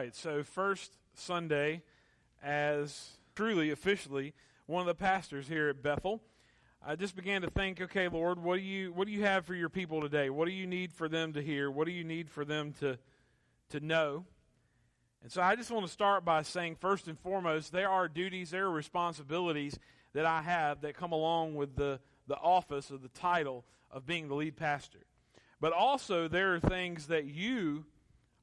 right, 0.00 0.16
so 0.16 0.42
first 0.42 0.96
Sunday 1.12 1.82
as 2.42 3.18
truly, 3.34 3.70
officially, 3.70 4.32
one 4.64 4.80
of 4.80 4.86
the 4.86 4.94
pastors 4.94 5.46
here 5.46 5.68
at 5.68 5.82
Bethel. 5.82 6.22
I 6.82 6.96
just 6.96 7.14
began 7.14 7.42
to 7.42 7.50
think, 7.50 7.82
okay, 7.82 8.08
Lord, 8.08 8.42
what 8.42 8.56
do 8.56 8.62
you 8.62 8.94
what 8.94 9.06
do 9.06 9.12
you 9.12 9.24
have 9.24 9.44
for 9.44 9.54
your 9.54 9.68
people 9.68 10.00
today? 10.00 10.30
What 10.30 10.46
do 10.46 10.52
you 10.52 10.66
need 10.66 10.90
for 10.94 11.06
them 11.06 11.34
to 11.34 11.42
hear? 11.42 11.70
What 11.70 11.84
do 11.84 11.92
you 11.92 12.02
need 12.02 12.30
for 12.30 12.46
them 12.46 12.72
to 12.80 12.96
to 13.72 13.80
know? 13.80 14.24
And 15.22 15.30
so 15.30 15.42
I 15.42 15.54
just 15.54 15.70
want 15.70 15.84
to 15.84 15.92
start 15.92 16.24
by 16.24 16.40
saying 16.44 16.76
first 16.76 17.06
and 17.06 17.18
foremost, 17.18 17.70
there 17.70 17.90
are 17.90 18.08
duties, 18.08 18.52
there 18.52 18.64
are 18.64 18.70
responsibilities 18.70 19.78
that 20.14 20.24
I 20.24 20.40
have 20.40 20.80
that 20.80 20.94
come 20.94 21.12
along 21.12 21.56
with 21.56 21.76
the 21.76 22.00
the 22.26 22.36
office 22.36 22.90
or 22.90 22.96
the 22.96 23.08
title 23.08 23.66
of 23.90 24.06
being 24.06 24.28
the 24.28 24.34
lead 24.34 24.56
pastor. 24.56 25.00
But 25.60 25.74
also 25.74 26.26
there 26.26 26.54
are 26.54 26.60
things 26.60 27.08
that 27.08 27.26
you 27.26 27.84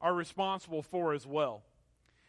are 0.01 0.13
responsible 0.13 0.81
for 0.81 1.13
as 1.13 1.25
well. 1.25 1.63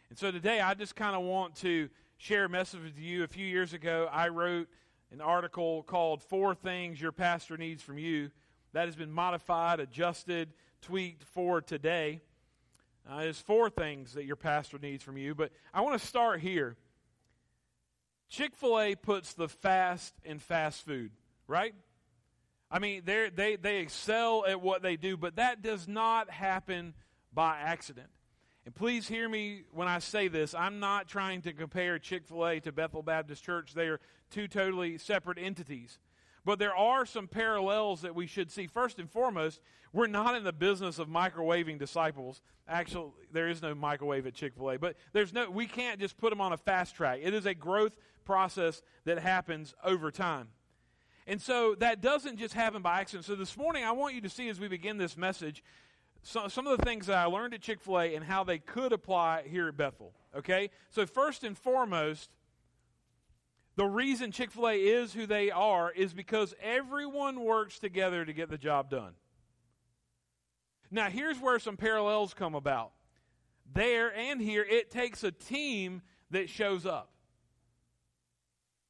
And 0.09 0.17
so 0.17 0.31
today 0.31 0.59
I 0.59 0.73
just 0.73 0.95
kind 0.95 1.15
of 1.15 1.23
want 1.23 1.55
to 1.57 1.89
share 2.17 2.45
a 2.45 2.49
message 2.49 2.81
with 2.83 2.97
you. 2.97 3.23
A 3.23 3.27
few 3.27 3.45
years 3.45 3.73
ago, 3.73 4.09
I 4.11 4.29
wrote 4.29 4.67
an 5.11 5.21
article 5.21 5.83
called 5.83 6.23
Four 6.23 6.55
Things 6.55 6.99
Your 6.99 7.11
Pastor 7.11 7.57
Needs 7.57 7.83
from 7.83 7.97
You. 7.97 8.31
That 8.73 8.85
has 8.85 8.95
been 8.95 9.11
modified, 9.11 9.79
adjusted, 9.79 10.53
tweaked 10.81 11.23
for 11.23 11.61
today. 11.61 12.21
Uh, 13.09 13.21
there's 13.21 13.39
four 13.39 13.69
things 13.69 14.13
that 14.13 14.25
your 14.25 14.35
pastor 14.35 14.77
needs 14.77 15.03
from 15.03 15.17
you, 15.17 15.33
but 15.33 15.51
I 15.73 15.81
want 15.81 15.99
to 15.99 16.07
start 16.07 16.41
here. 16.41 16.75
Chick 18.29 18.55
fil 18.55 18.79
A 18.79 18.95
puts 18.95 19.33
the 19.33 19.47
fast 19.47 20.13
in 20.23 20.37
fast 20.37 20.85
food, 20.85 21.11
right? 21.47 21.73
I 22.69 22.77
mean, 22.77 23.01
they 23.05 23.57
they 23.59 23.77
excel 23.77 24.45
at 24.47 24.61
what 24.61 24.83
they 24.83 24.95
do, 24.95 25.17
but 25.17 25.37
that 25.37 25.63
does 25.63 25.87
not 25.87 26.29
happen 26.29 26.93
by 27.33 27.57
accident. 27.57 28.09
And 28.65 28.75
please 28.75 29.07
hear 29.07 29.27
me 29.27 29.63
when 29.71 29.87
I 29.87 29.99
say 29.99 30.27
this. 30.27 30.53
I'm 30.53 30.79
not 30.79 31.07
trying 31.07 31.41
to 31.43 31.53
compare 31.53 31.97
Chick 31.97 32.27
fil 32.27 32.45
A 32.45 32.59
to 32.59 32.71
Bethel 32.71 33.01
Baptist 33.01 33.43
Church. 33.43 33.73
They 33.73 33.87
are 33.87 33.99
two 34.29 34.47
totally 34.47 34.97
separate 34.97 35.37
entities. 35.39 35.99
But 36.45 36.59
there 36.59 36.75
are 36.75 37.05
some 37.05 37.27
parallels 37.27 38.01
that 38.01 38.15
we 38.15 38.27
should 38.27 38.51
see. 38.51 38.67
First 38.67 38.99
and 38.99 39.09
foremost, 39.09 39.61
we're 39.91 40.07
not 40.07 40.35
in 40.35 40.43
the 40.43 40.53
business 40.53 40.99
of 40.99 41.07
microwaving 41.07 41.79
disciples. 41.79 42.41
Actually, 42.67 43.11
there 43.31 43.49
is 43.49 43.61
no 43.61 43.73
microwave 43.73 44.25
at 44.27 44.33
Chick 44.33 44.53
fil 44.55 44.71
A. 44.71 44.77
But 44.77 44.95
there's 45.13 45.33
no, 45.33 45.49
we 45.49 45.65
can't 45.65 45.99
just 45.99 46.17
put 46.17 46.29
them 46.29 46.41
on 46.41 46.53
a 46.53 46.57
fast 46.57 46.95
track. 46.95 47.19
It 47.21 47.33
is 47.33 47.45
a 47.45 47.53
growth 47.53 47.93
process 48.25 48.81
that 49.05 49.19
happens 49.19 49.73
over 49.83 50.11
time. 50.11 50.49
And 51.25 51.41
so 51.41 51.75
that 51.75 52.01
doesn't 52.01 52.37
just 52.37 52.53
happen 52.53 52.81
by 52.81 53.01
accident. 53.01 53.25
So 53.25 53.35
this 53.35 53.55
morning, 53.55 53.83
I 53.83 53.91
want 53.91 54.15
you 54.15 54.21
to 54.21 54.29
see 54.29 54.49
as 54.49 54.59
we 54.59 54.67
begin 54.67 54.97
this 54.97 55.15
message 55.15 55.63
so, 56.21 56.47
some 56.47 56.67
of 56.67 56.77
the 56.77 56.83
things 56.83 57.07
that 57.07 57.17
I 57.17 57.25
learned 57.25 57.53
at 57.53 57.61
Chick 57.61 57.79
fil 57.81 57.99
A 57.99 58.15
and 58.15 58.25
how 58.25 58.43
they 58.43 58.59
could 58.59 58.91
apply 58.91 59.43
here 59.47 59.67
at 59.67 59.77
Bethel. 59.77 60.13
Okay? 60.35 60.69
So, 60.89 61.05
first 61.05 61.43
and 61.43 61.57
foremost, 61.57 62.29
the 63.75 63.85
reason 63.85 64.31
Chick 64.31 64.51
fil 64.51 64.67
A 64.67 64.73
is 64.73 65.13
who 65.13 65.25
they 65.25 65.49
are 65.51 65.91
is 65.91 66.13
because 66.13 66.53
everyone 66.61 67.39
works 67.39 67.79
together 67.79 68.25
to 68.25 68.33
get 68.33 68.49
the 68.49 68.57
job 68.57 68.89
done. 68.89 69.13
Now, 70.91 71.09
here's 71.09 71.39
where 71.39 71.59
some 71.59 71.77
parallels 71.77 72.33
come 72.33 72.55
about. 72.55 72.91
There 73.73 74.13
and 74.15 74.41
here, 74.41 74.65
it 74.69 74.89
takes 74.89 75.23
a 75.23 75.31
team 75.31 76.01
that 76.31 76.49
shows 76.49 76.85
up. 76.85 77.11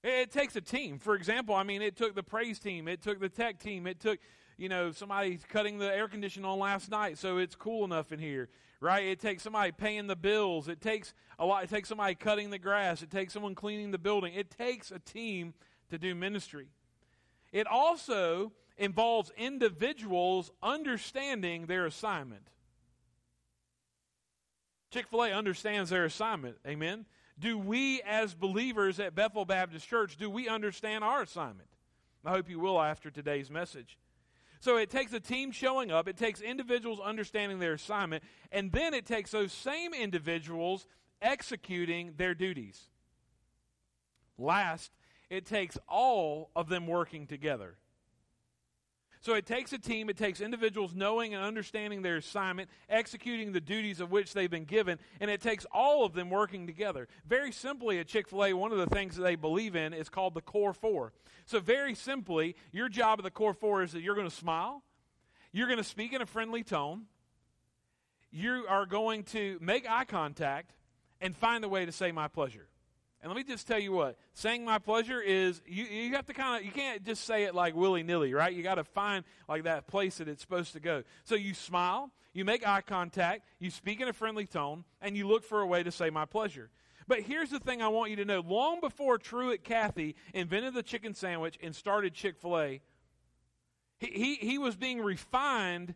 It 0.02 0.32
takes 0.32 0.56
a 0.56 0.62
team. 0.62 0.98
For 0.98 1.14
example, 1.16 1.56
I 1.56 1.64
mean, 1.64 1.82
it 1.82 1.98
took 1.98 2.16
the 2.16 2.24
praise 2.24 2.58
team, 2.58 2.88
it 2.88 3.02
took 3.02 3.20
the 3.20 3.28
tech 3.28 3.60
team, 3.60 3.86
it 3.86 4.00
took 4.00 4.20
you 4.60 4.68
know, 4.68 4.92
somebody's 4.92 5.42
cutting 5.48 5.78
the 5.78 5.86
air 5.86 6.10
conditioning 6.10 6.48
on 6.48 6.60
last 6.60 6.92
night, 6.92 7.18
so 7.18 7.38
it's 7.38 7.56
cool 7.56 7.86
enough 7.86 8.12
in 8.12 8.20
here, 8.20 8.50
right? 8.82 9.06
It 9.06 9.22
takes 9.22 9.42
somebody 9.42 9.72
paying 9.72 10.08
the 10.08 10.18
bills. 10.18 10.68
It 10.68 10.82
takes 10.82 11.14
a 11.40 11.46
lot. 11.46 11.64
It 11.64 11.70
takes 11.70 11.88
somebody 11.88 12.14
cutting 12.14 12.50
the 12.50 12.60
grass. 12.60 13.02
It 13.02 13.10
takes 13.10 13.32
someone 13.32 13.56
cleaning 13.56 13.92
the 13.92 13.98
building. 13.98 14.34
It 14.34 14.52
takes 14.52 14.92
a 14.92 15.00
team 15.00 15.54
to 15.90 15.98
do 15.98 16.14
ministry. 16.14 16.68
It 17.54 17.68
also 17.68 18.52
involves 18.78 19.32
individuals 19.38 20.52
understanding 20.62 21.68
their 21.68 21.86
assignment. 21.86 22.50
Chick 24.92 25.08
fil 25.08 25.24
A 25.24 25.32
understands 25.32 25.90
their 25.90 26.04
assignment. 26.04 26.58
Amen. 26.68 27.06
Do 27.40 27.58
we, 27.58 28.02
as 28.02 28.34
believers 28.34 29.00
at 29.00 29.16
Bethel 29.16 29.46
Baptist 29.46 29.88
Church, 29.88 30.18
do 30.18 30.30
we 30.30 30.50
understand 30.50 31.06
our 31.06 31.22
assignment? 31.22 31.70
I 32.26 32.32
hope 32.32 32.50
you 32.50 32.60
will 32.60 32.82
after 32.82 33.10
today's 33.10 33.50
message. 33.50 33.98
So 34.60 34.78
it 34.78 34.90
takes 34.90 35.14
a 35.14 35.20
team 35.20 35.52
showing 35.52 35.90
up, 35.90 36.08
it 36.08 36.18
takes 36.18 36.42
individuals 36.42 37.00
understanding 37.00 37.60
their 37.60 37.74
assignment, 37.74 38.24
and 38.52 38.72
then 38.72 38.94
it 38.94 39.06
takes 39.06 39.32
those 39.32 39.54
same 39.54 39.94
individuals 39.94 40.86
executing 41.22 42.14
their 42.18 42.34
duties. 42.34 42.90
Last, 44.38 44.92
it 45.30 45.46
takes 45.46 45.78
all 45.88 46.50
of 46.56 46.68
them 46.68 46.88
working 46.88 47.26
together. 47.26 47.78
So 49.22 49.34
it 49.34 49.46
takes 49.46 49.74
a 49.74 49.78
team, 49.78 50.10
it 50.10 50.16
takes 50.16 50.40
individuals 50.40 50.94
knowing 50.96 51.34
and 51.34 51.44
understanding 51.44 52.02
their 52.02 52.18
assignment, 52.18 52.70
executing 52.90 53.52
the 53.52 53.60
duties 53.60 54.00
of 54.00 54.12
which 54.12 54.34
they've 54.34 54.50
been 54.50 54.64
given, 54.64 54.98
and 55.20 55.30
it 55.30 55.42
takes 55.42 55.66
all 55.74 56.06
of 56.06 56.14
them 56.14 56.30
working 56.30 56.66
together. 56.66 57.10
Very 57.26 57.52
simply, 57.52 58.00
at 58.00 58.08
Chick 58.08 58.30
fil 58.30 58.46
A, 58.46 58.54
one 58.54 58.72
of 58.72 58.78
the 58.78 58.88
things 58.88 59.18
that 59.18 59.24
they 59.24 59.36
believe 59.36 59.76
in 59.76 59.94
is 59.94 60.08
called 60.08 60.36
the 60.36 60.42
Core 60.42 60.74
Four. 60.74 61.12
So, 61.46 61.60
very 61.60 61.96
simply, 61.96 62.56
your 62.72 62.88
job 62.88 63.20
of 63.20 63.24
the 63.24 63.32
Core 63.32 63.54
Four 63.54 63.84
is 63.84 63.92
that 63.92 64.02
you're 64.02 64.16
going 64.16 64.30
to 64.30 64.36
smile, 64.36 64.84
you're 65.52 65.68
going 65.68 65.80
to 65.80 65.84
speak 65.84 66.14
in 66.14 66.22
a 66.22 66.26
friendly 66.26 66.64
tone, 66.64 67.04
you 68.32 68.66
are 68.70 68.86
going 68.86 69.24
to 69.24 69.58
make 69.60 69.90
eye 69.90 70.06
contact, 70.06 70.72
and 71.20 71.36
find 71.36 71.66
a 71.66 71.70
way 71.70 71.86
to 71.86 71.92
say 71.92 72.14
my 72.14 72.30
pleasure. 72.30 72.70
And 73.22 73.30
let 73.30 73.36
me 73.36 73.44
just 73.44 73.68
tell 73.68 73.80
you 73.80 73.92
what, 73.92 74.18
saying 74.34 74.64
my 74.64 74.80
pleasure 74.80 75.20
is 75.20 75.62
you, 75.68 75.84
you 75.84 76.16
have 76.16 76.26
to 76.28 76.34
kind 76.34 76.60
of 76.60 76.66
you 76.66 76.72
can't 76.72 77.04
just 77.04 77.26
say 77.26 77.44
it 77.44 77.54
like 77.54 77.76
willy-nilly, 77.76 78.34
right? 78.34 78.54
You 78.54 78.64
got 78.64 78.76
to 78.76 78.86
find 78.86 79.26
like 79.50 79.64
that 79.64 79.88
place 79.88 80.20
that 80.20 80.30
it's 80.30 80.42
supposed 80.42 80.72
to 80.74 80.80
go. 80.80 81.04
So 81.26 81.36
you 81.36 81.54
smile, 81.54 82.12
you 82.34 82.46
make 82.46 82.66
eye 82.66 82.82
contact, 82.82 83.44
you 83.60 83.72
speak 83.72 84.00
in 84.00 84.08
a 84.08 84.14
friendly 84.14 84.46
tone, 84.46 84.86
and 85.02 85.18
you 85.18 85.28
look 85.28 85.44
for 85.44 85.60
a 85.60 85.68
way 85.68 85.84
to 85.84 85.92
say 85.92 86.10
my 86.10 86.24
pleasure. 86.24 86.70
But 87.08 87.22
here's 87.22 87.50
the 87.50 87.60
thing 87.60 87.82
I 87.82 87.90
want 87.90 88.12
you 88.12 88.16
to 88.18 88.26
know. 88.26 88.40
Long 88.40 88.80
before 88.80 89.18
Truett 89.18 89.64
Cathy 89.64 90.16
invented 90.34 90.74
the 90.74 90.84
chicken 90.84 91.14
sandwich 91.14 91.58
and 91.62 91.76
started 91.76 92.14
Chick-fil-A, 92.14 92.82
he, 93.98 94.08
he, 94.08 94.36
he 94.36 94.58
was 94.58 94.78
being 94.78 95.02
refined 95.02 95.96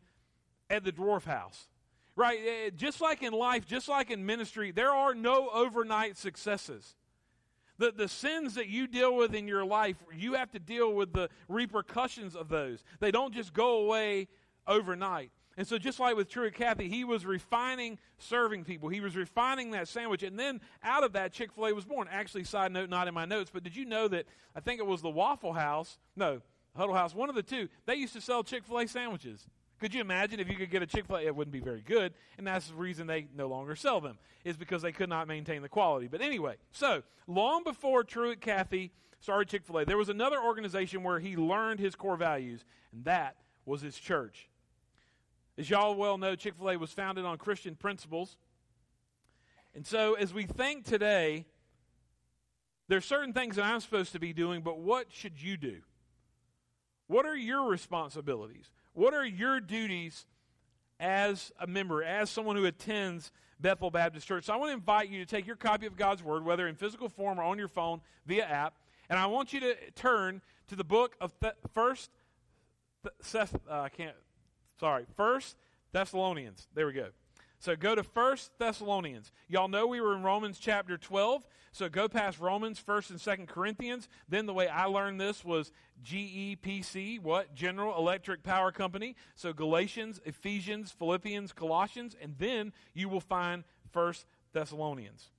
at 0.69 0.83
the 0.83 0.91
Dwarf 0.91 1.23
House. 1.23 1.67
Right? 2.15 2.39
Eh, 2.45 2.69
just 2.75 2.99
like 2.99 3.23
in 3.23 3.31
life, 3.31 3.65
just 3.65 3.87
like 3.87 4.11
in 4.11 4.25
ministry, 4.25 4.71
there 4.71 4.91
are 4.91 5.15
no 5.15 5.49
overnight 5.51 6.17
successes. 6.17 6.95
The, 7.79 7.91
the 7.91 8.07
sins 8.07 8.55
that 8.55 8.67
you 8.67 8.87
deal 8.87 9.15
with 9.15 9.33
in 9.33 9.47
your 9.47 9.65
life, 9.65 9.97
you 10.15 10.33
have 10.33 10.51
to 10.51 10.59
deal 10.59 10.93
with 10.93 11.11
the 11.11 11.29
repercussions 11.47 12.35
of 12.35 12.49
those. 12.49 12.83
They 12.99 13.11
don't 13.11 13.33
just 13.33 13.53
go 13.53 13.77
away 13.77 14.27
overnight. 14.67 15.31
And 15.55 15.67
so, 15.67 15.77
just 15.77 15.99
like 15.99 16.15
with 16.15 16.29
Truett 16.29 16.55
Cathy, 16.55 16.89
he 16.89 17.03
was 17.03 17.25
refining 17.25 17.99
serving 18.17 18.63
people. 18.63 18.89
He 18.89 19.01
was 19.01 19.15
refining 19.15 19.71
that 19.71 19.87
sandwich. 19.87 20.23
And 20.23 20.37
then 20.37 20.61
out 20.83 21.03
of 21.03 21.13
that, 21.13 21.31
Chick 21.31 21.51
fil 21.53 21.67
A 21.67 21.73
was 21.73 21.85
born. 21.85 22.07
Actually, 22.11 22.43
side 22.43 22.71
note, 22.71 22.89
not 22.89 23.07
in 23.07 23.13
my 23.13 23.25
notes, 23.25 23.51
but 23.53 23.63
did 23.63 23.75
you 23.75 23.85
know 23.85 24.07
that 24.07 24.25
I 24.55 24.61
think 24.61 24.79
it 24.79 24.85
was 24.85 25.01
the 25.01 25.11
Waffle 25.11 25.53
House, 25.53 25.99
no, 26.15 26.41
Huddle 26.75 26.95
House, 26.95 27.13
one 27.13 27.29
of 27.29 27.35
the 27.35 27.43
two, 27.43 27.69
they 27.85 27.95
used 27.95 28.13
to 28.13 28.21
sell 28.21 28.43
Chick 28.43 28.65
fil 28.65 28.79
A 28.79 28.87
sandwiches. 28.87 29.45
Could 29.83 29.93
you 29.93 29.99
imagine 29.99 30.39
if 30.39 30.47
you 30.47 30.55
could 30.55 30.71
get 30.71 30.81
a 30.81 30.85
Chick 30.85 31.07
fil 31.07 31.17
A? 31.17 31.23
It 31.23 31.35
wouldn't 31.35 31.51
be 31.51 31.59
very 31.59 31.81
good. 31.81 32.13
And 32.37 32.47
that's 32.47 32.69
the 32.69 32.73
reason 32.73 33.05
they 33.05 33.27
no 33.35 33.47
longer 33.47 33.75
sell 33.75 33.99
them, 33.99 34.17
is 34.45 34.55
because 34.55 34.81
they 34.81 34.93
could 34.93 35.09
not 35.09 35.27
maintain 35.27 35.61
the 35.61 35.67
quality. 35.67 36.07
But 36.07 36.21
anyway, 36.21 36.55
so 36.71 37.03
long 37.27 37.65
before 37.65 38.05
Truett 38.05 38.39
Cathy 38.39 38.93
started 39.19 39.49
Chick 39.49 39.65
fil 39.65 39.79
A, 39.79 39.85
there 39.85 39.97
was 39.97 40.07
another 40.07 40.41
organization 40.41 41.03
where 41.03 41.19
he 41.19 41.35
learned 41.35 41.81
his 41.81 41.95
core 41.95 42.15
values, 42.15 42.63
and 42.93 43.03
that 43.03 43.35
was 43.65 43.81
his 43.81 43.99
church. 43.99 44.47
As 45.57 45.69
y'all 45.69 45.95
well 45.95 46.17
know, 46.17 46.33
Chick 46.37 46.55
fil 46.55 46.71
A 46.71 46.77
was 46.77 46.93
founded 46.93 47.25
on 47.25 47.37
Christian 47.37 47.75
principles. 47.75 48.37
And 49.75 49.85
so 49.85 50.13
as 50.13 50.33
we 50.33 50.45
think 50.45 50.85
today, 50.85 51.43
there's 52.87 53.03
certain 53.03 53.33
things 53.33 53.57
that 53.57 53.65
I'm 53.65 53.81
supposed 53.81 54.13
to 54.13 54.19
be 54.19 54.31
doing, 54.31 54.61
but 54.61 54.79
what 54.79 55.07
should 55.11 55.41
you 55.41 55.57
do? 55.57 55.81
What 57.07 57.25
are 57.25 57.35
your 57.35 57.67
responsibilities? 57.67 58.71
What 58.93 59.13
are 59.13 59.25
your 59.25 59.59
duties 59.59 60.25
as 60.99 61.51
a 61.59 61.67
member, 61.67 62.03
as 62.03 62.29
someone 62.29 62.55
who 62.55 62.65
attends 62.65 63.31
Bethel 63.59 63.91
Baptist 63.91 64.27
Church? 64.27 64.45
So 64.45 64.53
I 64.53 64.57
want 64.57 64.69
to 64.69 64.73
invite 64.73 65.09
you 65.09 65.19
to 65.19 65.25
take 65.25 65.47
your 65.47 65.55
copy 65.55 65.85
of 65.85 65.97
God's 65.97 66.23
Word, 66.23 66.45
whether 66.45 66.67
in 66.67 66.75
physical 66.75 67.09
form 67.09 67.39
or 67.39 67.43
on 67.43 67.57
your 67.57 67.67
phone 67.67 68.01
via 68.25 68.45
app, 68.45 68.75
and 69.09 69.19
I 69.19 69.25
want 69.25 69.53
you 69.53 69.59
to 69.61 69.75
turn 69.95 70.41
to 70.67 70.75
the 70.75 70.83
book 70.83 71.15
of 71.19 71.37
Th- 71.39 71.53
First. 71.73 72.11
Th- 73.03 73.47
uh, 73.69 73.81
I 73.81 73.89
can't. 73.89 74.15
Sorry, 74.79 75.05
First 75.17 75.57
Thessalonians. 75.91 76.67
There 76.73 76.87
we 76.87 76.93
go. 76.93 77.09
So 77.63 77.77
go 77.77 77.95
to 77.95 78.03
First 78.03 78.51
Thessalonians. 78.59 79.31
Y'all 79.47 79.69
know 79.69 79.87
we 79.87 80.01
were 80.01 80.17
in 80.17 80.21
Romans 80.21 80.59
chapter 80.59 80.97
12. 80.97 81.47
So 81.71 81.87
go 81.87 82.09
past 82.09 82.41
Romans, 82.41 82.83
1st 82.85 83.11
and 83.11 83.19
2nd 83.19 83.47
Corinthians. 83.47 84.09
Then 84.27 84.47
the 84.47 84.53
way 84.53 84.67
I 84.67 84.83
learned 84.83 85.21
this 85.21 85.45
was 85.45 85.71
GEPC, 86.03 87.21
what? 87.21 87.55
General 87.55 87.97
Electric 87.97 88.43
Power 88.43 88.73
Company. 88.73 89.15
So 89.35 89.53
Galatians, 89.53 90.19
Ephesians, 90.25 90.91
Philippians, 90.91 91.53
Colossians, 91.53 92.17
and 92.21 92.35
then 92.37 92.73
you 92.93 93.07
will 93.07 93.21
find 93.21 93.63
First 93.93 94.25
Thessalonians. 94.51 95.31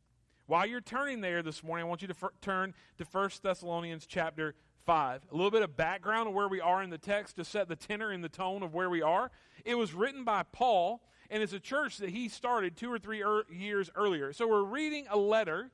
While 0.47 0.65
you're 0.65 0.81
turning 0.81 1.21
there 1.21 1.43
this 1.43 1.63
morning, 1.63 1.85
I 1.85 1.89
want 1.91 2.01
you 2.01 2.09
to 2.09 2.17
f- 2.23 2.31
turn 2.41 2.73
to 2.97 3.05
First 3.05 3.43
Thessalonians 3.43 4.07
chapter 4.07 4.55
5. 4.87 5.27
A 5.31 5.35
little 5.35 5.51
bit 5.51 5.61
of 5.61 5.77
background 5.77 6.29
of 6.29 6.35
where 6.35 6.49
we 6.49 6.63
are 6.63 6.83
in 6.83 6.89
the 6.89 6.97
text 6.97 7.37
to 7.37 7.45
set 7.45 7.69
the 7.69 7.77
tenor 7.77 8.11
and 8.11 8.25
the 8.25 8.31
tone 8.31 8.63
of 8.63 8.73
where 8.73 8.89
we 8.89 9.03
are. 9.03 9.31
It 9.67 9.75
was 9.75 9.93
written 9.93 10.25
by 10.25 10.43
Paul, 10.43 11.03
and 11.31 11.43
it's 11.43 11.53
a 11.53 11.61
church 11.61 11.99
that 11.99 12.11
he 12.11 12.29
started 12.29 12.77
two 12.77 12.93
or 12.93 12.99
three 12.99 13.23
er- 13.23 13.47
years 13.53 13.91
earlier. 13.95 14.33
So 14.33 14.47
we're 14.47 14.65
reading 14.65 15.07
a 15.11 15.17
letter. 15.17 15.71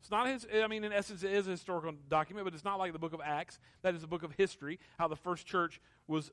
It's 0.00 0.10
not 0.10 0.26
his, 0.26 0.46
I 0.52 0.66
mean, 0.66 0.84
in 0.84 0.92
essence, 0.92 1.22
it 1.22 1.32
is 1.32 1.46
a 1.46 1.50
historical 1.50 1.92
document, 2.08 2.44
but 2.44 2.54
it's 2.54 2.64
not 2.64 2.78
like 2.78 2.92
the 2.92 2.98
book 2.98 3.12
of 3.12 3.20
Acts. 3.24 3.58
That 3.82 3.94
is 3.94 4.02
a 4.02 4.06
book 4.06 4.22
of 4.22 4.32
history, 4.32 4.78
how 4.98 5.08
the 5.08 5.16
first 5.16 5.46
church 5.46 5.80
was 6.06 6.30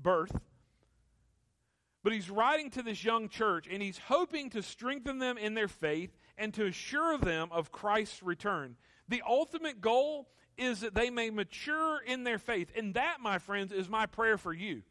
birthed. 0.00 0.40
But 2.02 2.12
he's 2.12 2.30
writing 2.30 2.70
to 2.70 2.82
this 2.82 3.02
young 3.04 3.28
church, 3.28 3.66
and 3.70 3.82
he's 3.82 3.98
hoping 3.98 4.50
to 4.50 4.62
strengthen 4.62 5.18
them 5.18 5.36
in 5.36 5.54
their 5.54 5.68
faith 5.68 6.16
and 6.38 6.54
to 6.54 6.66
assure 6.66 7.18
them 7.18 7.48
of 7.50 7.72
Christ's 7.72 8.22
return. 8.22 8.76
The 9.08 9.22
ultimate 9.26 9.80
goal 9.80 10.28
is 10.56 10.80
that 10.80 10.94
they 10.94 11.10
may 11.10 11.30
mature 11.30 12.00
in 12.00 12.24
their 12.24 12.38
faith. 12.38 12.72
And 12.76 12.94
that, 12.94 13.20
my 13.20 13.38
friends, 13.38 13.72
is 13.72 13.88
my 13.88 14.06
prayer 14.06 14.36
for 14.36 14.52
you. 14.52 14.82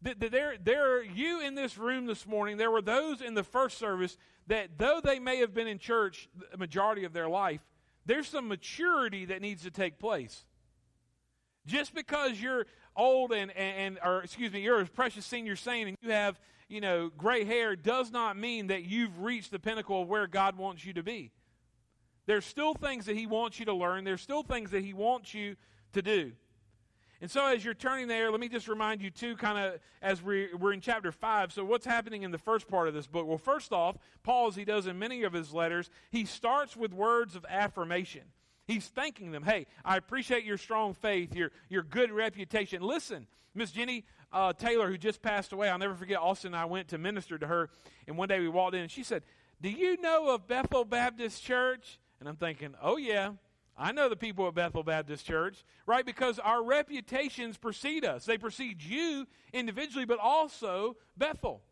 There, 0.00 0.54
there 0.62 0.96
are 0.96 1.02
you 1.02 1.40
in 1.40 1.54
this 1.56 1.76
room 1.76 2.06
this 2.06 2.26
morning, 2.26 2.56
there 2.56 2.70
were 2.70 2.82
those 2.82 3.20
in 3.20 3.34
the 3.34 3.42
first 3.42 3.78
service 3.78 4.16
that 4.46 4.78
though 4.78 5.00
they 5.02 5.18
may 5.18 5.38
have 5.38 5.52
been 5.52 5.66
in 5.66 5.78
church 5.78 6.28
the 6.52 6.56
majority 6.56 7.04
of 7.04 7.12
their 7.12 7.28
life, 7.28 7.60
there's 8.06 8.28
some 8.28 8.48
maturity 8.48 9.26
that 9.26 9.42
needs 9.42 9.64
to 9.64 9.70
take 9.70 9.98
place. 9.98 10.44
Just 11.66 11.94
because 11.94 12.40
you're 12.40 12.66
old 12.96 13.32
and, 13.32 13.50
and, 13.56 13.98
or 14.04 14.22
excuse 14.22 14.52
me, 14.52 14.60
you're 14.60 14.80
a 14.80 14.86
precious 14.86 15.26
senior 15.26 15.56
saint 15.56 15.88
and 15.88 15.96
you 16.00 16.10
have, 16.12 16.40
you 16.68 16.80
know, 16.80 17.10
gray 17.16 17.44
hair 17.44 17.76
does 17.76 18.10
not 18.10 18.36
mean 18.36 18.68
that 18.68 18.84
you've 18.84 19.20
reached 19.20 19.50
the 19.50 19.58
pinnacle 19.58 20.02
of 20.02 20.08
where 20.08 20.26
God 20.26 20.56
wants 20.56 20.84
you 20.84 20.92
to 20.94 21.02
be. 21.02 21.32
There's 22.26 22.44
still 22.44 22.74
things 22.74 23.06
that 23.06 23.16
He 23.16 23.26
wants 23.26 23.58
you 23.58 23.66
to 23.66 23.74
learn. 23.74 24.04
There's 24.04 24.20
still 24.20 24.42
things 24.42 24.70
that 24.70 24.84
He 24.84 24.94
wants 24.94 25.34
you 25.34 25.56
to 25.92 26.02
do. 26.02 26.32
And 27.20 27.28
so, 27.28 27.46
as 27.46 27.64
you're 27.64 27.74
turning 27.74 28.06
there, 28.06 28.30
let 28.30 28.38
me 28.38 28.48
just 28.48 28.68
remind 28.68 29.02
you, 29.02 29.10
too, 29.10 29.34
kind 29.36 29.58
of 29.58 29.80
as 30.00 30.22
we, 30.22 30.48
we're 30.54 30.72
in 30.72 30.80
chapter 30.80 31.10
5. 31.10 31.52
So, 31.52 31.64
what's 31.64 31.84
happening 31.84 32.22
in 32.22 32.30
the 32.30 32.38
first 32.38 32.68
part 32.68 32.86
of 32.86 32.94
this 32.94 33.08
book? 33.08 33.26
Well, 33.26 33.38
first 33.38 33.72
off, 33.72 33.96
Paul, 34.22 34.46
as 34.46 34.54
he 34.54 34.64
does 34.64 34.86
in 34.86 34.98
many 34.98 35.24
of 35.24 35.32
his 35.32 35.52
letters, 35.52 35.90
he 36.10 36.24
starts 36.24 36.76
with 36.76 36.92
words 36.92 37.34
of 37.34 37.44
affirmation. 37.48 38.22
He's 38.68 38.86
thanking 38.86 39.32
them. 39.32 39.42
Hey, 39.42 39.66
I 39.84 39.96
appreciate 39.96 40.44
your 40.44 40.58
strong 40.58 40.94
faith, 40.94 41.34
your, 41.34 41.50
your 41.68 41.82
good 41.82 42.12
reputation. 42.12 42.82
Listen, 42.82 43.26
Miss 43.54 43.72
Jenny 43.72 44.04
uh, 44.32 44.52
Taylor, 44.52 44.88
who 44.88 44.98
just 44.98 45.22
passed 45.22 45.52
away, 45.52 45.68
I'll 45.70 45.78
never 45.78 45.94
forget, 45.94 46.18
Austin 46.18 46.54
and 46.54 46.56
I 46.60 46.66
went 46.66 46.88
to 46.88 46.98
minister 46.98 47.38
to 47.38 47.46
her, 47.46 47.70
and 48.06 48.16
one 48.16 48.28
day 48.28 48.38
we 48.38 48.48
walked 48.48 48.74
in, 48.74 48.82
and 48.82 48.90
she 48.90 49.02
said, 49.02 49.22
Do 49.60 49.70
you 49.70 50.00
know 50.00 50.34
of 50.34 50.46
Bethel 50.46 50.84
Baptist 50.84 51.42
Church? 51.42 51.98
And 52.20 52.28
I'm 52.28 52.36
thinking, 52.36 52.74
oh, 52.82 52.96
yeah, 52.96 53.32
I 53.78 53.92
know 53.92 54.08
the 54.08 54.16
people 54.16 54.48
at 54.48 54.54
Bethel 54.54 54.82
Baptist 54.82 55.24
Church, 55.24 55.64
right? 55.86 56.04
Because 56.04 56.40
our 56.40 56.64
reputations 56.64 57.56
precede 57.56 58.04
us. 58.04 58.24
They 58.24 58.36
precede 58.36 58.82
you 58.82 59.26
individually, 59.52 60.04
but 60.04 60.18
also 60.18 60.96
Bethel. 61.16 61.62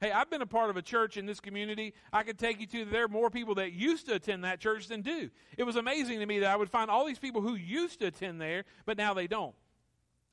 Hey, 0.00 0.10
I've 0.10 0.28
been 0.28 0.42
a 0.42 0.46
part 0.46 0.68
of 0.68 0.76
a 0.76 0.82
church 0.82 1.16
in 1.16 1.24
this 1.24 1.40
community. 1.40 1.94
I 2.12 2.22
could 2.24 2.38
take 2.38 2.60
you 2.60 2.66
to 2.66 2.84
there 2.84 3.04
are 3.04 3.08
more 3.08 3.30
people 3.30 3.54
that 3.54 3.72
used 3.72 4.06
to 4.08 4.14
attend 4.14 4.44
that 4.44 4.60
church 4.60 4.88
than 4.88 5.00
do. 5.00 5.30
It 5.56 5.62
was 5.62 5.76
amazing 5.76 6.18
to 6.18 6.26
me 6.26 6.40
that 6.40 6.50
I 6.50 6.56
would 6.56 6.68
find 6.68 6.90
all 6.90 7.06
these 7.06 7.18
people 7.18 7.40
who 7.40 7.54
used 7.54 8.00
to 8.00 8.06
attend 8.08 8.40
there, 8.40 8.64
but 8.84 8.98
now 8.98 9.14
they 9.14 9.26
don't. 9.26 9.54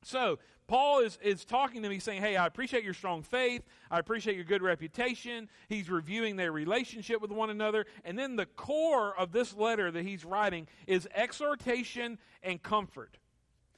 So, 0.03 0.39
Paul 0.67 0.99
is, 0.99 1.17
is 1.21 1.45
talking 1.45 1.83
to 1.83 1.89
me 1.89 1.99
saying, 1.99 2.21
Hey, 2.21 2.35
I 2.35 2.45
appreciate 2.45 2.83
your 2.83 2.93
strong 2.93 3.21
faith. 3.21 3.63
I 3.91 3.99
appreciate 3.99 4.35
your 4.35 4.45
good 4.45 4.61
reputation. 4.61 5.49
He's 5.67 5.89
reviewing 5.89 6.35
their 6.35 6.51
relationship 6.51 7.21
with 7.21 7.31
one 7.31 7.49
another. 7.49 7.85
And 8.05 8.17
then 8.17 8.35
the 8.35 8.45
core 8.45 9.17
of 9.17 9.31
this 9.31 9.53
letter 9.53 9.91
that 9.91 10.05
he's 10.05 10.23
writing 10.23 10.67
is 10.87 11.07
exhortation 11.13 12.17
and 12.41 12.61
comfort. 12.61 13.17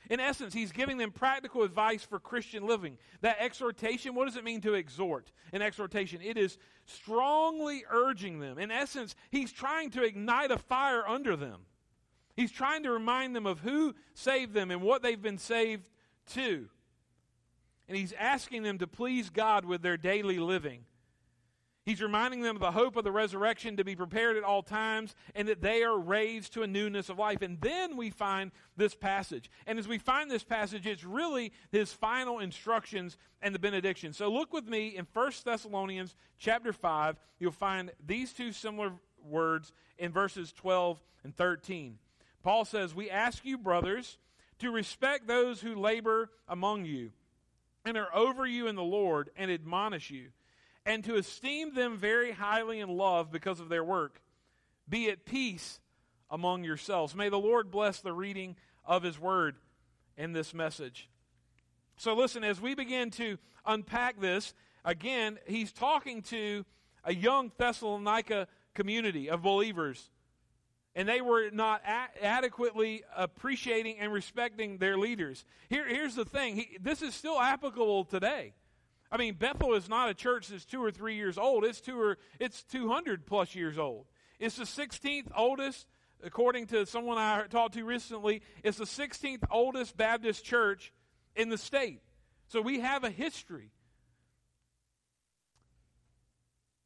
In 0.09 0.19
essence, 0.19 0.53
he's 0.53 0.71
giving 0.71 0.97
them 0.97 1.11
practical 1.11 1.63
advice 1.63 2.03
for 2.03 2.19
Christian 2.19 2.67
living. 2.67 2.97
That 3.21 3.37
exhortation, 3.39 4.13
what 4.13 4.25
does 4.25 4.35
it 4.35 4.43
mean 4.43 4.61
to 4.61 4.75
exhort? 4.75 5.31
An 5.51 5.63
exhortation, 5.63 6.21
it 6.21 6.37
is 6.37 6.59
strongly 6.85 7.83
urging 7.89 8.39
them. 8.39 8.59
In 8.59 8.69
essence, 8.69 9.15
he's 9.31 9.51
trying 9.51 9.89
to 9.91 10.03
ignite 10.03 10.51
a 10.51 10.59
fire 10.59 11.07
under 11.07 11.35
them. 11.35 11.61
He's 12.35 12.51
trying 12.51 12.83
to 12.83 12.91
remind 12.91 13.35
them 13.35 13.47
of 13.47 13.61
who 13.61 13.95
saved 14.13 14.53
them 14.53 14.69
and 14.69 14.81
what 14.81 15.01
they've 15.01 15.21
been 15.21 15.37
saved 15.39 15.89
to. 16.33 16.69
And 17.87 17.97
he's 17.97 18.13
asking 18.13 18.63
them 18.63 18.77
to 18.79 18.87
please 18.87 19.29
God 19.29 19.65
with 19.65 19.81
their 19.81 19.97
daily 19.97 20.39
living. 20.39 20.85
He's 21.85 22.01
reminding 22.01 22.41
them 22.41 22.55
of 22.55 22.61
the 22.61 22.71
hope 22.71 22.95
of 22.95 23.03
the 23.03 23.11
resurrection 23.11 23.77
to 23.77 23.83
be 23.83 23.95
prepared 23.95 24.37
at 24.37 24.43
all 24.43 24.63
times 24.63 25.13
and 25.35 25.47
that 25.47 25.61
they 25.61 25.83
are 25.83 25.99
raised 25.99 26.53
to 26.53 26.63
a 26.63 26.67
newness 26.67 27.09
of 27.09 27.19
life. 27.19 27.43
And 27.43 27.61
then 27.61 27.95
we 27.95 28.09
find 28.09 28.51
this 28.75 28.95
passage. 28.95 29.51
And 29.67 29.77
as 29.77 29.87
we 29.87 29.99
find 29.99 30.29
this 30.29 30.43
passage, 30.43 30.87
it's 30.87 31.03
really 31.03 31.53
his 31.71 31.93
final 31.93 32.39
instructions 32.39 33.17
and 33.39 33.53
the 33.53 33.59
benediction. 33.59 34.13
So 34.13 34.31
look 34.31 34.51
with 34.51 34.67
me 34.67 34.97
in 34.97 35.05
1 35.13 35.31
Thessalonians 35.45 36.15
chapter 36.39 36.73
5. 36.73 37.19
You'll 37.37 37.51
find 37.51 37.91
these 38.03 38.33
two 38.33 38.51
similar 38.51 38.93
words 39.23 39.71
in 39.99 40.11
verses 40.11 40.51
12 40.53 40.99
and 41.23 41.35
13. 41.35 41.99
Paul 42.41 42.65
says, 42.65 42.95
We 42.95 43.11
ask 43.11 43.45
you, 43.45 43.59
brothers, 43.59 44.17
to 44.59 44.71
respect 44.71 45.27
those 45.27 45.61
who 45.61 45.75
labor 45.75 46.29
among 46.47 46.85
you 46.85 47.11
and 47.85 47.97
are 47.97 48.13
over 48.15 48.45
you 48.45 48.67
in 48.67 48.75
the 48.75 48.83
Lord 48.83 49.29
and 49.37 49.51
admonish 49.51 50.09
you, 50.09 50.29
and 50.85 51.03
to 51.03 51.15
esteem 51.15 51.73
them 51.75 51.97
very 51.97 52.31
highly 52.31 52.79
in 52.79 52.89
love 52.89 53.31
because 53.31 53.59
of 53.59 53.69
their 53.69 53.83
work. 53.83 54.21
Be 54.89 55.09
at 55.09 55.25
peace 55.25 55.79
among 56.29 56.63
yourselves. 56.63 57.15
May 57.15 57.29
the 57.29 57.39
Lord 57.39 57.71
bless 57.71 57.99
the 57.99 58.13
reading 58.13 58.55
of 58.83 59.03
his 59.03 59.19
word 59.19 59.55
in 60.17 60.33
this 60.33 60.53
message. 60.53 61.09
So, 61.97 62.13
listen, 62.13 62.43
as 62.43 62.59
we 62.59 62.75
begin 62.75 63.09
to 63.11 63.37
unpack 63.65 64.19
this, 64.19 64.53
again, 64.83 65.39
he's 65.47 65.71
talking 65.71 66.21
to 66.23 66.65
a 67.03 67.13
young 67.13 67.51
Thessalonica 67.57 68.47
community 68.73 69.29
of 69.29 69.41
believers 69.41 70.09
and 70.95 71.07
they 71.07 71.21
were 71.21 71.49
not 71.51 71.81
a- 71.85 72.25
adequately 72.25 73.03
appreciating 73.15 73.99
and 73.99 74.13
respecting 74.13 74.77
their 74.77 74.97
leaders. 74.97 75.43
Here, 75.69 75.87
here's 75.87 76.15
the 76.15 76.25
thing 76.25 76.55
he, 76.55 76.77
this 76.81 77.01
is 77.01 77.13
still 77.13 77.39
applicable 77.39 78.05
today. 78.05 78.53
I 79.11 79.17
mean, 79.17 79.35
Bethel 79.35 79.73
is 79.73 79.87
not 79.87 80.09
a 80.09 80.13
church 80.13 80.47
that's 80.47 80.65
two 80.65 80.83
or 80.83 80.91
three 80.91 81.15
years 81.15 81.37
old, 81.37 81.65
it's, 81.65 81.81
two 81.81 81.99
or, 81.99 82.17
it's 82.39 82.63
200 82.63 83.25
plus 83.25 83.53
years 83.55 83.77
old. 83.77 84.05
It's 84.39 84.55
the 84.55 84.63
16th 84.63 85.27
oldest, 85.35 85.85
according 86.23 86.67
to 86.67 86.85
someone 86.85 87.17
I 87.17 87.45
talked 87.47 87.75
to 87.75 87.83
recently, 87.83 88.41
it's 88.63 88.77
the 88.77 88.85
16th 88.85 89.43
oldest 89.51 89.95
Baptist 89.97 90.43
church 90.43 90.91
in 91.35 91.49
the 91.49 91.57
state. 91.57 92.01
So 92.47 92.61
we 92.61 92.79
have 92.79 93.03
a 93.03 93.09
history. 93.09 93.71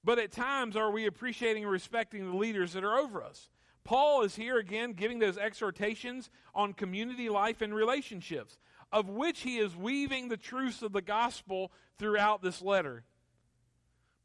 But 0.04 0.18
at 0.18 0.32
times, 0.32 0.76
are 0.76 0.92
we 0.92 1.06
appreciating 1.06 1.64
and 1.64 1.72
respecting 1.72 2.30
the 2.30 2.38
leaders 2.38 2.74
that 2.74 2.84
are 2.84 2.98
over 2.98 3.22
us? 3.22 3.50
Paul 3.90 4.22
is 4.22 4.36
here 4.36 4.60
again 4.60 4.94
giving 4.94 5.18
those 5.18 5.40
exhortations 5.40 6.30
on 6.54 6.74
community 6.74 7.28
life 7.28 7.64
and 7.64 7.74
relationships, 7.74 8.60
of 8.92 9.10
which 9.10 9.40
he 9.40 9.58
is 9.58 9.76
weaving 9.76 10.30
the 10.30 10.38
truths 10.38 10.84
of 10.84 10.94
the 10.94 11.02
gospel 11.02 11.72
throughout 11.98 12.44
this 12.44 12.62
letter. 12.62 13.04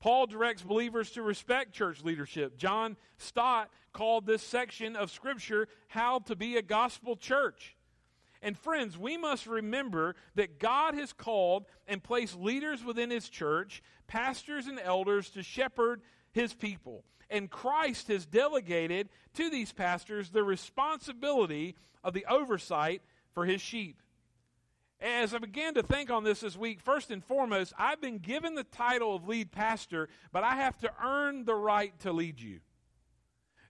Paul 0.01 0.27
directs 0.27 0.61
believers 0.61 1.13
to 1.13 1.23
respect 1.23 1.73
church 1.73 2.05
leadership. 2.05 2.59
John 2.59 2.99
Stott 3.17 3.71
called 3.95 4.27
this 4.27 4.43
section 4.43 4.97
of 4.97 5.11
Scripture 5.11 5.67
How 5.89 6.19
to 6.19 6.37
Be 6.37 6.59
a 6.59 6.63
Gospel 6.63 7.17
Church. 7.17 7.75
And 8.43 8.59
friends, 8.59 8.99
we 8.99 9.17
must 9.17 9.47
remember 9.47 10.15
that 10.35 10.59
God 10.59 10.93
has 10.95 11.15
called 11.15 11.65
and 11.89 12.03
placed 12.03 12.39
leaders 12.39 12.85
within 12.85 13.11
His 13.11 13.31
church, 13.31 13.83
pastors 14.09 14.67
and 14.67 14.79
elders, 14.79 15.31
to 15.31 15.43
shepherd 15.43 16.03
His 16.35 16.53
people. 16.53 17.05
And 17.31 17.51
Christ 17.51 18.09
has 18.09 18.27
delegated 18.27 19.09
to 19.35 19.49
these 19.49 19.73
pastors 19.73 20.31
the 20.31 20.43
responsibility 20.43 21.77
of 22.03 22.13
the 22.13 22.27
oversight 22.29 23.03
for 23.33 23.47
his 23.47 23.61
sheep. 23.61 24.03
As 25.01 25.33
I 25.33 25.39
began 25.39 25.75
to 25.75 25.83
think 25.83 26.11
on 26.11 26.25
this 26.25 26.41
this 26.41 26.57
week, 26.57 26.81
first 26.81 27.11
and 27.11 27.25
foremost, 27.25 27.73
I've 27.79 28.01
been 28.01 28.19
given 28.19 28.55
the 28.55 28.65
title 28.65 29.15
of 29.15 29.29
lead 29.29 29.53
pastor, 29.53 30.09
but 30.33 30.45
I 30.45 30.57
have 30.57 30.79
to 30.79 30.91
earn 31.03 31.45
the 31.45 31.55
right 31.55 31.99
to 32.01 32.13
lead 32.13 32.41
you. 32.41 32.61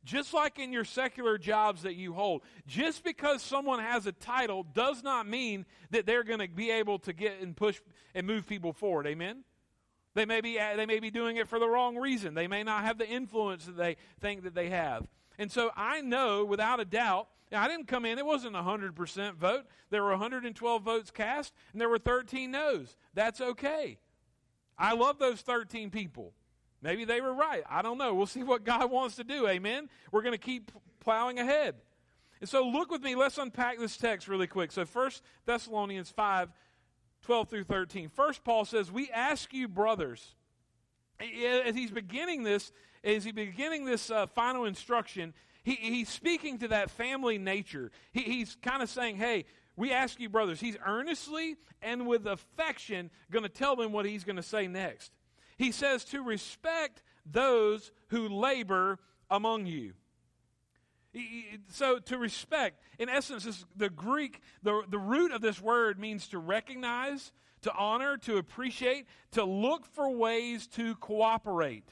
Just 0.05 0.35
like 0.35 0.59
in 0.59 0.73
your 0.73 0.85
secular 0.85 1.39
jobs 1.39 1.83
that 1.83 1.95
you 1.95 2.13
hold, 2.13 2.43
just 2.67 3.05
because 3.05 3.43
someone 3.43 3.79
has 3.79 4.07
a 4.07 4.13
title 4.13 4.63
does 4.63 5.03
not 5.03 5.27
mean 5.27 5.65
that 5.91 6.07
they're 6.07 6.25
going 6.25 6.41
to 6.41 6.49
be 6.49 6.71
able 6.71 6.99
to 7.01 7.13
get 7.13 7.41
and 7.41 7.57
push 7.57 7.81
and 8.15 8.27
move 8.27 8.47
people 8.47 8.73
forward. 8.73 9.07
Amen? 9.07 9.45
They 10.15 10.25
may, 10.25 10.41
be, 10.41 10.59
uh, 10.59 10.77
they 10.77 10.87
may 10.87 11.01
be 11.01 11.11
doing 11.11 11.37
it 11.37 11.49
for 11.49 11.59
the 11.59 11.69
wrong 11.69 11.97
reason. 11.97 12.35
They 12.35 12.47
may 12.47 12.63
not 12.63 12.85
have 12.85 12.99
the 12.99 13.09
influence 13.09 13.67
that 13.67 13.77
they 13.77 13.97
think 14.21 14.45
that 14.45 14.55
they 14.55 14.71
have. 14.71 15.07
And 15.39 15.51
so 15.51 15.71
I 15.77 16.01
know 16.01 16.45
without 16.45 16.79
a 16.79 16.85
doubt, 16.85 17.29
I 17.53 17.69
didn't 17.69 17.89
come 17.89 18.05
in, 18.05 18.19
it 18.19 18.27
wasn't 18.27 18.57
a 18.57 18.61
100% 18.61 19.35
vote. 19.35 19.65
There 19.91 20.03
were 20.03 20.11
112 20.11 20.83
votes 20.83 21.11
cast, 21.11 21.53
and 21.73 21.81
there 21.81 21.89
were 21.89 21.99
13 21.99 22.51
no's. 22.51 22.97
That's 23.15 23.41
okay. 23.41 23.99
I 24.79 24.95
love 24.95 25.19
those 25.19 25.41
13 25.41 25.91
people. 25.91 26.33
Maybe 26.83 27.05
they 27.05 27.21
were 27.21 27.33
right. 27.33 27.63
I 27.69 27.83
don't 27.83 27.99
know. 27.99 28.15
We'll 28.15 28.27
see 28.27 28.43
what 28.43 28.65
God 28.65 28.91
wants 28.91 29.17
to 29.17 29.25
do. 29.25 29.49
Amen. 29.49 29.89
We're 30.13 30.23
going 30.23 30.33
to 30.33 30.39
keep 30.39 30.71
plowing 31.01 31.39
ahead. 31.39 31.77
And 32.41 32.49
so 32.49 32.67
look 32.67 32.91
with 32.91 33.03
me. 33.03 33.15
Let's 33.15 33.39
unpack 33.39 33.79
this 33.79 33.97
text 33.97 34.29
really 34.29 34.47
quick. 34.47 34.71
So 34.73 34.85
First 34.85 35.23
Thessalonians 35.47 36.11
5, 36.11 36.51
12 37.25 37.49
through 37.49 37.65
13. 37.65 38.09
First, 38.09 38.45
Paul 38.45 38.65
says, 38.65 38.93
We 38.93 39.11
ask 39.11 39.53
you, 39.53 39.67
brothers, 39.69 40.35
as 41.21 41.75
he's 41.75 41.91
beginning 41.91 42.43
this, 42.43 42.71
as 43.03 43.25
he's 43.25 43.33
beginning 43.33 43.85
this 43.85 44.11
uh, 44.11 44.27
final 44.27 44.65
instruction, 44.65 45.35
he, 45.63 45.75
he's 45.75 46.09
speaking 46.09 46.59
to 46.59 46.69
that 46.69 46.91
family 46.91 47.39
nature. 47.39 47.91
He, 48.13 48.21
he's 48.21 48.57
kind 48.63 48.83
of 48.83 48.91
saying, 48.91 49.17
Hey, 49.17 49.47
we 49.77 49.91
ask 49.93 50.21
you, 50.21 50.29
brothers. 50.29 50.61
He's 50.61 50.77
earnestly 50.87 51.57
and 51.83 52.07
with 52.07 52.27
affection 52.27 53.11
going 53.31 53.43
to 53.43 53.49
tell 53.49 53.77
them 53.77 53.93
what 53.93 54.07
he's 54.07 54.25
going 54.25 54.37
to 54.37 54.43
say 54.43 54.67
next. 54.67 55.13
He 55.57 55.73
says 55.73 56.05
to 56.07 56.23
respect 56.23 57.03
those 57.27 57.91
who 58.09 58.29
labor 58.29 58.99
among 59.31 59.67
you. 59.67 59.95
So 61.69 61.99
to 61.99 62.19
respect, 62.19 62.83
in 62.99 63.09
essence, 63.09 63.47
is 63.47 63.65
the 63.77 63.91
Greek, 63.91 64.41
the, 64.63 64.83
the 64.89 64.99
root 64.99 65.33
of 65.33 65.41
this 65.41 65.61
word 65.61 65.99
means 65.99 66.29
to 66.29 66.39
recognize, 66.39 67.33
to 67.63 67.73
honor, 67.73 68.17
to 68.19 68.37
appreciate, 68.37 69.07
to 69.33 69.45
look 69.45 69.87
for 69.87 70.11
ways 70.11 70.67
to 70.69 70.97
cooperate. 70.97 71.89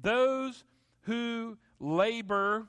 Those 0.00 0.64
who 1.02 1.58
labor 1.78 2.68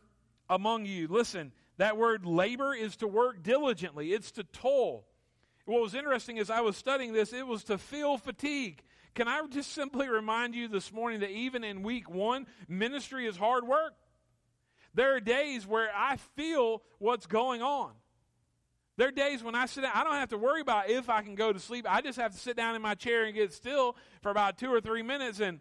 among 0.49 0.85
you. 0.85 1.07
Listen, 1.07 1.53
that 1.77 1.97
word 1.97 2.25
labor 2.25 2.73
is 2.73 2.97
to 2.97 3.07
work 3.07 3.41
diligently, 3.41 4.13
it's 4.13 4.31
to 4.31 4.43
toil. 4.43 5.05
What 5.65 5.81
was 5.81 5.95
interesting 5.95 6.37
is 6.37 6.49
I 6.49 6.61
was 6.61 6.75
studying 6.75 7.13
this, 7.13 7.33
it 7.33 7.47
was 7.47 7.63
to 7.65 7.77
feel 7.77 8.17
fatigue. 8.17 8.83
Can 9.13 9.27
I 9.27 9.41
just 9.49 9.73
simply 9.73 10.07
remind 10.07 10.55
you 10.55 10.67
this 10.67 10.91
morning 10.91 11.21
that 11.21 11.31
even 11.31 11.63
in 11.63 11.83
week 11.83 12.09
one, 12.09 12.47
ministry 12.67 13.27
is 13.27 13.37
hard 13.37 13.67
work? 13.67 13.93
There 14.93 15.15
are 15.15 15.19
days 15.19 15.65
where 15.65 15.89
I 15.95 16.17
feel 16.35 16.81
what's 16.99 17.25
going 17.25 17.61
on. 17.61 17.91
There 18.97 19.07
are 19.07 19.11
days 19.11 19.43
when 19.43 19.55
I 19.55 19.65
sit 19.65 19.81
down, 19.81 19.91
I 19.95 20.03
don't 20.03 20.13
have 20.13 20.29
to 20.29 20.37
worry 20.37 20.61
about 20.61 20.89
if 20.89 21.09
I 21.09 21.21
can 21.21 21.35
go 21.35 21.53
to 21.53 21.59
sleep. 21.59 21.85
I 21.89 22.01
just 22.01 22.19
have 22.19 22.33
to 22.33 22.37
sit 22.37 22.57
down 22.57 22.75
in 22.75 22.81
my 22.81 22.93
chair 22.93 23.23
and 23.23 23.33
get 23.33 23.53
still 23.53 23.95
for 24.21 24.29
about 24.29 24.57
two 24.57 24.71
or 24.71 24.81
three 24.81 25.01
minutes 25.01 25.39
and 25.39 25.59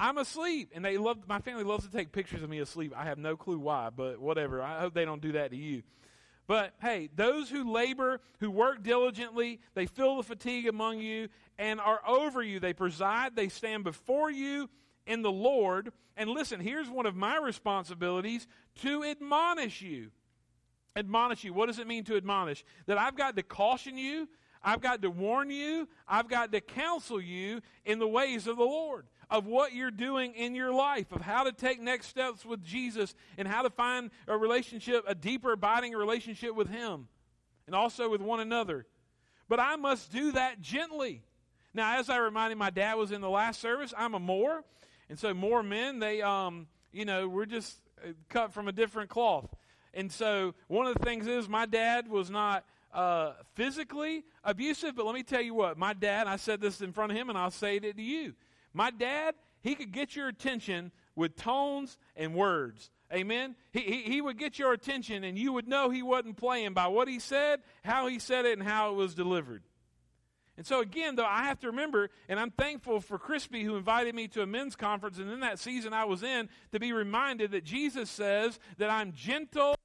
I'm 0.00 0.18
asleep. 0.18 0.70
And 0.74 0.84
they 0.84 0.96
love 0.96 1.18
my 1.28 1.40
family 1.40 1.64
loves 1.64 1.84
to 1.84 1.90
take 1.90 2.12
pictures 2.12 2.42
of 2.42 2.48
me 2.48 2.60
asleep. 2.60 2.92
I 2.96 3.04
have 3.04 3.18
no 3.18 3.36
clue 3.36 3.58
why, 3.58 3.90
but 3.94 4.20
whatever. 4.20 4.62
I 4.62 4.80
hope 4.80 4.94
they 4.94 5.04
don't 5.04 5.20
do 5.20 5.32
that 5.32 5.50
to 5.50 5.56
you. 5.56 5.82
But 6.46 6.72
hey, 6.80 7.10
those 7.14 7.50
who 7.50 7.70
labor, 7.70 8.20
who 8.40 8.50
work 8.50 8.82
diligently, 8.82 9.60
they 9.74 9.86
feel 9.86 10.16
the 10.16 10.22
fatigue 10.22 10.66
among 10.66 11.00
you 11.00 11.28
and 11.58 11.78
are 11.80 12.00
over 12.06 12.42
you. 12.42 12.58
They 12.58 12.72
preside, 12.72 13.36
they 13.36 13.48
stand 13.48 13.84
before 13.84 14.30
you 14.30 14.70
in 15.08 15.22
the 15.22 15.32
Lord. 15.32 15.90
And 16.16 16.30
listen, 16.30 16.60
here's 16.60 16.88
one 16.88 17.06
of 17.06 17.16
my 17.16 17.38
responsibilities 17.38 18.46
to 18.82 19.02
admonish 19.02 19.82
you. 19.82 20.10
Admonish 20.94 21.42
you. 21.42 21.52
What 21.52 21.66
does 21.66 21.80
it 21.80 21.88
mean 21.88 22.04
to 22.04 22.16
admonish? 22.16 22.64
That 22.86 22.98
I've 22.98 23.16
got 23.16 23.34
to 23.36 23.42
caution 23.42 23.98
you, 23.98 24.28
I've 24.62 24.80
got 24.80 25.02
to 25.02 25.10
warn 25.10 25.50
you, 25.50 25.88
I've 26.06 26.28
got 26.28 26.52
to 26.52 26.60
counsel 26.60 27.20
you 27.20 27.60
in 27.84 27.98
the 27.98 28.08
ways 28.08 28.46
of 28.46 28.56
the 28.56 28.64
Lord, 28.64 29.06
of 29.30 29.46
what 29.46 29.72
you're 29.72 29.90
doing 29.90 30.34
in 30.34 30.54
your 30.54 30.72
life, 30.72 31.10
of 31.12 31.22
how 31.22 31.44
to 31.44 31.52
take 31.52 31.80
next 31.80 32.08
steps 32.08 32.44
with 32.44 32.62
Jesus, 32.62 33.14
and 33.36 33.48
how 33.48 33.62
to 33.62 33.70
find 33.70 34.10
a 34.26 34.36
relationship, 34.36 35.04
a 35.06 35.14
deeper, 35.14 35.52
abiding 35.52 35.92
relationship 35.92 36.54
with 36.54 36.68
Him, 36.68 37.08
and 37.66 37.74
also 37.74 38.10
with 38.10 38.20
one 38.20 38.40
another. 38.40 38.86
But 39.48 39.60
I 39.60 39.76
must 39.76 40.12
do 40.12 40.32
that 40.32 40.60
gently. 40.60 41.22
Now, 41.72 41.98
as 41.98 42.10
I 42.10 42.18
reminded 42.18 42.58
my 42.58 42.70
dad 42.70 42.94
was 42.94 43.12
in 43.12 43.20
the 43.20 43.30
last 43.30 43.60
service, 43.60 43.94
I'm 43.96 44.14
a 44.14 44.18
Moore, 44.18 44.64
and 45.08 45.18
so 45.18 45.32
Moore 45.32 45.62
men, 45.62 45.98
they, 45.98 46.22
um, 46.22 46.66
you 46.92 47.04
know, 47.04 47.28
we're 47.28 47.46
just 47.46 47.76
uh, 48.04 48.08
cut 48.28 48.52
from 48.52 48.68
a 48.68 48.72
different 48.72 49.10
cloth. 49.10 49.48
And 49.94 50.12
so 50.12 50.54
one 50.68 50.86
of 50.86 50.94
the 50.94 51.04
things 51.04 51.26
is 51.26 51.48
my 51.48 51.66
dad 51.66 52.08
was 52.08 52.30
not 52.30 52.64
uh, 52.92 53.32
physically 53.54 54.24
abusive, 54.44 54.96
but 54.96 55.06
let 55.06 55.14
me 55.14 55.22
tell 55.22 55.40
you 55.40 55.54
what, 55.54 55.78
my 55.78 55.92
dad, 55.92 56.26
I 56.26 56.36
said 56.36 56.60
this 56.60 56.80
in 56.80 56.92
front 56.92 57.12
of 57.12 57.18
him 57.18 57.28
and 57.28 57.38
I'll 57.38 57.50
say 57.50 57.76
it 57.76 57.96
to 57.96 58.02
you. 58.02 58.34
My 58.72 58.90
dad, 58.90 59.34
he 59.62 59.74
could 59.74 59.92
get 59.92 60.14
your 60.14 60.28
attention 60.28 60.92
with 61.16 61.36
tones 61.36 61.98
and 62.16 62.34
words. 62.34 62.90
Amen. 63.12 63.56
He, 63.72 63.80
he, 63.80 64.02
he, 64.02 64.20
would 64.20 64.38
get 64.38 64.58
your 64.58 64.72
attention, 64.72 65.24
and 65.24 65.38
you 65.38 65.54
would 65.54 65.66
know 65.66 65.88
he 65.88 66.02
wasn't 66.02 66.36
playing 66.36 66.74
by 66.74 66.88
what 66.88 67.08
he 67.08 67.18
said, 67.18 67.60
how 67.82 68.06
he 68.06 68.18
said 68.18 68.44
it, 68.44 68.58
and 68.58 68.68
how 68.68 68.92
it 68.92 68.96
was 68.96 69.14
delivered. 69.14 69.62
And 70.58 70.66
so, 70.66 70.80
again, 70.80 71.14
though, 71.14 71.24
I 71.24 71.44
have 71.44 71.60
to 71.60 71.68
remember, 71.68 72.10
and 72.28 72.40
I'm 72.40 72.50
thankful 72.50 73.00
for 73.00 73.16
Crispy 73.16 73.62
who 73.62 73.76
invited 73.76 74.12
me 74.16 74.26
to 74.26 74.42
a 74.42 74.46
men's 74.46 74.74
conference, 74.74 75.18
and 75.18 75.30
in 75.30 75.38
that 75.38 75.60
season 75.60 75.92
I 75.92 76.04
was 76.04 76.24
in, 76.24 76.48
to 76.72 76.80
be 76.80 76.92
reminded 76.92 77.52
that 77.52 77.62
Jesus 77.62 78.10
says 78.10 78.58
that 78.78 78.90
I'm 78.90 79.12
gentle 79.12 79.76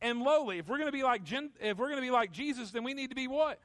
and 0.00 0.22
lowly. 0.22 0.56
If 0.56 0.70
we're 0.70 0.78
going 0.78 0.88
to 0.88 0.92
be 0.92 1.02
like 1.02 1.20
if 1.30 1.76
we're 1.76 1.88
going 1.88 1.96
to 1.96 2.02
be 2.02 2.10
like 2.10 2.32
Jesus, 2.32 2.70
then 2.70 2.82
we 2.82 2.94
need 2.94 3.10
to 3.10 3.14
be 3.14 3.28
what? 3.28 3.60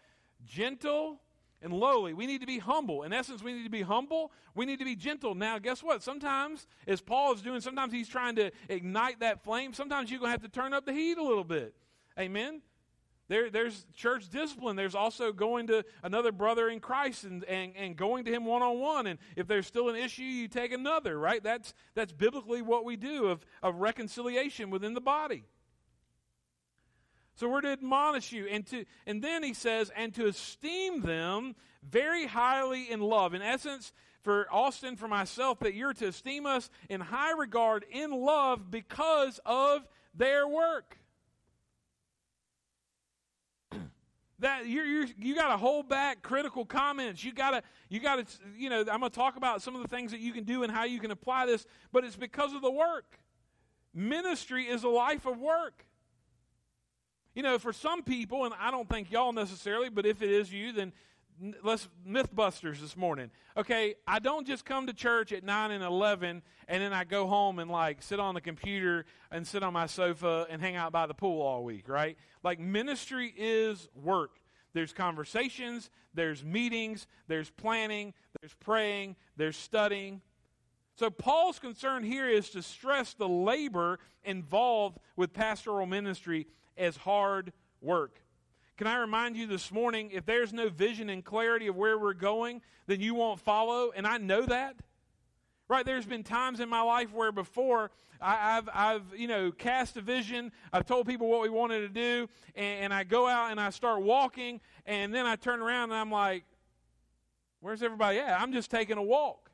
Gentle 0.45 1.21
and 1.61 1.71
lowly. 1.71 2.13
We 2.13 2.27
need 2.27 2.41
to 2.41 2.47
be 2.47 2.59
humble. 2.59 3.03
In 3.03 3.13
essence, 3.13 3.41
we 3.41 3.53
need 3.53 3.63
to 3.63 3.69
be 3.69 3.81
humble. 3.81 4.33
We 4.53 4.65
need 4.65 4.79
to 4.79 4.85
be 4.85 4.97
gentle. 4.97 5.35
Now, 5.35 5.59
guess 5.59 5.81
what? 5.81 6.03
Sometimes, 6.03 6.67
as 6.85 6.99
Paul 6.99 7.33
is 7.33 7.41
doing, 7.41 7.61
sometimes 7.61 7.93
he's 7.93 8.09
trying 8.09 8.35
to 8.35 8.51
ignite 8.67 9.21
that 9.21 9.41
flame. 9.41 9.73
Sometimes 9.73 10.11
you're 10.11 10.19
going 10.19 10.27
to 10.27 10.31
have 10.31 10.41
to 10.41 10.49
turn 10.49 10.73
up 10.73 10.85
the 10.85 10.91
heat 10.91 11.17
a 11.17 11.23
little 11.23 11.45
bit. 11.45 11.73
Amen. 12.19 12.61
There, 13.29 13.49
there's 13.49 13.85
church 13.93 14.29
discipline. 14.29 14.75
There's 14.75 14.95
also 14.95 15.33
going 15.33 15.67
to 15.67 15.83
another 16.01 16.31
brother 16.31 16.69
in 16.69 16.79
Christ 16.79 17.25
and, 17.25 17.43
and, 17.43 17.73
and 17.75 17.95
going 17.95 18.23
to 18.25 18.31
him 18.31 18.45
one 18.45 18.61
on 18.61 18.79
one. 18.79 19.07
And 19.07 19.19
if 19.35 19.47
there's 19.47 19.67
still 19.67 19.89
an 19.89 19.95
issue, 19.97 20.23
you 20.23 20.47
take 20.47 20.71
another, 20.71 21.19
right? 21.19 21.43
That's, 21.43 21.73
that's 21.93 22.13
biblically 22.13 22.61
what 22.61 22.85
we 22.85 22.95
do 22.95 23.25
of, 23.25 23.45
of 23.61 23.75
reconciliation 23.75 24.69
within 24.69 24.93
the 24.93 25.01
body. 25.01 25.43
So 27.35 27.49
we're 27.49 27.61
to 27.61 27.71
admonish 27.71 28.31
you. 28.31 28.47
And, 28.47 28.65
to, 28.67 28.85
and 29.05 29.21
then 29.21 29.43
he 29.43 29.53
says, 29.53 29.91
and 29.95 30.13
to 30.15 30.27
esteem 30.27 31.01
them 31.01 31.55
very 31.83 32.27
highly 32.27 32.89
in 32.89 33.01
love. 33.01 33.33
In 33.33 33.41
essence, 33.41 33.93
for 34.23 34.47
Austin, 34.51 34.95
for 34.95 35.07
myself, 35.07 35.59
that 35.59 35.75
you're 35.75 35.93
to 35.93 36.07
esteem 36.07 36.45
us 36.45 36.69
in 36.89 37.01
high 37.01 37.33
regard, 37.33 37.85
in 37.91 38.11
love, 38.11 38.71
because 38.71 39.39
of 39.45 39.87
their 40.15 40.47
work. 40.47 40.97
That 44.39 44.67
you're, 44.67 44.85
you're, 44.85 45.07
you 45.17 45.35
got 45.35 45.49
to 45.49 45.57
hold 45.57 45.89
back 45.89 46.21
critical 46.21 46.65
comments. 46.65 47.23
You 47.23 47.33
got 47.33 47.51
to, 47.51 47.63
you 47.89 47.99
got 47.99 48.27
to, 48.27 48.37
you 48.55 48.69
know, 48.69 48.81
I'm 48.81 48.99
going 48.99 49.03
to 49.03 49.09
talk 49.09 49.35
about 49.35 49.61
some 49.61 49.75
of 49.75 49.81
the 49.81 49.87
things 49.87 50.11
that 50.11 50.19
you 50.19 50.31
can 50.31 50.43
do 50.43 50.63
and 50.63 50.71
how 50.71 50.83
you 50.83 50.99
can 50.99 51.11
apply 51.11 51.45
this, 51.45 51.65
but 51.91 52.03
it's 52.03 52.15
because 52.15 52.53
of 52.53 52.61
the 52.61 52.71
work. 52.71 53.19
Ministry 53.93 54.65
is 54.65 54.83
a 54.83 54.89
life 54.89 55.25
of 55.25 55.39
work. 55.39 55.85
You 57.33 57.43
know, 57.43 57.59
for 57.59 57.73
some 57.73 58.03
people, 58.03 58.45
and 58.45 58.53
I 58.59 58.71
don't 58.71 58.89
think 58.89 59.11
y'all 59.11 59.31
necessarily, 59.31 59.89
but 59.89 60.05
if 60.05 60.21
it 60.21 60.29
is 60.29 60.51
you, 60.51 60.71
then 60.71 60.91
let's 61.63 61.87
mythbusters 62.07 62.79
this 62.79 62.97
morning. 62.97 63.29
Okay, 63.55 63.95
I 64.07 64.19
don't 64.19 64.45
just 64.47 64.65
come 64.65 64.87
to 64.87 64.93
church 64.93 65.31
at 65.31 65.43
9 65.43 65.71
and 65.71 65.83
11 65.83 66.41
and 66.67 66.83
then 66.83 66.93
I 66.93 67.03
go 67.03 67.27
home 67.27 67.59
and 67.59 67.69
like 67.69 68.01
sit 68.01 68.19
on 68.19 68.35
the 68.35 68.41
computer 68.41 69.05
and 69.31 69.45
sit 69.45 69.63
on 69.63 69.73
my 69.73 69.85
sofa 69.85 70.47
and 70.49 70.61
hang 70.61 70.75
out 70.75 70.91
by 70.91 71.05
the 71.05 71.13
pool 71.13 71.41
all 71.41 71.63
week, 71.63 71.87
right? 71.87 72.17
Like 72.43 72.59
ministry 72.59 73.33
is 73.37 73.87
work. 73.95 74.39
There's 74.73 74.93
conversations, 74.93 75.89
there's 76.13 76.43
meetings, 76.43 77.07
there's 77.27 77.49
planning, 77.49 78.13
there's 78.41 78.53
praying, 78.55 79.15
there's 79.35 79.57
studying. 79.57 80.21
So 80.95 81.09
Paul's 81.09 81.59
concern 81.59 82.03
here 82.03 82.27
is 82.27 82.49
to 82.51 82.61
stress 82.61 83.13
the 83.13 83.29
labor 83.29 83.99
involved 84.23 84.99
with 85.15 85.33
pastoral 85.33 85.85
ministry 85.85 86.47
as 86.77 86.97
hard 86.97 87.53
work. 87.81 88.19
Can 88.77 88.85
I 88.85 88.97
remind 88.97 89.35
you 89.35 89.47
this 89.47 89.71
morning 89.71 90.11
if 90.13 90.27
there's 90.27 90.53
no 90.53 90.69
vision 90.69 91.09
and 91.09 91.25
clarity 91.25 91.65
of 91.65 91.75
where 91.75 91.97
we're 91.97 92.13
going, 92.13 92.61
then 92.85 93.01
you 93.01 93.15
won't 93.15 93.39
follow, 93.39 93.91
and 93.95 94.05
I 94.05 94.19
know 94.19 94.43
that. 94.43 94.75
Right, 95.67 95.83
there's 95.83 96.05
been 96.05 96.23
times 96.23 96.59
in 96.59 96.69
my 96.69 96.81
life 96.81 97.11
where 97.11 97.31
before 97.31 97.91
I, 98.21 98.35
have 98.35 98.69
I've 98.71 99.01
you 99.17 99.27
know 99.27 99.51
cast 99.51 99.97
a 99.97 100.01
vision, 100.01 100.51
I've 100.71 100.85
told 100.85 101.07
people 101.07 101.27
what 101.27 101.41
we 101.41 101.49
wanted 101.49 101.81
to 101.81 101.89
do, 101.89 102.29
and, 102.55 102.85
and 102.85 102.93
I 102.93 103.03
go 103.03 103.27
out 103.27 103.49
and 103.49 103.59
I 103.59 103.71
start 103.71 104.03
walking, 104.03 104.61
and 104.85 105.13
then 105.13 105.25
I 105.25 105.35
turn 105.35 105.59
around 105.59 105.89
and 105.89 105.99
I'm 105.99 106.11
like, 106.11 106.45
"Where's 107.59 107.81
everybody 107.81 108.19
at? 108.19 108.39
I'm 108.39 108.53
just 108.53 108.69
taking 108.69 108.97
a 108.97 109.03
walk." 109.03 109.46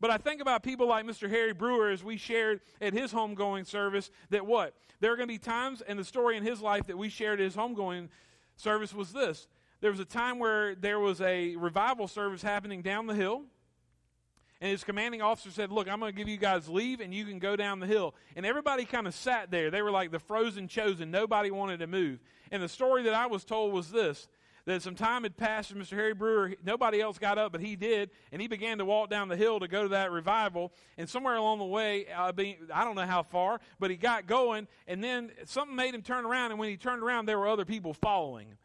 But 0.00 0.10
I 0.10 0.16
think 0.16 0.40
about 0.40 0.62
people 0.62 0.86
like 0.86 1.04
Mr. 1.04 1.28
Harry 1.28 1.52
Brewer, 1.52 1.90
as 1.90 2.02
we 2.02 2.16
shared 2.16 2.60
at 2.80 2.94
his 2.94 3.12
homegoing 3.12 3.66
service, 3.66 4.10
that 4.30 4.46
what? 4.46 4.74
There 5.00 5.12
are 5.12 5.16
going 5.16 5.28
to 5.28 5.34
be 5.34 5.38
times, 5.38 5.82
and 5.82 5.98
the 5.98 6.04
story 6.04 6.36
in 6.36 6.42
his 6.42 6.62
life 6.62 6.86
that 6.86 6.96
we 6.96 7.10
shared 7.10 7.40
at 7.40 7.44
his 7.44 7.56
homegoing 7.56 8.08
service 8.56 8.94
was 8.94 9.12
this. 9.12 9.46
There 9.80 9.90
was 9.90 10.00
a 10.00 10.06
time 10.06 10.38
where 10.38 10.74
there 10.74 10.98
was 10.98 11.20
a 11.20 11.56
revival 11.56 12.08
service 12.08 12.42
happening 12.42 12.80
down 12.80 13.06
the 13.06 13.14
hill, 13.14 13.44
and 14.62 14.70
his 14.70 14.84
commanding 14.84 15.22
officer 15.22 15.50
said, 15.50 15.70
Look, 15.70 15.88
I'm 15.88 16.00
going 16.00 16.12
to 16.12 16.16
give 16.16 16.28
you 16.28 16.36
guys 16.36 16.68
leave, 16.68 17.00
and 17.00 17.14
you 17.14 17.24
can 17.24 17.38
go 17.38 17.56
down 17.56 17.80
the 17.80 17.86
hill. 17.86 18.14
And 18.36 18.44
everybody 18.44 18.84
kind 18.84 19.06
of 19.06 19.14
sat 19.14 19.50
there. 19.50 19.70
They 19.70 19.80
were 19.80 19.90
like 19.90 20.10
the 20.10 20.18
frozen 20.18 20.68
chosen. 20.68 21.10
Nobody 21.10 21.50
wanted 21.50 21.80
to 21.80 21.86
move. 21.86 22.20
And 22.50 22.62
the 22.62 22.68
story 22.68 23.02
that 23.04 23.14
I 23.14 23.26
was 23.26 23.44
told 23.44 23.72
was 23.72 23.90
this 23.90 24.28
that 24.70 24.82
some 24.82 24.94
time 24.94 25.24
had 25.24 25.36
passed 25.36 25.72
and 25.72 25.82
Mr. 25.82 25.96
Harry 25.96 26.14
Brewer, 26.14 26.54
nobody 26.64 27.00
else 27.00 27.18
got 27.18 27.38
up, 27.38 27.52
but 27.52 27.60
he 27.60 27.74
did, 27.74 28.10
and 28.30 28.40
he 28.40 28.46
began 28.46 28.78
to 28.78 28.84
walk 28.84 29.10
down 29.10 29.28
the 29.28 29.36
hill 29.36 29.58
to 29.58 29.66
go 29.66 29.82
to 29.82 29.88
that 29.90 30.12
revival. 30.12 30.72
And 30.96 31.08
somewhere 31.08 31.34
along 31.34 31.58
the 31.58 31.64
way, 31.64 32.06
I, 32.12 32.28
I 32.72 32.84
don't 32.84 32.94
know 32.94 33.06
how 33.06 33.24
far, 33.24 33.60
but 33.80 33.90
he 33.90 33.96
got 33.96 34.26
going, 34.26 34.68
and 34.86 35.02
then 35.02 35.32
something 35.44 35.74
made 35.74 35.94
him 35.94 36.02
turn 36.02 36.24
around, 36.24 36.52
and 36.52 36.60
when 36.60 36.68
he 36.68 36.76
turned 36.76 37.02
around, 37.02 37.26
there 37.26 37.38
were 37.38 37.48
other 37.48 37.64
people 37.64 37.94
following 37.94 38.56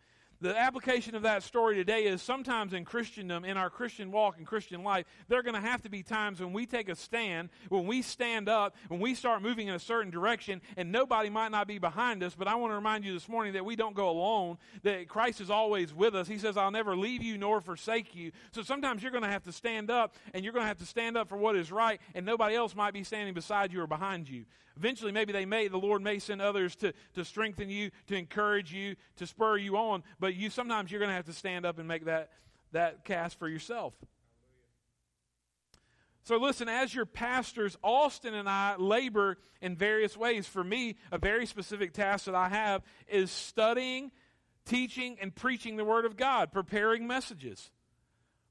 the 0.46 0.58
application 0.58 1.16
of 1.16 1.24
that 1.24 1.42
story 1.42 1.76
today 1.76 2.04
is 2.04 2.22
sometimes 2.22 2.74
in 2.74 2.86
Christendom, 2.86 3.44
in 3.44 3.58
our 3.58 3.70
Christian 3.70 4.12
walk 4.12 4.38
and 4.38 4.46
Christian 4.46 4.84
life, 4.84 5.06
there 5.28 5.40
are 5.40 5.44
going 5.44 5.56
to 5.56 5.62
have 5.62 5.82
to 5.82 5.90
be 5.90 6.04
times 6.04 6.40
when 6.40 6.54
we 6.54 6.68
take 6.68 6.88
a 6.88 6.96
stand, 6.96 7.50
when 7.70 7.88
we 7.88 8.04
stand 8.04 8.48
up, 8.48 8.76
when 8.88 9.00
we 9.00 9.16
start 9.16 9.42
moving 9.42 9.68
in 9.68 9.74
a 9.74 9.80
certain 9.80 10.12
direction, 10.12 10.62
and 10.78 10.92
nobody 10.92 11.30
might 11.30 11.50
not 11.50 11.68
be 11.68 11.80
behind 11.80 12.22
us. 12.22 12.36
But 12.36 12.48
I 12.48 12.56
want 12.56 12.72
to 12.72 12.76
remind 12.76 13.04
you 13.04 13.14
this 13.14 13.28
morning 13.28 13.54
that 13.54 13.66
we 13.66 13.76
don't 13.76 13.96
go 13.96 14.10
alone, 14.10 14.58
that 14.84 15.08
Christ 15.08 15.42
is 15.42 15.50
always 15.50 15.94
with 15.94 16.14
us. 16.16 16.28
He 16.28 16.38
says, 16.38 16.58
I'll 16.58 16.70
never 16.70 16.96
leave 16.96 17.24
you 17.24 17.38
nor 17.38 17.60
forsake 17.60 18.16
you. 18.16 18.32
So 18.52 18.62
sometimes 18.62 19.02
you're 19.02 19.12
going 19.12 19.24
to 19.24 19.30
have 19.30 19.44
to 19.44 19.52
stand 19.52 19.90
up, 19.90 20.16
and 20.34 20.44
you're 20.44 20.54
going 20.54 20.64
to 20.64 20.68
have 20.68 20.78
to 20.78 20.86
stand 20.86 21.18
up 21.18 21.28
for 21.28 21.38
what 21.38 21.56
is 21.56 21.72
right, 21.72 22.00
and 22.14 22.24
nobody 22.24 22.56
else 22.56 22.76
might 22.76 22.94
be 22.94 23.04
standing 23.04 23.34
beside 23.34 23.74
you 23.74 23.82
or 23.82 23.88
behind 23.88 24.30
you. 24.30 24.46
Eventually, 24.78 25.12
maybe 25.12 25.32
they 25.32 25.46
may, 25.46 25.68
the 25.68 25.78
Lord 25.78 26.02
may 26.02 26.20
send 26.20 26.42
others 26.42 26.76
to, 26.78 26.94
to 27.14 27.24
strengthen 27.24 27.70
you, 27.70 27.92
to 28.08 28.16
encourage 28.16 28.74
you, 28.74 28.96
to 29.18 29.28
spur 29.28 29.58
you 29.58 29.78
on. 29.78 30.04
But 30.20 30.36
you 30.36 30.50
sometimes 30.50 30.92
you're 30.92 31.00
going 31.00 31.10
to 31.10 31.16
have 31.16 31.26
to 31.26 31.34
stand 31.34 31.66
up 31.66 31.80
and 31.80 31.88
make 31.88 32.06
that, 32.06 32.32
that 32.74 33.06
cast 33.06 33.40
for 33.40 33.48
yourself. 33.48 33.94
So, 36.26 36.38
listen, 36.38 36.68
as 36.68 36.94
your 36.94 37.06
pastors, 37.06 37.78
Austin 37.84 38.34
and 38.34 38.50
I 38.50 38.76
labor 38.78 39.38
in 39.62 39.76
various 39.76 40.18
ways. 40.18 40.48
For 40.48 40.64
me, 40.64 40.96
a 41.12 41.20
very 41.20 41.46
specific 41.46 41.94
task 41.94 42.26
that 42.26 42.34
I 42.34 42.50
have 42.50 42.82
is 43.08 43.30
studying, 43.30 44.12
teaching, 44.66 45.18
and 45.22 45.34
preaching 45.34 45.78
the 45.78 45.86
Word 45.86 46.04
of 46.04 46.18
God, 46.18 46.52
preparing 46.52 47.06
messages. 47.06 47.70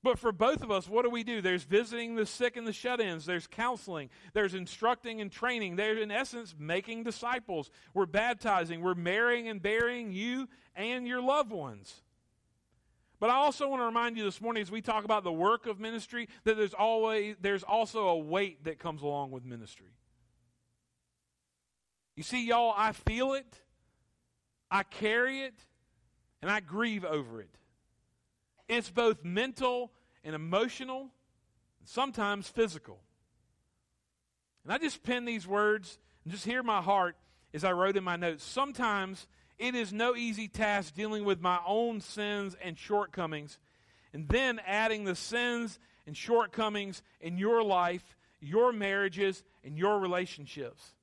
But 0.05 0.19
for 0.19 0.33
both 0.33 0.63
of 0.63 0.71
us, 0.71 0.87
what 0.87 1.03
do 1.03 1.09
we 1.09 1.25
do? 1.25 1.41
There's 1.41 1.63
visiting 1.63 2.15
the 2.15 2.27
sick 2.27 2.59
and 2.59 2.67
the 2.67 2.75
shut 2.75 3.01
ins, 3.01 3.25
there's 3.25 3.47
counseling, 3.47 4.11
there's 4.35 4.53
instructing 4.53 5.23
and 5.23 5.33
training, 5.33 5.77
there's, 5.77 5.99
in 5.99 6.11
essence, 6.11 6.55
making 6.59 7.05
disciples. 7.05 7.71
We're 7.95 8.05
baptizing, 8.05 8.83
we're 8.83 8.95
marrying 8.95 9.49
and 9.49 9.63
burying 9.63 10.13
you 10.13 10.51
and 10.77 11.09
your 11.09 11.23
loved 11.23 11.53
ones. 11.53 12.03
But 13.19 13.31
I 13.31 13.37
also 13.37 13.67
want 13.67 13.81
to 13.81 13.87
remind 13.87 14.19
you 14.19 14.25
this 14.25 14.43
morning 14.43 14.61
as 14.61 14.71
we 14.71 14.83
talk 14.83 15.07
about 15.07 15.25
the 15.25 15.33
work 15.33 15.65
of 15.65 15.81
ministry 15.81 16.29
that 16.45 16.59
there's 16.59 16.75
always 16.75 17.37
there's 17.41 17.63
also 17.63 18.09
a 18.09 18.19
weight 18.19 18.65
that 18.65 18.79
comes 18.79 19.01
along 19.01 19.31
with 19.31 19.47
ministry. 19.47 19.95
You 22.15 22.25
see 22.25 22.47
y'all, 22.47 22.75
I 22.77 22.93
feel 22.93 23.33
it. 23.33 23.63
I 24.71 24.83
carry 24.83 25.41
it 25.41 25.55
and 26.43 26.51
I 26.51 26.61
grieve 26.61 27.07
over 27.07 27.41
it. 27.41 27.57
It's 28.69 28.91
both 28.91 29.25
mental 29.25 29.93
and 30.23 30.35
emotional, 30.35 31.11
and 31.81 31.89
sometimes 31.89 32.49
physical. 32.49 32.99
And 34.65 34.73
I 34.73 34.79
just 34.79 35.03
pen 35.03 35.27
these 35.27 35.47
words 35.47 35.99
and 36.25 36.33
just 36.33 36.47
hear 36.47 36.63
my 36.63 36.81
heart 36.81 37.17
as 37.53 37.65
I 37.65 37.73
wrote 37.73 37.97
in 37.97 38.05
my 38.05 38.17
notes. 38.17 38.43
Sometimes 38.43 39.27
it 39.59 39.75
is 39.75 39.93
no 39.93 40.17
easy 40.17 40.49
task 40.49 40.95
dealing 40.95 41.25
with 41.25 41.41
my 41.41 41.61
own 41.67 42.01
sins 42.01 42.57
and 42.63 42.79
shortcomings, 42.79 43.59
and 44.13 44.29
then 44.29 44.61
adding 44.67 45.05
the 45.05 45.15
sins 45.15 45.79
and 46.07 46.17
shortcomings 46.17 47.03
in 47.21 47.37
your 47.37 47.63
life, 47.63 48.17
your 48.41 48.73
marriages, 48.73 49.43
and 49.63 49.77
your 49.79 49.99
relationships. 49.99 50.95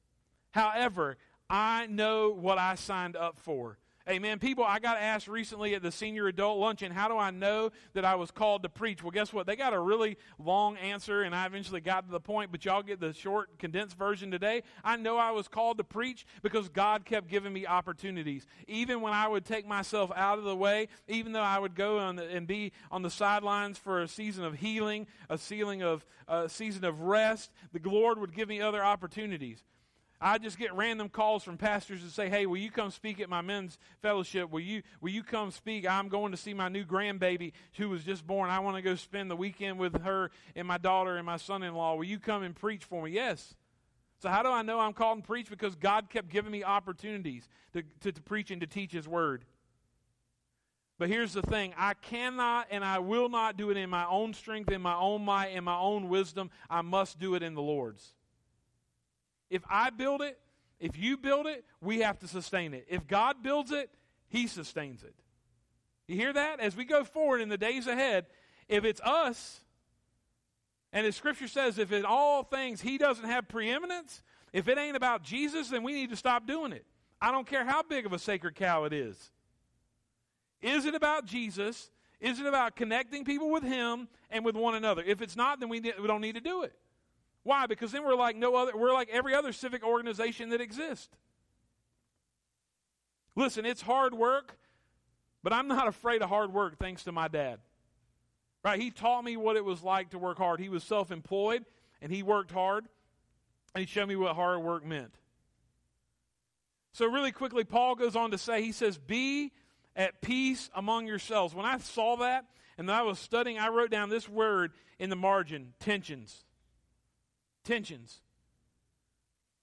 However, 0.52 1.18
I 1.50 1.88
know 1.88 2.32
what 2.32 2.58
I 2.58 2.76
signed 2.76 3.16
up 3.16 3.38
for. 3.40 3.78
Amen. 4.10 4.40
People, 4.40 4.64
I 4.64 4.80
got 4.80 4.98
asked 4.98 5.28
recently 5.28 5.76
at 5.76 5.84
the 5.84 5.92
senior 5.92 6.28
adult 6.28 6.58
luncheon, 6.58 6.92
how 6.92 7.08
do 7.08 7.18
I 7.18 7.30
know 7.30 7.70
that 7.94 8.04
I 8.04 8.16
was 8.16 8.32
called 8.32 8.64
to 8.64 8.70
preach? 8.70 9.04
Well, 9.04 9.12
guess 9.12 9.32
what? 9.32 9.46
They 9.46 9.56
got 9.56 9.74
a 9.74 9.80
really 9.80 10.18
long 10.40 10.76
answer, 10.78 11.22
and 11.22 11.36
I 11.36 11.46
eventually 11.46 11.82
got 11.82 12.06
to 12.06 12.12
the 12.12 12.20
point, 12.20 12.52
but 12.52 12.66
y'all 12.66 12.82
get 12.82 13.00
the 13.00 13.14
short, 13.14 13.60
condensed 13.60 13.98
version 13.98 14.32
today. 14.32 14.64
I 14.84 14.98
know 14.98 15.18
I 15.18 15.32
was 15.32 15.48
called 15.48 15.78
to 15.78 15.84
preach 15.84 16.26
because 16.42 16.68
God 16.68 17.06
kept 17.06 17.28
giving 17.28 17.54
me 17.54 17.68
opportunities. 17.68 18.48
Even 18.68 19.02
when 19.02 19.14
I 19.14 19.28
would 19.28 19.46
take 19.46 19.68
myself 19.68 20.12
out 20.16 20.40
of 20.40 20.46
the 20.46 20.56
way, 20.56 20.88
even 21.08 21.32
though 21.32 21.42
I 21.42 21.60
would 21.60 21.76
go 21.76 22.00
the, 22.16 22.28
and 22.28 22.48
be 22.48 22.72
on 22.90 23.04
the 23.04 23.12
sidelines 23.12 23.78
for 23.78 24.02
a 24.02 24.08
season 24.08 24.44
of 24.44 24.56
healing, 24.56 25.06
a 25.30 25.38
of, 25.84 26.06
a 26.28 26.50
season 26.50 26.86
of 26.86 27.02
rest, 27.02 27.52
the 27.72 27.88
Lord 27.88 28.20
would 28.20 28.34
give 28.34 28.50
me 28.50 28.62
other 28.62 28.84
opportunities. 28.84 29.64
I 30.24 30.38
just 30.38 30.60
get 30.60 30.74
random 30.76 31.10
calls 31.10 31.44
from 31.44 31.58
pastors 31.58 32.04
to 32.04 32.10
say, 32.10 32.30
"Hey, 32.30 32.46
will 32.46 32.58
you 32.58 32.70
come 32.70 32.92
speak 32.92 33.20
at 33.20 33.28
my 33.28 33.42
men's 33.42 33.80
fellowship? 34.02 34.52
Will 34.52 34.60
you 34.60 34.84
will 35.02 35.10
you 35.10 35.24
come 35.24 35.50
speak? 35.50 35.88
I'm 35.90 36.10
going 36.10 36.32
to 36.32 36.38
see 36.38 36.54
my 36.54 36.70
new 36.70 36.86
grandbaby 36.86 37.54
who 37.78 37.90
was 37.90 38.04
just 38.04 38.26
born. 38.28 38.52
I 38.52 38.60
want 38.60 38.76
to 38.76 38.84
go 38.84 38.94
spend 38.94 39.32
the 39.32 39.36
weekend 39.36 39.80
with 39.80 40.04
her 40.04 40.30
and 40.56 40.68
my 40.68 40.78
daughter 40.78 41.18
and 41.18 41.26
my 41.26 41.38
son-in-law. 41.38 41.96
Will 41.96 42.04
you 42.04 42.20
come 42.20 42.44
and 42.44 42.56
preach 42.56 42.84
for 42.84 43.04
me?" 43.04 43.12
Yes. 43.12 43.56
So 44.20 44.30
how 44.30 44.44
do 44.44 44.50
I 44.50 44.62
know 44.62 44.80
I'm 44.80 44.94
called 44.94 45.24
to 45.24 45.28
preach? 45.28 45.50
Because 45.50 45.74
God 45.76 46.12
kept 46.12 46.30
giving 46.30 46.52
me 46.52 46.64
opportunities 46.64 47.50
to, 47.74 47.82
to, 48.02 48.12
to 48.12 48.22
preach 48.22 48.52
and 48.52 48.62
to 48.62 48.68
teach 48.68 48.92
His 48.92 49.08
Word. 49.08 49.44
But 51.00 51.10
here's 51.10 51.34
the 51.34 51.42
thing 51.42 51.74
I 51.76 51.96
cannot 51.96 52.68
and 52.70 52.86
I 52.86 53.00
will 53.00 53.28
not 53.28 53.58
do 53.58 53.72
it 53.72 53.78
in 53.78 53.90
my 53.90 54.06
own 54.06 54.36
strength, 54.36 54.70
in 54.72 54.84
my 54.84 54.96
own 54.96 55.26
might, 55.26 55.48
in 55.48 55.64
my 55.64 55.80
own 55.80 56.10
wisdom. 56.10 56.52
I 56.70 56.84
must 56.84 57.18
do 57.18 57.34
it 57.34 57.42
in 57.42 57.56
the 57.56 57.62
Lord's. 57.64 58.14
If 59.52 59.64
I 59.70 59.92
build 59.92 60.22
it, 60.22 60.40
if 60.80 60.98
you 60.98 61.18
build 61.18 61.46
it, 61.46 61.64
we 61.82 62.00
have 62.00 62.18
to 62.20 62.28
sustain 62.28 62.74
it. 62.74 62.88
If 62.90 63.06
God 63.06 63.44
builds 63.44 63.72
it, 63.72 63.92
He 64.30 64.48
sustains 64.48 65.04
it. 65.04 65.14
You 66.08 66.16
hear 66.16 66.34
that? 66.34 66.60
As 66.60 66.76
we 66.76 66.86
go 66.86 67.04
forward 67.04 67.42
in 67.42 67.50
the 67.50 67.58
days 67.58 67.86
ahead, 67.86 68.26
if 68.68 68.86
it's 68.86 69.02
us, 69.02 69.60
and 70.94 71.06
as 71.06 71.16
Scripture 71.16 71.48
says, 71.48 71.78
if 71.78 71.92
in 71.92 72.06
all 72.06 72.44
things 72.44 72.82
He 72.82 72.98
doesn't 72.98 73.26
have 73.26 73.48
preeminence, 73.50 74.24
if 74.54 74.68
it 74.68 74.78
ain't 74.78 74.96
about 74.96 75.22
Jesus, 75.22 75.70
then 75.70 75.84
we 75.84 75.92
need 75.92 76.10
to 76.10 76.16
stop 76.16 76.48
doing 76.48 76.72
it. 76.72 76.86
I 77.22 77.32
don't 77.32 77.46
care 77.46 77.66
how 77.66 77.84
big 77.84 78.06
of 78.06 78.14
a 78.14 78.20
sacred 78.20 78.56
cow 78.56 78.86
it 78.86 78.94
is. 78.94 79.32
Is 80.62 80.86
it 80.86 80.96
about 80.96 81.26
Jesus? 81.26 81.92
Is 82.20 82.40
it 82.40 82.46
about 82.46 82.76
connecting 82.76 83.26
people 83.26 83.52
with 83.52 83.64
Him 83.64 84.08
and 84.30 84.46
with 84.46 84.56
one 84.56 84.76
another? 84.76 85.04
If 85.06 85.22
it's 85.22 85.36
not, 85.36 85.60
then 85.60 85.70
we, 85.70 85.82
we 85.82 86.08
don't 86.08 86.22
need 86.22 86.36
to 86.36 86.42
do 86.42 86.64
it. 86.64 86.74
Why? 87.44 87.66
Because 87.66 87.92
then 87.92 88.04
we're 88.04 88.16
like 88.16 88.36
no 88.36 88.56
other 88.56 88.76
we're 88.76 88.94
like 88.94 89.10
every 89.10 89.34
other 89.34 89.52
civic 89.52 89.84
organization 89.84 90.50
that 90.50 90.62
exists. 90.62 91.10
Listen, 93.36 93.66
it's 93.66 93.82
hard 93.82 94.14
work, 94.14 94.58
but 95.42 95.54
I'm 95.54 95.68
not 95.68 95.88
afraid 95.88 96.22
of 96.22 96.30
hard 96.30 96.54
work 96.54 96.78
thanks 96.78 97.04
to 97.06 97.12
my 97.12 97.28
dad. 97.28 97.60
Right? 98.64 98.80
He 98.80 98.92
taught 98.92 99.24
me 99.24 99.38
what 99.38 99.56
it 99.56 99.66
was 99.66 99.82
like 99.82 100.12
to 100.12 100.20
work 100.20 100.38
hard. 100.38 100.60
He 100.60 100.70
was 100.70 100.84
self-employed 100.84 101.66
and 102.02 102.12
he 102.12 102.22
worked 102.22 102.52
hard 102.52 102.86
and 103.74 103.80
he 103.80 103.88
showed 103.88 104.08
me 104.08 104.16
what 104.16 104.36
hard 104.36 104.62
work 104.62 104.86
meant. 104.86 105.16
So 106.92 107.08
really 107.08 107.32
quickly 107.32 107.64
Paul 107.64 107.96
goes 107.96 108.16
on 108.16 108.32
to 108.32 108.38
say 108.38 108.62
he 108.62 108.72
says 108.72 109.00
be 109.00 109.52
at 109.96 110.22
peace 110.22 110.70
among 110.76 111.08
yourselves. 111.08 111.56
When 111.56 111.66
I 111.66 111.80
saw 111.80 112.18
that 112.18 112.46
and 112.78 112.92
I 112.92 113.02
was 113.02 113.18
studying, 113.18 113.58
I 113.58 113.70
wrote 113.70 113.90
down 113.90 114.10
this 114.10 114.30
word 114.30 114.74
in 115.00 115.10
the 115.10 115.16
margin, 115.16 115.74
tensions 115.80 116.44
tensions. 117.64 118.22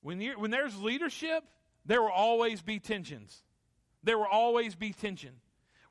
When, 0.03 0.21
you 0.21 0.39
when 0.39 0.51
there's 0.51 0.81
leadership, 0.81 1.45
there 1.85 2.03
will 2.03 2.11
always 2.11 2.63
be 2.63 2.79
tensions. 2.79 3.43
There 4.03 4.19
will 4.19 4.27
always 4.31 4.75
be 4.75 4.93
tension. 4.93 5.33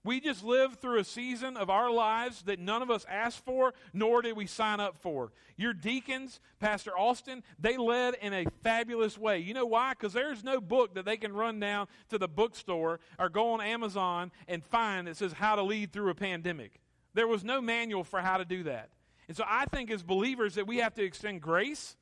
We 0.07 0.21
just 0.21 0.41
live 0.41 0.75
through 0.75 0.99
a 0.99 1.03
season 1.03 1.57
of 1.57 1.69
our 1.69 1.91
lives 1.91 2.43
that 2.43 2.59
none 2.59 2.81
of 2.81 2.89
us 2.89 3.05
asked 3.09 3.43
for, 3.43 3.73
nor 3.91 4.21
did 4.21 4.37
we 4.37 4.45
sign 4.45 4.79
up 4.79 4.95
for. 4.95 5.33
Your 5.57 5.73
deacons, 5.73 6.39
Pastor 6.61 6.97
Austin, 6.97 7.43
they 7.59 7.75
led 7.75 8.15
in 8.21 8.33
a 8.33 8.45
fabulous 8.63 9.17
way. 9.17 9.39
You 9.39 9.53
know 9.53 9.65
why? 9.65 9.89
Because 9.89 10.13
there's 10.13 10.45
no 10.45 10.61
book 10.61 10.95
that 10.95 11.03
they 11.03 11.17
can 11.17 11.33
run 11.33 11.59
down 11.59 11.87
to 12.07 12.17
the 12.17 12.29
bookstore 12.29 13.01
or 13.19 13.27
go 13.27 13.51
on 13.51 13.59
Amazon 13.59 14.31
and 14.47 14.63
find 14.63 15.07
that 15.07 15.17
says 15.17 15.33
how 15.33 15.57
to 15.57 15.63
lead 15.63 15.91
through 15.91 16.09
a 16.09 16.15
pandemic. 16.15 16.79
There 17.13 17.27
was 17.27 17.43
no 17.43 17.59
manual 17.59 18.05
for 18.05 18.21
how 18.21 18.37
to 18.37 18.45
do 18.45 18.63
that. 18.63 18.91
And 19.27 19.35
so 19.35 19.43
I 19.45 19.65
think 19.65 19.91
as 19.91 20.03
believers 20.03 20.55
that 20.55 20.67
we 20.67 20.77
have 20.77 20.93
to 20.93 21.03
extend 21.03 21.41
grace 21.41 21.96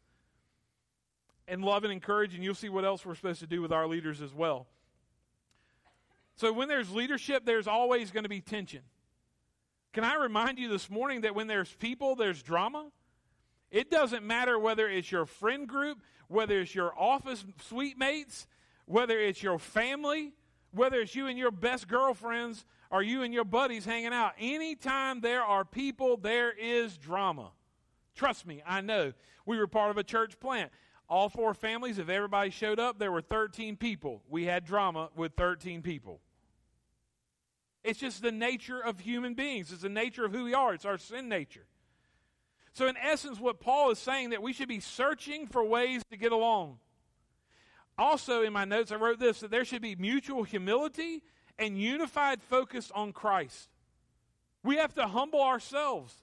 and 1.47 1.63
love 1.63 1.83
and 1.83 1.93
encourage, 1.93 2.33
and 2.33 2.43
you'll 2.43 2.55
see 2.55 2.69
what 2.69 2.85
else 2.85 3.05
we're 3.05 3.15
supposed 3.15 3.39
to 3.41 3.47
do 3.47 3.61
with 3.61 3.71
our 3.71 3.87
leaders 3.87 4.21
as 4.21 4.33
well. 4.33 4.67
So 6.35 6.51
when 6.51 6.67
there's 6.67 6.91
leadership, 6.91 7.45
there's 7.45 7.67
always 7.67 8.11
going 8.11 8.23
to 8.23 8.29
be 8.29 8.41
tension. 8.41 8.81
Can 9.93 10.03
I 10.03 10.15
remind 10.15 10.59
you 10.59 10.67
this 10.67 10.89
morning 10.89 11.21
that 11.21 11.35
when 11.35 11.47
there's 11.47 11.73
people, 11.75 12.15
there's 12.15 12.43
drama? 12.43 12.91
It 13.71 13.89
doesn't 13.89 14.25
matter 14.25 14.59
whether 14.59 14.89
it's 14.89 15.11
your 15.11 15.25
friend 15.25 15.67
group, 15.67 16.01
whether 16.27 16.59
it's 16.59 16.75
your 16.75 16.93
office 16.99 17.45
suite 17.67 17.97
mates, 17.97 18.47
whether 18.85 19.17
it's 19.19 19.41
your 19.41 19.57
family, 19.57 20.33
whether 20.71 20.99
it's 20.99 21.15
you 21.15 21.27
and 21.27 21.37
your 21.37 21.51
best 21.51 21.87
girlfriends 21.87 22.65
or 22.91 23.01
you 23.01 23.23
and 23.23 23.33
your 23.33 23.45
buddies 23.45 23.85
hanging 23.85 24.13
out. 24.13 24.33
Anytime 24.37 25.21
there 25.21 25.43
are 25.43 25.63
people, 25.63 26.17
there 26.17 26.51
is 26.51 26.97
drama. 26.97 27.51
Trust 28.15 28.45
me, 28.45 28.61
I 28.65 28.81
know. 28.81 29.13
We 29.45 29.57
were 29.57 29.67
part 29.67 29.91
of 29.91 29.97
a 29.97 30.03
church 30.03 30.39
plant. 30.39 30.71
All 31.07 31.29
four 31.29 31.53
families, 31.53 31.99
if 31.99 32.09
everybody 32.09 32.49
showed 32.49 32.79
up, 32.79 32.97
there 32.97 33.11
were 33.11 33.21
13 33.21 33.77
people. 33.77 34.23
We 34.27 34.45
had 34.45 34.65
drama 34.65 35.09
with 35.15 35.33
13 35.33 35.81
people. 35.81 36.19
It's 37.83 37.99
just 37.99 38.23
the 38.23 38.31
nature 38.31 38.79
of 38.79 38.99
human 38.99 39.35
beings. 39.35 39.71
It's 39.71 39.83
the 39.83 39.89
nature 39.89 40.25
of 40.25 40.31
who 40.31 40.45
we 40.45 40.55
are. 40.55 40.73
It's 40.73 40.85
our 40.85 40.97
sin 40.97 41.29
nature. 41.29 41.67
So, 42.73 42.87
in 42.87 42.97
essence, 42.97 43.39
what 43.39 43.59
Paul 43.59 43.91
is 43.91 43.99
saying 43.99 44.31
that 44.31 44.41
we 44.41 44.51
should 44.51 44.67
be 44.67 44.79
searching 44.79 45.47
for 45.47 45.63
ways 45.63 46.01
to 46.09 46.17
get 46.17 46.31
along. 46.31 46.79
Also, 47.97 48.41
in 48.41 48.51
my 48.51 48.65
notes, 48.65 48.91
I 48.91 48.95
wrote 48.95 49.19
this 49.19 49.39
that 49.39 49.51
there 49.51 49.63
should 49.63 49.81
be 49.81 49.95
mutual 49.95 50.43
humility 50.43 51.21
and 51.57 51.79
unified 51.79 52.41
focus 52.41 52.91
on 52.93 53.13
Christ. 53.13 53.69
We 54.63 54.77
have 54.77 54.93
to 54.95 55.07
humble 55.07 55.41
ourselves. 55.41 56.13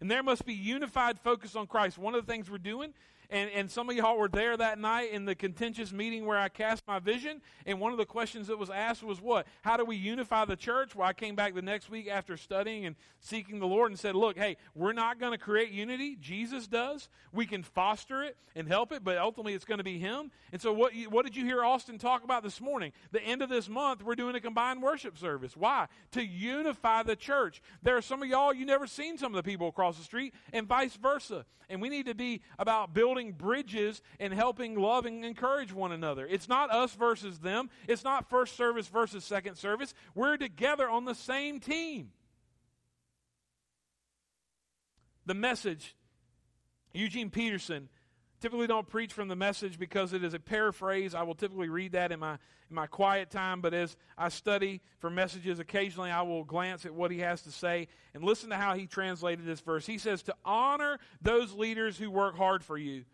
And 0.00 0.10
there 0.10 0.22
must 0.22 0.46
be 0.46 0.54
unified 0.54 1.18
focus 1.18 1.54
on 1.54 1.66
Christ. 1.66 1.98
One 1.98 2.14
of 2.14 2.24
the 2.24 2.32
things 2.32 2.50
we're 2.50 2.58
doing 2.58 2.94
and, 3.30 3.50
and 3.50 3.70
some 3.70 3.90
of 3.90 3.96
y'all 3.96 4.16
were 4.16 4.28
there 4.28 4.56
that 4.56 4.78
night 4.78 5.10
in 5.12 5.26
the 5.26 5.34
contentious 5.34 5.92
meeting 5.92 6.24
where 6.24 6.38
I 6.38 6.48
cast 6.48 6.86
my 6.86 6.98
vision. 6.98 7.42
And 7.66 7.78
one 7.78 7.92
of 7.92 7.98
the 7.98 8.06
questions 8.06 8.46
that 8.46 8.58
was 8.58 8.70
asked 8.70 9.02
was 9.02 9.20
what? 9.20 9.46
How 9.62 9.76
do 9.76 9.84
we 9.84 9.96
unify 9.96 10.46
the 10.46 10.56
church? 10.56 10.94
Well, 10.94 11.06
I 11.06 11.12
came 11.12 11.36
back 11.36 11.54
the 11.54 11.60
next 11.60 11.90
week 11.90 12.08
after 12.08 12.38
studying 12.38 12.86
and 12.86 12.96
seeking 13.20 13.58
the 13.58 13.66
Lord 13.66 13.90
and 13.90 14.00
said, 14.00 14.14
look, 14.14 14.38
hey, 14.38 14.56
we're 14.74 14.94
not 14.94 15.20
going 15.20 15.32
to 15.32 15.38
create 15.38 15.70
unity. 15.70 16.16
Jesus 16.16 16.66
does. 16.66 17.10
We 17.32 17.44
can 17.44 17.62
foster 17.62 18.22
it 18.22 18.36
and 18.54 18.66
help 18.66 18.92
it, 18.92 19.04
but 19.04 19.18
ultimately 19.18 19.52
it's 19.52 19.66
going 19.66 19.78
to 19.78 19.84
be 19.84 19.98
Him. 19.98 20.30
And 20.50 20.60
so, 20.60 20.72
what, 20.72 20.92
what 21.10 21.26
did 21.26 21.36
you 21.36 21.44
hear 21.44 21.62
Austin 21.62 21.98
talk 21.98 22.24
about 22.24 22.42
this 22.42 22.60
morning? 22.60 22.92
The 23.12 23.22
end 23.22 23.42
of 23.42 23.50
this 23.50 23.68
month, 23.68 24.02
we're 24.02 24.14
doing 24.14 24.36
a 24.36 24.40
combined 24.40 24.82
worship 24.82 25.18
service. 25.18 25.54
Why? 25.54 25.86
To 26.12 26.24
unify 26.24 27.02
the 27.02 27.16
church. 27.16 27.60
There 27.82 27.96
are 27.96 28.02
some 28.02 28.22
of 28.22 28.28
y'all, 28.28 28.54
you 28.54 28.64
never 28.64 28.86
seen 28.86 29.18
some 29.18 29.34
of 29.34 29.36
the 29.36 29.48
people 29.48 29.68
across 29.68 29.98
the 29.98 30.04
street, 30.04 30.32
and 30.52 30.66
vice 30.66 30.96
versa. 30.96 31.44
And 31.68 31.82
we 31.82 31.90
need 31.90 32.06
to 32.06 32.14
be 32.14 32.40
about 32.58 32.94
building 32.94 33.17
building 33.18 33.32
bridges 33.32 34.00
and 34.20 34.32
helping 34.32 34.78
love 34.78 35.04
and 35.06 35.24
encourage 35.24 35.72
one 35.72 35.92
another. 35.92 36.26
It's 36.26 36.48
not 36.48 36.70
us 36.70 36.94
versus 36.94 37.38
them. 37.40 37.68
It's 37.88 38.04
not 38.04 38.30
first 38.30 38.56
service 38.56 38.86
versus 38.86 39.24
second 39.24 39.56
service. 39.56 39.92
We're 40.14 40.36
together 40.36 40.88
on 40.88 41.04
the 41.04 41.14
same 41.14 41.58
team. 41.58 42.10
The 45.26 45.34
message, 45.34 45.96
Eugene 46.94 47.30
Peterson, 47.30 47.88
typically 48.40 48.66
don't 48.66 48.88
preach 48.88 49.12
from 49.12 49.28
the 49.28 49.36
message 49.36 49.78
because 49.78 50.12
it 50.12 50.24
is 50.24 50.34
a 50.34 50.38
paraphrase. 50.38 51.14
I 51.14 51.22
will 51.22 51.34
typically 51.34 51.68
read 51.68 51.92
that 51.92 52.12
in 52.12 52.20
my 52.20 52.38
in 52.70 52.74
my 52.74 52.86
quiet 52.86 53.30
time, 53.30 53.60
but 53.62 53.72
as 53.72 53.96
I 54.16 54.28
study 54.28 54.82
for 54.98 55.08
messages, 55.08 55.58
occasionally 55.58 56.10
I 56.10 56.22
will 56.22 56.44
glance 56.44 56.84
at 56.84 56.92
what 56.92 57.10
he 57.10 57.20
has 57.20 57.40
to 57.42 57.50
say 57.50 57.88
and 58.12 58.22
listen 58.22 58.50
to 58.50 58.56
how 58.56 58.74
he 58.74 58.86
translated 58.86 59.46
this 59.46 59.60
verse. 59.60 59.86
He 59.86 59.96
says, 59.96 60.22
To 60.24 60.34
honor 60.44 60.98
those 61.22 61.54
leaders 61.54 61.96
who 61.96 62.10
work 62.10 62.36
hard 62.36 62.62
for 62.62 62.76
you, 62.76 63.04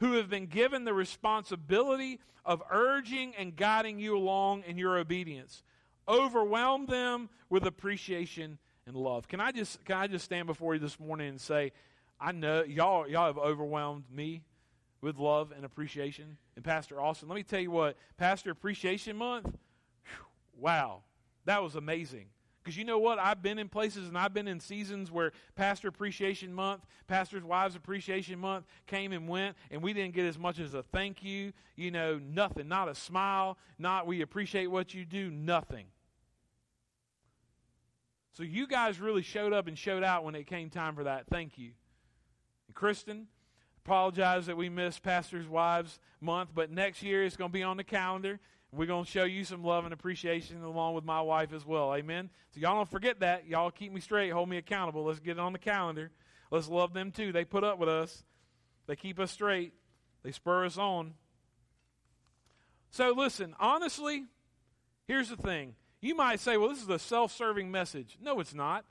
who 0.00 0.14
have 0.14 0.30
been 0.30 0.46
given 0.46 0.84
the 0.84 0.94
responsibility 0.94 2.20
of 2.44 2.62
urging 2.70 3.34
and 3.36 3.54
guiding 3.54 3.98
you 3.98 4.16
along 4.16 4.62
in 4.66 4.78
your 4.78 4.96
obedience. 4.96 5.62
Overwhelm 6.08 6.86
them 6.86 7.28
with 7.50 7.66
appreciation 7.66 8.58
and 8.86 8.96
love. 8.96 9.28
Can 9.28 9.40
I 9.40 9.52
just 9.52 9.84
can 9.84 9.96
I 9.96 10.06
just 10.06 10.24
stand 10.24 10.46
before 10.46 10.74
you 10.74 10.80
this 10.80 10.98
morning 10.98 11.28
and 11.28 11.40
say, 11.40 11.72
I 12.18 12.32
know 12.32 12.64
y'all 12.64 13.06
y'all 13.06 13.26
have 13.26 13.38
overwhelmed 13.38 14.04
me 14.10 14.42
with 15.02 15.18
love 15.18 15.52
and 15.54 15.64
appreciation. 15.64 16.38
And 16.56 16.64
Pastor 16.64 17.00
Austin, 17.00 17.28
let 17.28 17.34
me 17.34 17.42
tell 17.42 17.60
you 17.60 17.70
what, 17.70 17.96
Pastor 18.16 18.50
Appreciation 18.50 19.16
Month, 19.16 19.46
whew, 19.46 20.26
wow, 20.56 21.02
that 21.44 21.62
was 21.62 21.74
amazing. 21.74 22.26
Because 22.62 22.76
you 22.76 22.84
know 22.84 22.98
what? 22.98 23.18
I've 23.18 23.42
been 23.42 23.58
in 23.58 23.68
places 23.68 24.06
and 24.06 24.16
I've 24.16 24.32
been 24.32 24.46
in 24.46 24.60
seasons 24.60 25.10
where 25.10 25.32
Pastor 25.56 25.88
Appreciation 25.88 26.54
Month, 26.54 26.86
Pastor's 27.08 27.42
Wives 27.42 27.74
Appreciation 27.74 28.38
Month 28.38 28.66
came 28.86 29.12
and 29.12 29.28
went, 29.28 29.56
and 29.72 29.82
we 29.82 29.92
didn't 29.92 30.14
get 30.14 30.26
as 30.26 30.38
much 30.38 30.60
as 30.60 30.72
a 30.72 30.84
thank 30.84 31.24
you, 31.24 31.52
you 31.74 31.90
know, 31.90 32.20
nothing, 32.22 32.68
not 32.68 32.88
a 32.88 32.94
smile, 32.94 33.58
not 33.80 34.06
we 34.06 34.22
appreciate 34.22 34.68
what 34.68 34.94
you 34.94 35.04
do, 35.04 35.28
nothing. 35.28 35.86
So 38.34 38.44
you 38.44 38.68
guys 38.68 39.00
really 39.00 39.22
showed 39.22 39.52
up 39.52 39.66
and 39.66 39.76
showed 39.76 40.04
out 40.04 40.22
when 40.22 40.36
it 40.36 40.46
came 40.46 40.70
time 40.70 40.94
for 40.94 41.04
that. 41.04 41.26
Thank 41.26 41.58
you. 41.58 41.72
And 42.68 42.76
Kristen, 42.76 43.26
apologize 43.84 44.46
that 44.46 44.56
we 44.56 44.68
missed 44.68 45.02
Pastor's 45.02 45.48
Wives 45.48 45.98
Month, 46.20 46.50
but 46.54 46.70
next 46.70 47.02
year 47.02 47.24
it's 47.24 47.36
going 47.36 47.50
to 47.50 47.52
be 47.52 47.62
on 47.62 47.76
the 47.76 47.84
calendar. 47.84 48.38
We're 48.70 48.86
going 48.86 49.04
to 49.04 49.10
show 49.10 49.24
you 49.24 49.44
some 49.44 49.64
love 49.64 49.84
and 49.84 49.92
appreciation 49.92 50.62
along 50.62 50.94
with 50.94 51.04
my 51.04 51.20
wife 51.20 51.52
as 51.52 51.66
well. 51.66 51.94
Amen. 51.94 52.30
So 52.54 52.60
y'all 52.60 52.76
don't 52.76 52.90
forget 52.90 53.20
that. 53.20 53.46
Y'all 53.46 53.70
keep 53.70 53.92
me 53.92 54.00
straight, 54.00 54.30
hold 54.30 54.48
me 54.48 54.56
accountable. 54.56 55.04
Let's 55.04 55.18
get 55.18 55.32
it 55.32 55.40
on 55.40 55.52
the 55.52 55.58
calendar. 55.58 56.10
Let's 56.50 56.68
love 56.68 56.94
them 56.94 57.10
too. 57.10 57.32
They 57.32 57.44
put 57.44 57.64
up 57.64 57.78
with 57.78 57.88
us. 57.88 58.24
They 58.86 58.96
keep 58.96 59.18
us 59.18 59.30
straight. 59.30 59.74
They 60.22 60.30
spur 60.30 60.64
us 60.64 60.78
on. 60.78 61.14
So 62.90 63.12
listen, 63.16 63.54
honestly, 63.58 64.24
here's 65.06 65.28
the 65.28 65.36
thing. 65.36 65.74
You 66.00 66.14
might 66.14 66.40
say, 66.40 66.56
well, 66.56 66.68
this 66.68 66.82
is 66.82 66.88
a 66.88 66.98
self-serving 66.98 67.70
message. 67.70 68.16
No, 68.22 68.40
it's 68.40 68.54
not. 68.54 68.84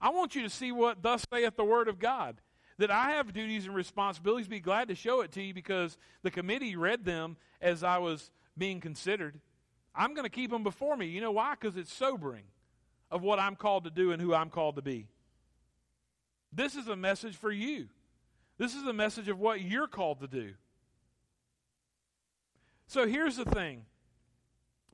I 0.00 0.10
want 0.10 0.34
you 0.34 0.42
to 0.42 0.50
see 0.50 0.72
what 0.72 1.02
thus 1.02 1.26
saith 1.32 1.56
the 1.56 1.64
word 1.64 1.88
of 1.88 1.98
God 1.98 2.40
that 2.80 2.90
I 2.90 3.10
have 3.12 3.34
duties 3.34 3.66
and 3.66 3.74
responsibilities. 3.74 4.48
Be 4.48 4.58
glad 4.58 4.88
to 4.88 4.94
show 4.94 5.20
it 5.20 5.32
to 5.32 5.42
you 5.42 5.52
because 5.52 5.98
the 6.22 6.30
committee 6.30 6.76
read 6.76 7.04
them 7.04 7.36
as 7.60 7.84
I 7.84 7.98
was 7.98 8.30
being 8.56 8.80
considered. 8.80 9.38
I'm 9.94 10.14
going 10.14 10.24
to 10.24 10.30
keep 10.30 10.50
them 10.50 10.62
before 10.62 10.96
me. 10.96 11.06
You 11.06 11.20
know 11.20 11.30
why? 11.30 11.54
Because 11.60 11.76
it's 11.76 11.92
sobering 11.92 12.44
of 13.10 13.22
what 13.22 13.38
I'm 13.38 13.54
called 13.54 13.84
to 13.84 13.90
do 13.90 14.12
and 14.12 14.22
who 14.22 14.34
I'm 14.34 14.48
called 14.48 14.76
to 14.76 14.82
be. 14.82 15.08
This 16.52 16.74
is 16.74 16.88
a 16.88 16.96
message 16.96 17.36
for 17.36 17.52
you. 17.52 17.88
This 18.56 18.74
is 18.74 18.86
a 18.86 18.94
message 18.94 19.28
of 19.28 19.38
what 19.38 19.60
you're 19.60 19.86
called 19.86 20.20
to 20.20 20.26
do. 20.26 20.54
So 22.86 23.06
here's 23.06 23.36
the 23.36 23.44
thing 23.44 23.84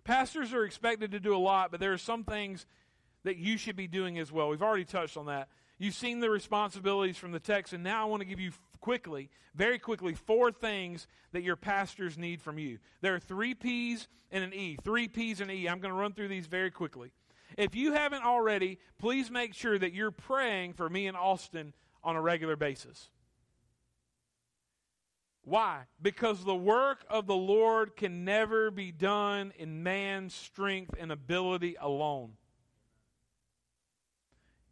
pastors 0.02 0.52
are 0.52 0.64
expected 0.64 1.12
to 1.12 1.20
do 1.20 1.36
a 1.36 1.38
lot, 1.38 1.70
but 1.70 1.78
there 1.78 1.92
are 1.92 1.98
some 1.98 2.24
things 2.24 2.66
that 3.22 3.36
you 3.36 3.56
should 3.56 3.76
be 3.76 3.86
doing 3.86 4.18
as 4.18 4.32
well. 4.32 4.48
We've 4.48 4.62
already 4.62 4.84
touched 4.84 5.16
on 5.16 5.26
that. 5.26 5.48
You've 5.78 5.94
seen 5.94 6.20
the 6.20 6.30
responsibilities 6.30 7.16
from 7.16 7.32
the 7.32 7.40
text, 7.40 7.72
and 7.72 7.84
now 7.84 8.02
I 8.02 8.04
want 8.06 8.20
to 8.20 8.26
give 8.26 8.40
you 8.40 8.52
quickly, 8.80 9.30
very 9.54 9.78
quickly, 9.78 10.14
four 10.14 10.50
things 10.50 11.06
that 11.32 11.42
your 11.42 11.56
pastors 11.56 12.16
need 12.16 12.40
from 12.40 12.58
you. 12.58 12.78
There 13.02 13.14
are 13.14 13.20
three 13.20 13.54
P's 13.54 14.08
and 14.30 14.42
an 14.42 14.54
E. 14.54 14.78
Three 14.82 15.08
P's 15.08 15.40
and 15.40 15.50
an 15.50 15.56
E. 15.56 15.68
I'm 15.68 15.80
going 15.80 15.92
to 15.92 16.00
run 16.00 16.12
through 16.12 16.28
these 16.28 16.46
very 16.46 16.70
quickly. 16.70 17.12
If 17.56 17.74
you 17.74 17.92
haven't 17.92 18.24
already, 18.24 18.78
please 18.98 19.30
make 19.30 19.54
sure 19.54 19.78
that 19.78 19.92
you're 19.92 20.10
praying 20.10 20.74
for 20.74 20.88
me 20.88 21.06
and 21.06 21.16
Austin 21.16 21.74
on 22.02 22.16
a 22.16 22.20
regular 22.20 22.56
basis. 22.56 23.10
Why? 25.42 25.82
Because 26.02 26.44
the 26.44 26.56
work 26.56 27.04
of 27.08 27.26
the 27.26 27.36
Lord 27.36 27.96
can 27.96 28.24
never 28.24 28.70
be 28.70 28.90
done 28.90 29.52
in 29.56 29.82
man's 29.82 30.34
strength 30.34 30.94
and 30.98 31.12
ability 31.12 31.76
alone. 31.80 32.32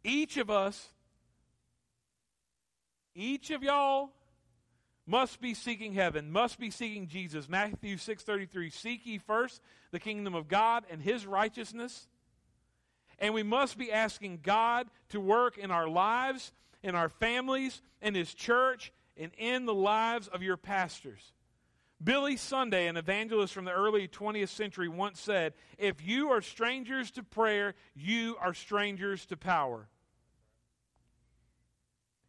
Each 0.03 0.35
of 0.35 0.49
us 0.49 0.89
each 3.15 3.49
of 3.49 3.63
y'all 3.63 4.11
must 5.07 5.39
be 5.39 5.53
seeking 5.53 5.93
heaven, 5.93 6.31
must 6.31 6.59
be 6.59 6.69
seeking 6.69 7.07
Jesus. 7.07 7.47
Matthew 7.47 7.97
6:33, 7.97 8.69
seek 8.69 9.05
ye 9.05 9.17
first 9.17 9.61
the 9.91 9.99
kingdom 9.99 10.35
of 10.35 10.47
God 10.47 10.85
and 10.89 11.01
his 11.01 11.25
righteousness. 11.25 12.07
And 13.19 13.33
we 13.33 13.43
must 13.43 13.77
be 13.77 13.91
asking 13.91 14.41
God 14.41 14.89
to 15.09 15.19
work 15.19 15.57
in 15.57 15.71
our 15.71 15.87
lives, 15.87 16.51
in 16.83 16.95
our 16.95 17.07
families, 17.07 17.81
in 18.01 18.13
his 18.13 18.33
church, 18.33 18.91
and 19.15 19.31
in 19.37 19.65
the 19.65 19.73
lives 19.73 20.27
of 20.27 20.43
your 20.43 20.57
pastors. 20.57 21.31
Billy 22.03 22.35
Sunday, 22.35 22.87
an 22.87 22.97
evangelist 22.97 23.53
from 23.53 23.63
the 23.63 23.71
early 23.71 24.07
20th 24.07 24.49
century, 24.49 24.89
once 24.89 25.19
said, 25.19 25.53
If 25.77 26.05
you 26.05 26.29
are 26.29 26.41
strangers 26.41 27.09
to 27.11 27.23
prayer, 27.23 27.73
you 27.95 28.35
are 28.41 28.53
strangers 28.53 29.25
to 29.27 29.37
power. 29.37 29.87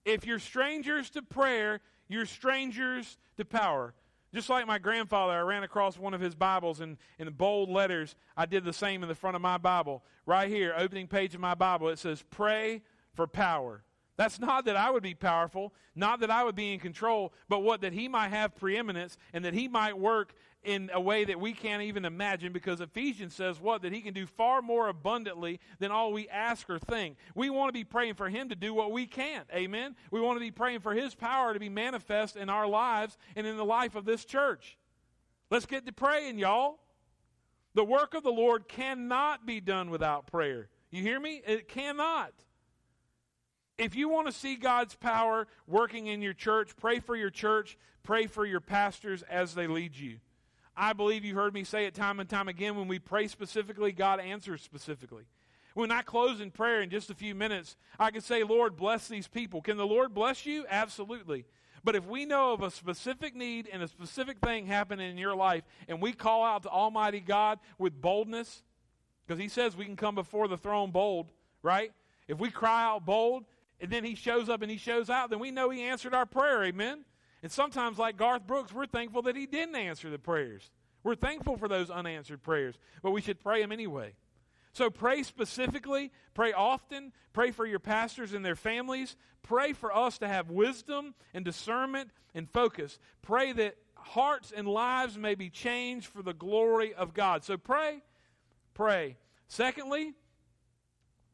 If 0.07 0.25
you're 0.25 0.39
strangers 0.39 1.11
to 1.11 1.23
prayer, 1.23 1.81
you're 2.09 2.27
strangers 2.27 3.19
to 3.37 3.45
power. 3.45 3.93
Just 4.33 4.49
like 4.49 4.67
my 4.67 4.79
grandfather, 4.79 5.33
I 5.33 5.41
ran 5.41 5.65
across 5.65 5.99
one 5.99 6.15
of 6.15 6.21
his 6.21 6.35
Bibles 6.35 6.81
and 6.81 6.97
in 7.19 7.29
bold 7.33 7.69
letters, 7.69 8.15
I 8.37 8.47
did 8.47 8.65
the 8.65 8.73
same 8.73 9.03
in 9.03 9.09
the 9.09 9.15
front 9.17 9.35
of 9.35 9.43
my 9.43 9.59
Bible. 9.59 10.05
Right 10.25 10.49
here, 10.49 10.73
opening 10.77 11.09
page 11.09 11.35
of 11.35 11.41
my 11.41 11.55
Bible, 11.55 11.89
it 11.89 11.99
says, 11.99 12.25
Pray 12.31 12.83
for 13.15 13.27
power. 13.27 13.83
That's 14.17 14.41
not 14.41 14.65
that 14.65 14.77
I 14.77 14.91
would 14.91 15.03
be 15.03 15.15
powerful, 15.15 15.75
not 15.95 16.21
that 16.21 16.31
I 16.31 16.43
would 16.43 16.55
be 16.55 16.73
in 16.73 16.81
control, 16.81 17.35
but 17.49 17.61
what 17.61 17.83
that 17.83 17.93
he 17.93 18.09
might 18.09 18.29
have 18.29 18.57
preeminence 18.57 19.19
and 19.33 19.45
that 19.45 19.53
he 19.53 19.69
might 19.69 19.99
work 19.99 20.35
in 20.65 20.91
a 20.93 21.01
way 21.01 21.25
that 21.25 21.39
we 21.39 21.53
can't 21.53 21.83
even 21.83 22.05
imagine 22.05 22.53
because 22.53 22.81
Ephesians 22.81 23.35
says 23.35 23.61
what? 23.61 23.83
That 23.83 23.93
he 23.93 24.01
can 24.01 24.15
do 24.15 24.27
far 24.27 24.63
more 24.63 24.89
abundantly 24.89 25.61
than 25.79 25.93
all 25.93 26.13
we 26.13 26.29
ask 26.29 26.69
or 26.69 26.79
think. 26.79 27.17
We 27.35 27.51
want 27.51 27.69
to 27.69 27.73
be 27.73 27.85
praying 27.85 28.15
for 28.15 28.29
him 28.29 28.49
to 28.49 28.57
do 28.57 28.75
what 28.75 28.91
we 28.91 29.07
can't. 29.07 29.47
Amen. 29.55 29.95
We 30.11 30.21
want 30.21 30.37
to 30.37 30.41
be 30.41 30.51
praying 30.51 30.81
for 30.81 30.93
his 30.93 31.15
power 31.15 31.55
to 31.55 31.61
be 31.61 31.69
manifest 31.69 32.37
in 32.37 32.49
our 32.49 32.67
lives 32.67 33.17
and 33.37 33.47
in 33.47 33.57
the 33.57 33.65
life 33.65 33.95
of 33.95 34.07
this 34.07 34.25
church. 34.25 34.77
Let's 35.51 35.67
get 35.67 35.87
to 35.87 35.93
praying, 35.93 36.39
y'all. 36.39 36.81
The 37.75 37.85
work 37.85 38.15
of 38.15 38.25
the 38.25 38.33
Lord 38.33 38.67
cannot 38.67 39.47
be 39.47 39.61
done 39.61 39.91
without 39.91 40.27
prayer. 40.27 40.69
You 40.91 41.03
hear 41.03 41.21
me? 41.21 41.43
It 41.47 41.69
cannot. 41.69 42.33
If 43.79 43.95
you 43.95 44.09
want 44.09 44.27
to 44.27 44.33
see 44.33 44.57
God's 44.57 44.95
power 44.95 45.47
working 45.67 46.07
in 46.07 46.23
your 46.23 46.33
church, 46.33 46.77
pray 46.77 46.99
for 46.99 47.15
your 47.15 47.31
church, 47.31 47.77
pray 48.03 48.27
for 48.27 48.47
your 48.47 48.61
pastors 48.61 49.23
as 49.25 49.55
they 49.55 49.67
lead 49.67 49.97
you. 49.97 50.19
I 50.77 50.93
believe 50.93 51.25
you 51.25 51.35
heard 51.35 51.55
me 51.55 51.65
say 51.65 51.87
it 51.87 51.95
time 51.95 52.21
and 52.21 52.29
time 52.29 52.49
again 52.49 52.77
when 52.77 52.89
we 52.89 52.99
pray 52.99 53.29
specifically, 53.29 53.93
God 53.93 54.21
answers 54.21 54.63
specifically. 54.63 55.25
When 55.75 55.91
I 55.91 56.01
close 56.01 56.41
in 56.41 56.51
prayer 56.51 56.81
in 56.81 56.89
just 56.89 57.11
a 57.11 57.15
few 57.15 57.35
minutes, 57.35 57.77
I 57.99 58.11
can 58.11 58.23
say, 58.23 58.43
Lord, 58.43 58.77
bless 58.77 59.09
these 59.09 59.29
people. 59.29 59.61
Can 59.61 59.77
the 59.77 59.87
Lord 59.87 60.15
bless 60.15 60.47
you? 60.47 60.65
Absolutely. 60.71 61.45
But 61.85 61.95
if 61.95 62.07
we 62.07 62.25
know 62.25 62.53
of 62.53 62.63
a 62.63 62.71
specific 62.71 63.37
need 63.37 63.69
and 63.71 63.83
a 63.83 63.89
specific 63.89 64.39
thing 64.41 64.67
happening 64.67 65.11
in 65.11 65.19
your 65.19 65.37
life, 65.37 65.65
and 65.87 66.01
we 66.01 66.13
call 66.13 66.45
out 66.45 66.63
to 66.63 66.71
Almighty 66.71 67.21
God 67.21 67.59
with 67.79 68.01
boldness, 68.01 68.63
because 69.27 69.41
He 69.41 69.49
says 69.49 69.77
we 69.77 69.85
can 69.85 69.97
come 69.97 70.15
before 70.15 70.49
the 70.49 70.57
throne 70.57 70.91
bold, 70.91 71.31
right? 71.63 71.93
If 72.27 72.39
we 72.39 72.51
cry 72.51 72.85
out 72.85 73.05
bold, 73.05 73.45
and 73.81 73.91
then 73.91 74.05
He 74.05 74.15
shows 74.15 74.49
up 74.49 74.63
and 74.63 74.71
He 74.71 74.79
shows 74.79 75.11
out, 75.11 75.31
then 75.31 75.39
we 75.39 75.51
know 75.51 75.71
He 75.71 75.83
answered 75.83 76.15
our 76.15 76.27
prayer, 76.27 76.65
amen? 76.65 77.05
And 77.43 77.53
sometimes, 77.53 77.99
like 77.99 78.17
Garth 78.17 78.47
Brooks, 78.47 78.73
we're 78.73 78.87
thankful 78.87 79.23
that 79.23 79.37
He 79.37 79.47
didn't 79.47 79.77
answer 79.77 80.11
the 80.11 80.19
prayers. 80.19 80.71
We're 81.03 81.15
thankful 81.15 81.57
for 81.57 81.69
those 81.69 81.91
unanswered 81.91 82.43
prayers, 82.43 82.77
but 83.03 83.13
we 83.13 83.21
should 83.21 83.41
pray 83.41 83.63
them 83.63 83.73
anyway. 83.73 84.15
So 84.73 84.91
pray 84.91 85.23
specifically, 85.23 86.13
pray 86.35 86.53
often, 86.53 87.13
pray 87.33 87.51
for 87.51 87.65
your 87.65 87.79
pastors 87.79 88.35
and 88.35 88.45
their 88.45 88.57
families. 88.57 89.17
Pray 89.43 89.73
for 89.73 89.95
us 89.95 90.19
to 90.19 90.29
have 90.29 90.51
wisdom 90.51 91.15
and 91.33 91.45
discernment 91.45 92.11
and 92.35 92.51
focus. 92.51 92.99
Pray 93.23 93.53
that 93.53 93.77
hearts 93.95 94.53
and 94.55 94.69
lives 94.69 95.17
may 95.17 95.35
be 95.35 95.49
changed 95.49 96.09
for 96.09 96.23
the 96.23 96.35
glory 96.35 96.93
of 96.93 97.15
God. 97.15 97.45
So 97.45 97.57
pray, 97.57 98.03
pray. 98.75 99.17
Secondly, 99.49 100.15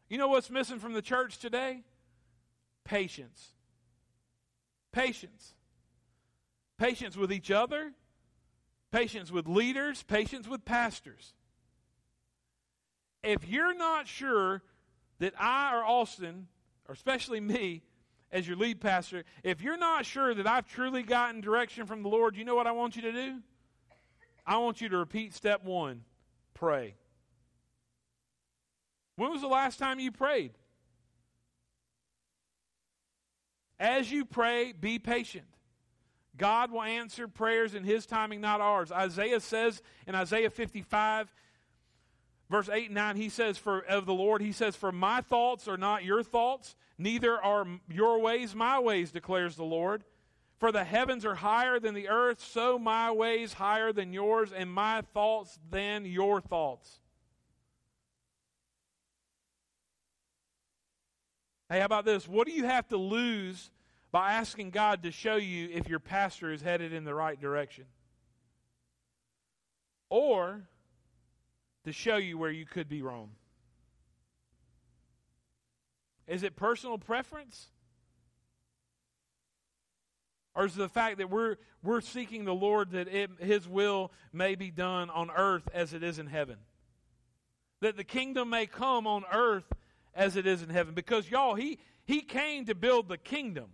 you 0.09 0.18
know 0.18 0.28
what's 0.28 0.50
missing 0.50 0.78
from 0.78 0.92
the 0.92 1.02
church 1.02 1.38
today? 1.38 1.83
Patience. 2.85 3.51
Patience. 4.92 5.55
Patience 6.79 7.16
with 7.16 7.33
each 7.33 7.51
other, 7.51 7.92
patience 8.90 9.31
with 9.31 9.47
leaders, 9.47 10.03
patience 10.03 10.49
with 10.49 10.64
pastors 10.64 11.35
if 13.23 13.49
you're 13.49 13.75
not 13.75 14.07
sure 14.07 14.62
that 15.21 15.35
I 15.38 15.75
or 15.75 15.85
Austin, 15.85 16.49
or 16.88 16.95
especially 16.95 17.40
me, 17.40 17.83
as 18.31 18.49
your 18.49 18.57
lead 18.57 18.81
pastor, 18.81 19.25
if 19.45 19.61
you're 19.61 19.77
not 19.77 20.07
sure 20.07 20.35
that 20.35 20.47
I've 20.47 20.66
truly 20.66 21.03
gotten 21.03 21.40
direction 21.40 21.87
from 21.87 22.03
the 22.03 22.09
Lord, 22.09 22.37
you 22.37 22.45
know 22.45 22.55
what 22.55 22.66
I 22.66 22.73
want 22.73 22.97
you 22.97 23.03
to 23.03 23.12
do? 23.12 23.38
I 24.47 24.57
want 24.57 24.81
you 24.81 24.88
to 24.88 24.97
repeat 24.97 25.35
step 25.35 25.64
one 25.64 26.03
pray. 26.55 26.95
When 29.16 29.31
was 29.31 29.42
the 29.42 29.49
last 29.49 29.79
time 29.79 30.01
you 30.01 30.11
prayed? 30.11 30.53
As 33.83 34.12
you 34.12 34.25
pray, 34.25 34.71
be 34.71 35.01
patient. 35.01 35.45
God 36.37 36.71
will 36.71 36.85
answer 36.85 37.27
prayers 37.27 37.75
in 37.75 37.83
His 37.83 38.07
timing, 38.07 38.40
not 38.40 38.61
ours. 38.61 38.92
Isaiah 38.92 39.40
says 39.40 39.83
in 40.07 40.14
Isaiah 40.14 40.51
55, 40.51 41.35
verse 42.49 42.68
8 42.68 42.87
and 42.87 42.95
9 42.95 43.16
he 43.16 43.29
says 43.29 43.59
for 43.59 43.81
of 43.81 44.05
the 44.05 44.12
lord 44.12 44.42
he 44.42 44.53
says 44.53 44.77
for 44.77 44.92
my 44.92 45.23
thoughts 45.23 45.66
are 45.68 45.79
not 45.79 46.05
your 46.05 46.23
thoughts 46.23 46.77
neither 46.99 47.42
are 47.42 47.66
your 47.88 48.21
ways 48.21 48.55
my 48.55 48.79
ways 48.79 49.11
declares 49.11 49.57
the 49.57 49.64
lord 49.64 50.05
for 50.59 50.71
the 50.71 50.85
heavens 50.85 51.25
are 51.25 51.37
higher 51.37 51.81
than 51.81 51.95
the 51.95 52.11
earth 52.11 52.45
so 52.45 52.79
my 52.79 53.11
ways 53.11 53.55
higher 53.55 53.90
than 53.90 54.12
yours 54.12 54.53
and 54.53 54.71
my 54.71 55.01
thoughts 55.14 55.59
than 55.71 56.05
your 56.05 56.42
thoughts 56.42 57.01
hey 61.72 61.80
how 61.80 61.87
about 61.87 62.04
this 62.04 62.28
what 62.28 62.46
do 62.46 62.52
you 62.52 62.64
have 62.64 62.87
to 62.88 62.96
lose 62.96 63.70
by 64.11 64.35
asking 64.35 64.70
god 64.70 65.02
to 65.02 65.11
show 65.11 65.37
you 65.37 65.68
if 65.72 65.88
your 65.88 65.98
pastor 65.98 66.52
is 66.52 66.62
headed 66.62 66.92
in 66.92 67.04
the 67.04 67.14
right 67.14 67.40
direction 67.40 67.85
or 70.12 70.68
to 71.85 71.92
show 71.92 72.16
you 72.16 72.38
where 72.38 72.50
you 72.50 72.66
could 72.66 72.88
be 72.88 73.02
wrong? 73.02 73.30
Is 76.26 76.42
it 76.42 76.56
personal 76.56 76.98
preference? 76.98 77.68
Or 80.54 80.66
is 80.66 80.74
it 80.74 80.78
the 80.78 80.88
fact 80.88 81.18
that 81.18 81.30
we're, 81.30 81.56
we're 81.82 82.02
seeking 82.02 82.44
the 82.44 82.54
Lord 82.54 82.90
that 82.90 83.08
it, 83.08 83.30
His 83.40 83.66
will 83.66 84.12
may 84.32 84.54
be 84.54 84.70
done 84.70 85.08
on 85.08 85.30
earth 85.35 85.66
as 85.72 85.94
it 85.94 86.02
is 86.02 86.18
in 86.18 86.26
heaven? 86.26 86.58
That 87.80 87.96
the 87.96 88.04
kingdom 88.04 88.50
may 88.50 88.66
come 88.66 89.06
on 89.06 89.24
earth 89.32 89.64
as 90.14 90.37
it 90.37 90.46
is 90.46 90.62
in 90.62 90.70
heaven. 90.70 90.94
Because, 90.94 91.31
y'all, 91.31 91.55
He, 91.55 91.79
he 92.05 92.20
came 92.20 92.64
to 92.66 92.75
build 92.75 93.09
the 93.09 93.18
kingdom. 93.18 93.70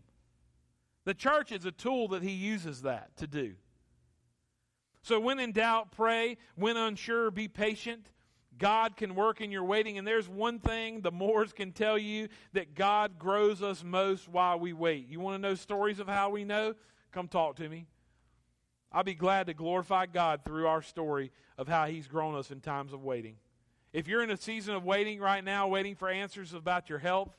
The 1.04 1.14
church 1.14 1.52
is 1.52 1.64
a 1.64 1.72
tool 1.72 2.08
that 2.08 2.22
He 2.22 2.32
uses 2.32 2.82
that 2.82 3.16
to 3.16 3.26
do. 3.26 3.54
So 5.02 5.18
when 5.20 5.38
in 5.38 5.52
doubt, 5.52 5.92
pray. 5.92 6.36
When 6.54 6.76
unsure, 6.76 7.30
be 7.30 7.48
patient. 7.48 8.10
God 8.58 8.96
can 8.96 9.14
work 9.14 9.40
in 9.40 9.50
your 9.50 9.64
waiting. 9.64 9.96
And 9.96 10.06
there's 10.06 10.28
one 10.28 10.58
thing 10.58 11.00
the 11.00 11.12
Moores 11.12 11.52
can 11.52 11.72
tell 11.72 11.96
you 11.96 12.28
that 12.52 12.74
God 12.74 13.18
grows 13.18 13.62
us 13.62 13.84
most 13.84 14.28
while 14.28 14.58
we 14.58 14.72
wait. 14.72 15.08
You 15.08 15.20
want 15.20 15.34
to 15.36 15.48
know 15.48 15.54
stories 15.54 16.00
of 16.00 16.08
how 16.08 16.30
we 16.30 16.44
know? 16.44 16.74
Come 17.12 17.28
talk 17.28 17.56
to 17.56 17.68
me. 17.68 17.86
I'll 18.90 19.04
be 19.04 19.14
glad 19.14 19.46
to 19.46 19.54
glorify 19.54 20.06
God 20.06 20.40
through 20.44 20.66
our 20.66 20.82
story 20.82 21.30
of 21.56 21.68
how 21.68 21.86
He's 21.86 22.08
grown 22.08 22.34
us 22.34 22.50
in 22.50 22.60
times 22.60 22.92
of 22.92 23.02
waiting. 23.02 23.36
If 23.92 24.06
you're 24.06 24.22
in 24.22 24.30
a 24.30 24.36
season 24.36 24.74
of 24.74 24.84
waiting 24.84 25.18
right 25.18 25.42
now, 25.42 25.68
waiting 25.68 25.94
for 25.94 26.08
answers 26.08 26.52
about 26.52 26.88
your 26.88 26.98
health, 26.98 27.30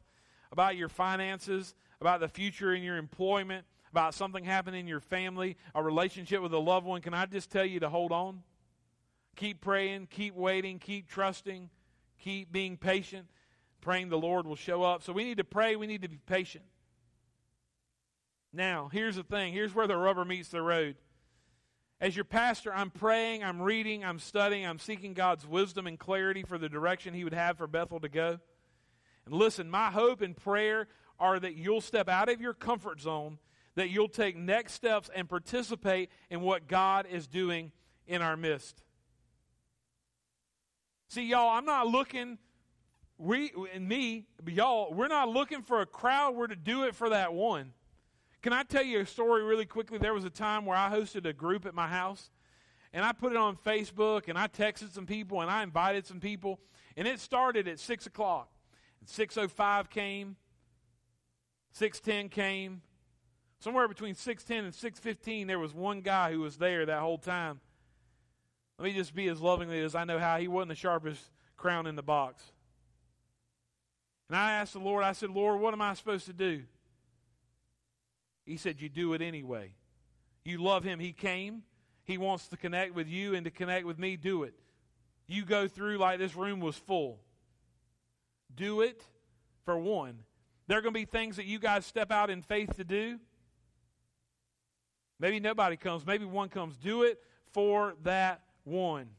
about 0.52 0.76
your 0.76 0.90
finances, 0.90 1.76
about 2.02 2.20
the 2.20 2.28
future 2.28 2.74
in 2.74 2.82
your 2.82 2.98
employment, 2.98 3.66
about 3.92 4.14
something 4.14 4.44
happening 4.44 4.82
in 4.82 4.88
your 4.88 5.00
family, 5.00 5.58
a 5.76 5.84
relationship 5.84 6.42
with 6.42 6.54
a 6.54 6.60
loved 6.60 6.86
one, 6.86 7.02
can 7.02 7.14
I 7.14 7.26
just 7.26 7.52
tell 7.52 7.66
you 7.66 7.80
to 7.82 7.90
hold 7.90 8.12
on? 8.12 8.42
Keep 9.36 9.62
praying, 9.62 10.08
keep 10.10 10.36
waiting, 10.36 10.80
keep 10.80 11.08
trusting, 11.08 11.70
keep 12.20 12.52
being 12.52 12.78
patient, 12.78 13.28
praying 13.82 14.10
the 14.10 14.18
Lord 14.18 14.46
will 14.46 14.56
show 14.56 14.84
up. 14.84 15.04
So 15.04 15.14
we 15.14 15.24
need 15.24 15.38
to 15.38 15.44
pray, 15.44 15.76
we 15.76 15.88
need 15.88 16.02
to 16.02 16.10
be 16.10 16.20
patient. 16.26 16.66
Now, 18.52 18.90
here's 18.92 19.16
the 19.16 19.24
thing 19.24 19.54
here's 19.54 19.76
where 19.76 19.88
the 19.88 19.98
rubber 19.98 20.26
meets 20.26 20.50
the 20.50 20.62
road. 20.62 20.96
As 22.02 22.16
your 22.16 22.26
pastor, 22.26 22.74
I'm 22.74 22.90
praying, 22.90 23.44
I'm 23.44 23.62
reading, 23.62 24.06
I'm 24.06 24.20
studying, 24.20 24.66
I'm 24.66 24.80
seeking 24.80 25.14
God's 25.14 25.46
wisdom 25.46 25.86
and 25.86 26.00
clarity 26.00 26.44
for 26.44 26.58
the 26.58 26.70
direction 26.70 27.14
He 27.14 27.24
would 27.24 27.34
have 27.34 27.58
for 27.58 27.68
Bethel 27.68 28.00
to 28.00 28.10
go. 28.10 28.40
And 29.26 29.36
listen, 29.36 29.70
my 29.70 29.92
hope 29.92 30.22
and 30.22 30.36
prayer 30.36 30.88
are 31.20 31.40
that 31.40 31.56
you'll 31.56 31.82
step 31.82 32.08
out 32.08 32.30
of 32.30 32.40
your 32.40 32.54
comfort 32.54 33.02
zone 33.02 33.38
that 33.80 33.90
you'll 33.90 34.10
take 34.10 34.36
next 34.36 34.74
steps 34.74 35.10
and 35.16 35.30
participate 35.30 36.10
in 36.30 36.42
what 36.42 36.68
God 36.68 37.08
is 37.10 37.28
doing 37.28 37.72
in 38.08 38.22
our 38.22 38.36
midst. 38.36 38.84
See, 41.08 41.24
y'all, 41.24 41.50
I'm 41.50 41.64
not 41.64 41.88
looking, 41.88 42.38
we 43.18 43.54
and 43.74 43.88
me, 43.88 44.26
y'all, 44.46 44.94
we're 44.94 45.08
not 45.08 45.30
looking 45.30 45.62
for 45.62 45.80
a 45.80 45.86
crowd. 45.86 46.36
We're 46.36 46.48
to 46.48 46.58
do 46.58 46.84
it 46.84 46.96
for 46.96 47.10
that 47.10 47.34
one. 47.34 47.72
Can 48.42 48.54
I 48.54 48.64
tell 48.64 48.84
you 48.84 49.02
a 49.02 49.06
story 49.06 49.44
really 49.44 49.66
quickly? 49.66 49.98
There 49.98 50.14
was 50.14 50.26
a 50.26 50.30
time 50.30 50.66
where 50.66 50.78
I 50.78 50.90
hosted 50.90 51.26
a 51.26 51.34
group 51.34 51.66
at 51.66 51.74
my 51.74 51.88
house, 51.88 52.30
and 52.94 53.04
I 53.04 53.12
put 53.12 53.32
it 53.32 53.38
on 53.38 53.58
Facebook, 53.58 54.30
and 54.30 54.38
I 54.38 54.48
texted 54.48 54.94
some 54.94 55.06
people, 55.06 55.42
and 55.42 55.52
I 55.52 55.64
invited 55.64 56.06
some 56.06 56.20
people, 56.20 56.60
and 56.96 57.08
it 57.08 57.20
started 57.20 57.68
at 57.68 57.80
6 57.80 58.06
o'clock. 58.06 58.50
6.05 59.06 59.90
came, 59.90 60.36
6.10 61.78 62.30
came, 62.30 62.82
Somewhere 63.60 63.90
between 63.90 64.16
610 64.16 64.66
and 64.66 64.74
615, 64.74 65.48
there 65.48 65.60
was 65.60 65.74
one 65.74 66.00
guy 66.00 66.32
who 66.32 66.40
was 66.40 66.58
there 66.58 66.86
that 66.86 67.00
whole 67.00 67.18
time. 67.18 67.60
Let 68.78 68.86
me 68.86 68.94
just 68.94 69.14
be 69.14 69.28
as 69.28 69.42
lovingly 69.42 69.82
as 69.82 69.96
I 69.96 70.06
know 70.06 70.18
how. 70.18 70.38
He 70.38 70.48
wasn't 70.48 70.70
the 70.70 70.76
sharpest 70.76 71.22
crown 71.58 71.86
in 71.86 71.98
the 71.98 72.02
box. 72.02 72.42
And 74.30 74.38
I 74.38 74.54
asked 74.54 74.74
the 74.74 74.80
Lord, 74.80 75.04
I 75.04 75.12
said, 75.12 75.32
Lord, 75.32 75.60
what 75.60 75.74
am 75.74 75.82
I 75.82 75.94
supposed 75.94 76.26
to 76.28 76.34
do? 76.34 76.64
He 78.50 78.58
said, 78.58 78.82
You 78.82 78.90
do 78.90 79.14
it 79.14 79.22
anyway. 79.22 79.76
You 80.44 80.58
love 80.58 80.84
him. 80.84 81.00
He 81.00 81.14
came. 81.14 81.62
He 82.04 82.18
wants 82.18 82.48
to 82.48 82.58
connect 82.58 82.96
with 82.96 83.08
you 83.08 83.36
and 83.36 83.46
to 83.46 83.52
connect 83.52 83.86
with 83.86 84.00
me. 84.00 84.18
Do 84.18 84.42
it. 84.42 84.56
You 85.28 85.46
go 85.46 85.68
through 85.68 86.00
like 86.00 86.18
this 86.18 86.36
room 86.36 86.60
was 86.60 86.76
full. 86.76 87.20
Do 88.56 88.82
it 88.82 89.06
for 89.66 89.78
one. 89.78 90.18
There 90.66 90.80
are 90.80 90.82
going 90.82 90.96
to 90.96 91.00
be 91.00 91.06
things 91.06 91.36
that 91.36 91.46
you 91.46 91.60
guys 91.60 91.86
step 91.86 92.12
out 92.12 92.32
in 92.32 92.42
faith 92.42 92.76
to 92.78 92.84
do. 92.84 93.20
Maybe 95.20 95.40
nobody 95.40 95.78
comes. 95.78 96.04
Maybe 96.04 96.26
one 96.26 96.50
comes. 96.50 96.76
Do 96.76 97.04
it 97.04 97.22
for 97.54 97.94
that 98.02 98.42
one. 98.64 99.10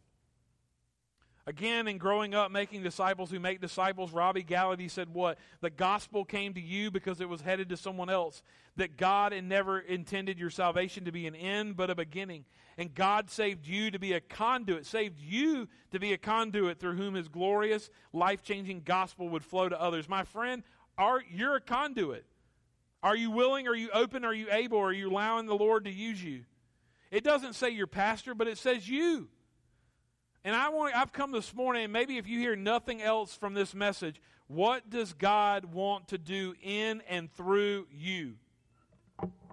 Again, 1.46 1.88
in 1.88 1.98
growing 1.98 2.34
up, 2.34 2.50
making 2.50 2.82
disciples 2.82 3.30
who 3.30 3.40
make 3.40 3.60
disciples, 3.60 4.12
Robbie 4.12 4.44
Gallaty 4.44 4.90
said 4.90 5.12
what? 5.12 5.38
The 5.60 5.70
gospel 5.70 6.24
came 6.24 6.54
to 6.54 6.60
you 6.60 6.90
because 6.90 7.20
it 7.20 7.28
was 7.28 7.40
headed 7.40 7.70
to 7.70 7.76
someone 7.76 8.10
else. 8.10 8.42
That 8.76 8.96
God 8.96 9.32
had 9.32 9.44
never 9.44 9.78
intended 9.78 10.38
your 10.38 10.50
salvation 10.50 11.06
to 11.06 11.12
be 11.12 11.26
an 11.26 11.34
end, 11.34 11.76
but 11.76 11.90
a 11.90 11.94
beginning. 11.94 12.44
And 12.78 12.94
God 12.94 13.30
saved 13.30 13.66
you 13.66 13.90
to 13.90 13.98
be 13.98 14.12
a 14.12 14.20
conduit, 14.20 14.86
saved 14.86 15.18
you 15.18 15.68
to 15.90 15.98
be 15.98 16.12
a 16.12 16.18
conduit 16.18 16.78
through 16.78 16.96
whom 16.96 17.14
his 17.14 17.28
glorious, 17.28 17.90
life 18.12 18.42
changing 18.42 18.82
gospel 18.84 19.28
would 19.30 19.44
flow 19.44 19.68
to 19.68 19.80
others. 19.80 20.08
My 20.08 20.24
friend, 20.24 20.62
are, 20.96 21.22
you're 21.30 21.56
a 21.56 21.60
conduit. 21.60 22.26
Are 23.02 23.16
you 23.16 23.30
willing? 23.30 23.66
Are 23.66 23.74
you 23.74 23.90
open? 23.92 24.24
Are 24.24 24.34
you 24.34 24.48
able? 24.50 24.78
Are 24.78 24.92
you 24.92 25.10
allowing 25.10 25.46
the 25.46 25.54
Lord 25.54 25.84
to 25.84 25.90
use 25.90 26.22
you? 26.22 26.44
It 27.10 27.24
doesn't 27.24 27.54
say 27.54 27.70
your 27.70 27.86
pastor, 27.86 28.34
but 28.34 28.46
it 28.46 28.58
says 28.58 28.88
you. 28.88 29.28
And 30.44 30.56
I 30.56 30.70
want 30.70 30.96
I've 30.96 31.12
come 31.12 31.32
this 31.32 31.54
morning, 31.54 31.84
and 31.84 31.92
maybe 31.92 32.16
if 32.16 32.26
you 32.26 32.38
hear 32.38 32.56
nothing 32.56 33.02
else 33.02 33.34
from 33.34 33.54
this 33.54 33.74
message, 33.74 34.20
what 34.46 34.88
does 34.88 35.12
God 35.12 35.66
want 35.66 36.08
to 36.08 36.18
do 36.18 36.54
in 36.62 37.02
and 37.08 37.32
through 37.32 37.86
you? 37.92 38.34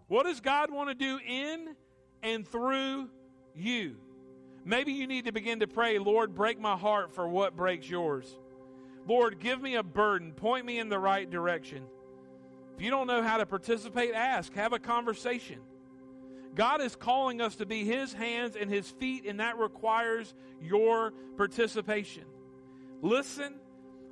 What 0.08 0.24
does 0.24 0.40
God 0.40 0.72
want 0.72 0.90
to 0.90 0.96
do 0.96 1.20
in 1.26 1.76
and 2.24 2.48
through 2.48 3.10
you? 3.54 3.98
Maybe 4.64 4.94
you 4.94 5.08
need 5.08 5.26
to 5.26 5.32
begin 5.32 5.60
to 5.60 5.68
pray, 5.68 6.00
Lord, 6.00 6.34
break 6.34 6.60
my 6.60 6.76
heart 6.76 7.14
for 7.14 7.28
what 7.28 7.56
breaks 7.56 7.90
yours. 7.90 8.38
Lord, 9.08 9.40
give 9.40 9.62
me 9.62 9.76
a 9.76 9.84
burden. 9.84 10.34
Point 10.34 10.66
me 10.66 10.80
in 10.80 10.90
the 10.90 11.00
right 11.00 11.30
direction. 11.30 11.84
If 12.76 12.82
you 12.82 12.90
don't 12.90 13.08
know 13.08 13.24
how 13.24 13.38
to 13.38 13.46
participate, 13.46 14.14
ask. 14.14 14.54
Have 14.54 14.74
a 14.74 14.80
conversation. 14.80 15.60
God 16.58 16.82
is 16.82 16.96
calling 16.96 17.40
us 17.40 17.56
to 17.58 17.68
be 17.68 17.86
His 17.86 18.12
hands 18.12 18.56
and 18.60 18.70
His 18.70 18.90
feet, 18.90 19.26
and 19.28 19.40
that 19.40 19.60
requires 19.60 20.34
your 20.60 21.14
participation. 21.38 22.24
Listen, 23.04 23.54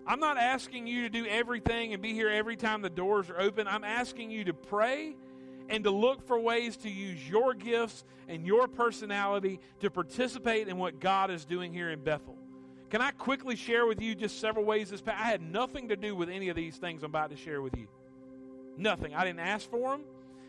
I'm 0.05 0.19
not 0.19 0.37
asking 0.37 0.85
you 0.85 1.01
to 1.01 1.09
do 1.09 1.25
everything 1.25 1.93
and 1.93 2.03
be 2.03 2.13
here 2.13 2.29
every 2.29 2.55
time 2.55 2.83
the 2.83 2.89
doors 2.89 3.31
are 3.31 3.41
open. 3.41 3.67
I'm 3.67 3.83
asking 3.83 4.29
you 4.29 4.43
to 4.43 4.53
pray 4.53 5.15
and 5.69 5.83
to 5.85 5.89
look 5.89 6.27
for 6.27 6.39
ways 6.39 6.77
to 6.77 6.89
use 6.89 7.27
your 7.27 7.55
gifts 7.55 8.05
and 8.29 8.45
your 8.45 8.67
personality 8.67 9.59
to 9.79 9.89
participate 9.89 10.67
in 10.67 10.77
what 10.77 10.99
God 10.99 11.31
is 11.31 11.45
doing 11.45 11.73
here 11.73 11.89
in 11.89 12.03
Bethel. 12.03 12.37
Can 12.91 13.01
I 13.01 13.09
quickly 13.09 13.55
share 13.55 13.87
with 13.87 13.99
you 13.99 14.13
just 14.13 14.39
several 14.39 14.65
ways 14.65 14.91
this 14.91 15.01
past? 15.01 15.19
I 15.19 15.27
had 15.27 15.41
nothing 15.41 15.87
to 15.87 15.95
do 15.95 16.15
with 16.15 16.29
any 16.29 16.49
of 16.49 16.55
these 16.55 16.77
things 16.77 17.01
I'm 17.01 17.09
about 17.09 17.31
to 17.31 17.37
share 17.37 17.63
with 17.63 17.75
you. 17.75 17.87
Nothing. 18.77 19.15
I 19.15 19.25
didn't 19.25 19.39
ask 19.39 19.67
for 19.67 19.89
them. 19.89 20.03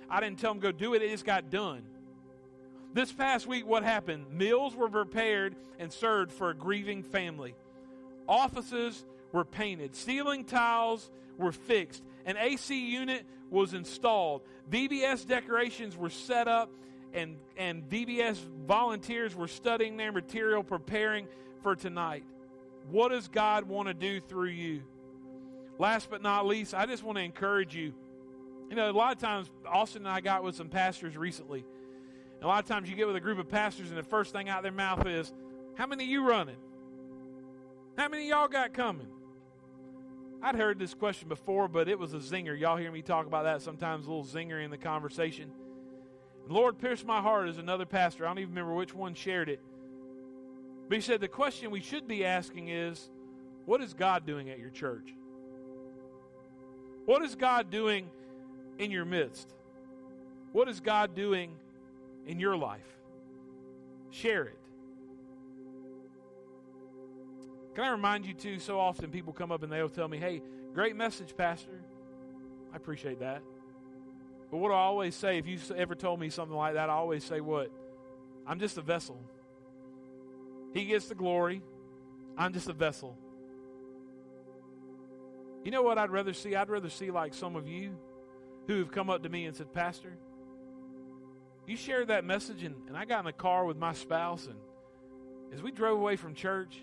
I 0.08 0.20
didn't 0.20 0.38
tell 0.38 0.52
them 0.52 0.60
go 0.60 0.72
do 0.72 0.94
it. 0.94 1.02
It 1.02 1.10
just 1.10 1.24
got 1.24 1.50
done. 1.50 1.82
This 2.94 3.12
past 3.12 3.46
week, 3.46 3.66
what 3.66 3.82
happened? 3.82 4.32
Meals 4.32 4.74
were 4.74 4.88
prepared 4.88 5.54
and 5.78 5.92
served 5.92 6.32
for 6.32 6.50
a 6.50 6.54
grieving 6.54 7.02
family. 7.02 7.54
Offices 8.28 9.04
were 9.32 9.44
painted. 9.44 9.94
Ceiling 9.94 10.44
tiles 10.44 11.10
were 11.36 11.52
fixed. 11.52 12.02
An 12.24 12.36
AC 12.36 12.88
unit 12.90 13.26
was 13.50 13.74
installed. 13.74 14.42
VBS 14.70 15.26
decorations 15.26 15.96
were 15.96 16.10
set 16.10 16.48
up, 16.48 16.70
and, 17.12 17.36
and 17.56 17.88
VBS 17.88 18.38
volunteers 18.66 19.34
were 19.34 19.48
studying 19.48 19.96
their 19.96 20.12
material, 20.12 20.62
preparing 20.62 21.28
for 21.62 21.76
tonight. 21.76 22.24
What 22.90 23.10
does 23.10 23.28
God 23.28 23.64
want 23.64 23.88
to 23.88 23.94
do 23.94 24.20
through 24.20 24.50
you? 24.50 24.82
Last 25.78 26.08
but 26.08 26.22
not 26.22 26.46
least, 26.46 26.74
I 26.74 26.86
just 26.86 27.02
want 27.02 27.18
to 27.18 27.22
encourage 27.22 27.74
you. 27.74 27.92
You 28.68 28.76
know, 28.76 28.90
a 28.90 28.92
lot 28.92 29.12
of 29.12 29.18
times, 29.18 29.50
Austin 29.66 30.02
and 30.02 30.08
I 30.08 30.20
got 30.20 30.42
with 30.42 30.56
some 30.56 30.68
pastors 30.68 31.16
recently. 31.16 31.64
a 32.42 32.46
lot 32.46 32.62
of 32.62 32.68
times 32.68 32.90
you 32.90 32.96
get 32.96 33.06
with 33.06 33.16
a 33.16 33.20
group 33.20 33.38
of 33.38 33.48
pastors, 33.48 33.88
and 33.88 33.98
the 33.98 34.02
first 34.02 34.32
thing 34.32 34.48
out 34.48 34.62
their 34.62 34.72
mouth 34.72 35.06
is, 35.06 35.32
How 35.76 35.86
many 35.86 36.04
you 36.04 36.26
running? 36.28 36.56
How 37.96 38.08
many 38.08 38.28
y'all 38.28 38.48
got 38.48 38.74
coming? 38.74 39.08
I'd 40.42 40.54
heard 40.54 40.78
this 40.78 40.94
question 40.94 41.28
before, 41.28 41.66
but 41.66 41.88
it 41.88 41.98
was 41.98 42.12
a 42.12 42.18
zinger. 42.18 42.58
Y'all 42.58 42.76
hear 42.76 42.92
me 42.92 43.02
talk 43.02 43.26
about 43.26 43.44
that 43.44 43.62
sometimes, 43.62 44.06
a 44.06 44.10
little 44.10 44.24
zinger 44.24 44.62
in 44.62 44.70
the 44.70 44.78
conversation. 44.78 45.50
And 46.44 46.52
Lord 46.52 46.78
pierced 46.78 47.06
my 47.06 47.20
heart 47.20 47.48
as 47.48 47.58
another 47.58 47.86
pastor. 47.86 48.24
I 48.24 48.28
don't 48.28 48.38
even 48.38 48.50
remember 48.50 48.74
which 48.74 48.94
one 48.94 49.14
shared 49.14 49.48
it. 49.48 49.60
But 50.88 50.96
he 50.96 51.00
said 51.00 51.20
the 51.20 51.28
question 51.28 51.70
we 51.70 51.80
should 51.80 52.06
be 52.06 52.24
asking 52.24 52.68
is 52.68 53.10
what 53.64 53.80
is 53.80 53.94
God 53.94 54.26
doing 54.26 54.50
at 54.50 54.58
your 54.58 54.70
church? 54.70 55.14
What 57.06 57.22
is 57.22 57.34
God 57.34 57.70
doing 57.70 58.10
in 58.78 58.90
your 58.90 59.04
midst? 59.04 59.54
What 60.52 60.68
is 60.68 60.80
God 60.80 61.14
doing 61.14 61.52
in 62.26 62.38
your 62.40 62.56
life? 62.56 62.86
Share 64.10 64.44
it. 64.44 64.58
Can 67.74 67.84
I 67.84 67.90
remind 67.90 68.24
you, 68.24 68.32
too, 68.32 68.58
so 68.58 68.80
often 68.80 69.10
people 69.10 69.32
come 69.32 69.52
up 69.52 69.62
and 69.62 69.70
they'll 69.70 69.88
tell 69.88 70.08
me, 70.08 70.16
hey, 70.16 70.40
great 70.72 70.96
message, 70.96 71.36
Pastor. 71.36 71.82
I 72.72 72.76
appreciate 72.76 73.20
that. 73.20 73.42
But 74.50 74.58
what 74.58 74.68
do 74.68 74.74
I 74.74 74.78
always 74.78 75.14
say? 75.14 75.38
If 75.38 75.46
you 75.46 75.58
ever 75.76 75.94
told 75.94 76.20
me 76.20 76.30
something 76.30 76.56
like 76.56 76.74
that, 76.74 76.88
I 76.88 76.94
always 76.94 77.24
say 77.24 77.40
what? 77.40 77.70
I'm 78.46 78.58
just 78.58 78.78
a 78.78 78.82
vessel. 78.82 79.20
He 80.72 80.84
gets 80.84 81.06
the 81.06 81.14
glory. 81.14 81.62
I'm 82.38 82.52
just 82.52 82.68
a 82.68 82.72
vessel. 82.72 83.16
You 85.64 85.70
know 85.70 85.82
what 85.82 85.98
I'd 85.98 86.10
rather 86.10 86.32
see? 86.32 86.54
I'd 86.54 86.68
rather 86.68 86.90
see 86.90 87.10
like 87.10 87.34
some 87.34 87.56
of 87.56 87.66
you 87.66 87.96
who 88.66 88.78
have 88.78 88.90
come 88.90 89.10
up 89.10 89.22
to 89.22 89.28
me 89.28 89.46
and 89.46 89.56
said, 89.56 89.72
Pastor, 89.72 90.12
you 91.66 91.76
shared 91.76 92.08
that 92.08 92.24
message, 92.24 92.62
and, 92.62 92.76
and 92.88 92.96
I 92.96 93.04
got 93.04 93.20
in 93.20 93.24
the 93.26 93.32
car 93.32 93.64
with 93.64 93.76
my 93.76 93.92
spouse, 93.92 94.46
and 94.46 94.56
as 95.52 95.62
we 95.62 95.70
drove 95.70 95.98
away 95.98 96.16
from 96.16 96.34
church, 96.34 96.76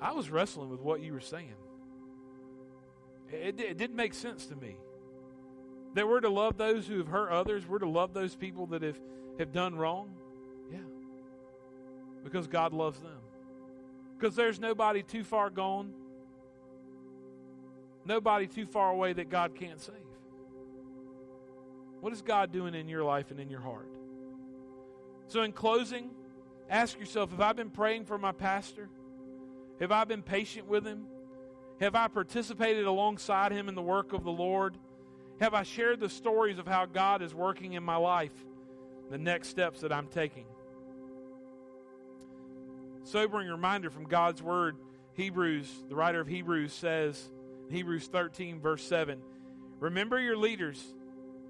I 0.00 0.12
was 0.12 0.30
wrestling 0.30 0.70
with 0.70 0.80
what 0.80 1.00
you 1.00 1.12
were 1.12 1.20
saying. 1.20 1.54
It, 3.30 3.58
it, 3.60 3.78
didn't 3.78 3.96
make 3.96 4.14
sense 4.14 4.46
to 4.46 4.56
me. 4.56 4.76
That 5.94 6.08
we're 6.08 6.20
to 6.20 6.28
love 6.28 6.56
those 6.56 6.86
who 6.86 6.98
have 6.98 7.08
hurt 7.08 7.30
others, 7.30 7.66
we're 7.66 7.78
to 7.78 7.88
love 7.88 8.12
those 8.12 8.34
people 8.34 8.66
that 8.68 8.82
have, 8.82 9.00
have 9.38 9.52
done 9.52 9.74
wrong. 9.74 10.10
Yeah. 10.70 10.78
Because 12.22 12.46
God 12.46 12.72
loves 12.72 13.00
them. 13.00 13.18
Because 14.18 14.36
there's 14.36 14.60
nobody 14.60 15.02
too 15.02 15.24
far 15.24 15.50
gone, 15.50 15.92
nobody 18.04 18.46
too 18.46 18.66
far 18.66 18.90
away 18.90 19.12
that 19.12 19.28
God 19.28 19.54
can't 19.54 19.80
save. 19.80 19.94
What 22.04 22.12
is 22.12 22.20
God 22.20 22.52
doing 22.52 22.74
in 22.74 22.86
your 22.86 23.02
life 23.02 23.30
and 23.30 23.40
in 23.40 23.48
your 23.48 23.62
heart? 23.62 23.88
So, 25.28 25.40
in 25.40 25.52
closing, 25.52 26.10
ask 26.68 27.00
yourself 27.00 27.30
have 27.30 27.40
I 27.40 27.54
been 27.54 27.70
praying 27.70 28.04
for 28.04 28.18
my 28.18 28.30
pastor? 28.30 28.90
Have 29.80 29.90
I 29.90 30.04
been 30.04 30.22
patient 30.22 30.68
with 30.68 30.84
him? 30.84 31.06
Have 31.80 31.94
I 31.94 32.08
participated 32.08 32.84
alongside 32.84 33.52
him 33.52 33.70
in 33.70 33.74
the 33.74 33.80
work 33.80 34.12
of 34.12 34.22
the 34.22 34.30
Lord? 34.30 34.76
Have 35.40 35.54
I 35.54 35.62
shared 35.62 35.98
the 35.98 36.10
stories 36.10 36.58
of 36.58 36.66
how 36.66 36.84
God 36.84 37.22
is 37.22 37.34
working 37.34 37.72
in 37.72 37.82
my 37.82 37.96
life, 37.96 38.34
the 39.10 39.16
next 39.16 39.48
steps 39.48 39.80
that 39.80 39.90
I'm 39.90 40.08
taking? 40.08 40.44
Sobering 43.04 43.48
reminder 43.48 43.88
from 43.88 44.04
God's 44.04 44.42
Word, 44.42 44.76
Hebrews, 45.14 45.70
the 45.88 45.94
writer 45.94 46.20
of 46.20 46.28
Hebrews 46.28 46.74
says, 46.74 47.30
Hebrews 47.70 48.08
13, 48.08 48.60
verse 48.60 48.82
7, 48.82 49.22
Remember 49.80 50.20
your 50.20 50.36
leaders, 50.36 50.84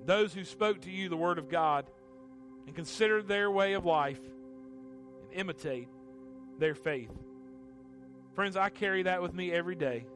those 0.06 0.32
who 0.34 0.44
spoke 0.44 0.82
to 0.82 0.90
you 0.90 1.08
the 1.08 1.16
Word 1.16 1.38
of 1.38 1.48
God, 1.48 1.86
and 2.66 2.74
consider 2.74 3.22
their 3.22 3.50
way 3.50 3.74
of 3.74 3.84
life 3.84 4.20
and 4.20 5.40
imitate 5.40 5.88
their 6.58 6.74
faith. 6.74 7.10
Friends, 8.34 8.56
I 8.56 8.68
carry 8.68 9.04
that 9.04 9.22
with 9.22 9.34
me 9.34 9.52
every 9.52 9.74
day. 9.74 10.06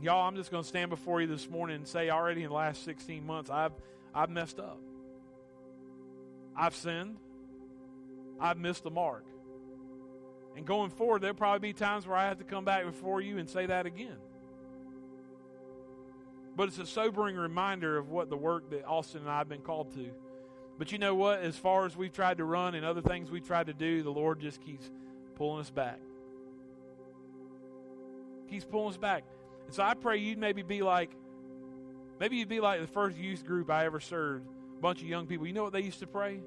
Y'all, 0.00 0.28
I'm 0.28 0.36
just 0.36 0.50
going 0.50 0.62
to 0.62 0.68
stand 0.68 0.90
before 0.90 1.20
you 1.20 1.26
this 1.26 1.50
morning 1.50 1.76
and 1.76 1.86
say 1.86 2.08
already 2.08 2.44
in 2.44 2.50
the 2.50 2.54
last 2.54 2.84
16 2.84 3.26
months, 3.26 3.50
I've, 3.50 3.72
I've 4.14 4.30
messed 4.30 4.60
up. 4.60 4.80
I've 6.56 6.74
sinned. 6.74 7.16
I've 8.40 8.58
missed 8.58 8.84
the 8.84 8.90
mark. 8.90 9.24
And 10.56 10.64
going 10.64 10.90
forward, 10.90 11.22
there'll 11.22 11.34
probably 11.34 11.70
be 11.70 11.72
times 11.72 12.06
where 12.06 12.16
I 12.16 12.28
have 12.28 12.38
to 12.38 12.44
come 12.44 12.64
back 12.64 12.84
before 12.84 13.20
you 13.20 13.38
and 13.38 13.48
say 13.48 13.66
that 13.66 13.86
again. 13.86 14.16
But 16.58 16.68
it's 16.68 16.78
a 16.78 16.84
sobering 16.84 17.36
reminder 17.36 17.96
of 17.96 18.10
what 18.10 18.28
the 18.28 18.36
work 18.36 18.68
that 18.68 18.84
Austin 18.84 19.22
and 19.22 19.30
I 19.30 19.38
have 19.38 19.48
been 19.48 19.62
called 19.62 19.94
to. 19.94 20.10
But 20.78 20.92
you 20.92 20.98
know 20.98 21.14
what? 21.14 21.40
As 21.40 21.56
far 21.56 21.86
as 21.86 21.96
we've 21.96 22.12
tried 22.12 22.36
to 22.36 22.44
run 22.44 22.74
and 22.74 22.84
other 22.84 23.00
things 23.00 23.30
we've 23.30 23.46
tried 23.46 23.68
to 23.68 23.72
do, 23.74 24.02
the 24.02 24.10
Lord 24.10 24.40
just 24.40 24.60
keeps 24.60 24.90
pulling 25.36 25.60
us 25.60 25.70
back 25.70 26.00
keeps 28.48 28.64
pulling 28.64 28.90
us 28.90 28.96
back. 28.96 29.24
And 29.66 29.74
so 29.74 29.82
I 29.82 29.94
pray 29.94 30.18
you'd 30.18 30.38
maybe 30.38 30.62
be 30.62 30.82
like, 30.82 31.10
maybe 32.18 32.36
you'd 32.36 32.48
be 32.48 32.60
like 32.60 32.80
the 32.80 32.86
first 32.86 33.16
youth 33.16 33.44
group 33.44 33.70
I 33.70 33.84
ever 33.84 34.00
served, 34.00 34.46
a 34.76 34.80
bunch 34.80 35.02
of 35.02 35.08
young 35.08 35.26
people. 35.26 35.46
You 35.46 35.52
know 35.52 35.62
what 35.62 35.72
they 35.72 35.82
used 35.82 36.00
to 36.00 36.06
pray? 36.06 36.40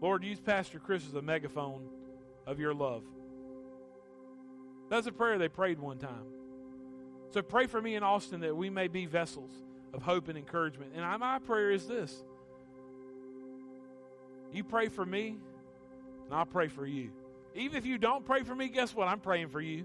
Lord, 0.00 0.24
use 0.24 0.40
Pastor 0.40 0.78
Chris 0.78 1.06
as 1.06 1.14
a 1.14 1.22
megaphone 1.22 1.88
of 2.46 2.58
your 2.58 2.74
love. 2.74 3.02
That's 4.90 5.06
a 5.06 5.12
prayer 5.12 5.38
they 5.38 5.48
prayed 5.48 5.78
one 5.78 5.98
time. 5.98 6.26
So 7.32 7.40
pray 7.42 7.66
for 7.66 7.80
me 7.80 7.94
in 7.94 8.02
Austin 8.02 8.40
that 8.40 8.54
we 8.54 8.68
may 8.68 8.88
be 8.88 9.06
vessels 9.06 9.50
of 9.94 10.02
hope 10.02 10.28
and 10.28 10.36
encouragement. 10.36 10.92
And 10.94 11.20
my 11.20 11.38
prayer 11.38 11.70
is 11.70 11.86
this 11.86 12.22
you 14.52 14.62
pray 14.62 14.88
for 14.88 15.04
me, 15.04 15.38
and 16.26 16.34
I'll 16.34 16.44
pray 16.44 16.68
for 16.68 16.86
you. 16.86 17.10
Even 17.54 17.76
if 17.76 17.86
you 17.86 17.96
don't 17.96 18.24
pray 18.24 18.42
for 18.42 18.54
me, 18.54 18.68
guess 18.68 18.94
what? 18.94 19.08
I'm 19.08 19.20
praying 19.20 19.48
for 19.48 19.60
you. 19.60 19.84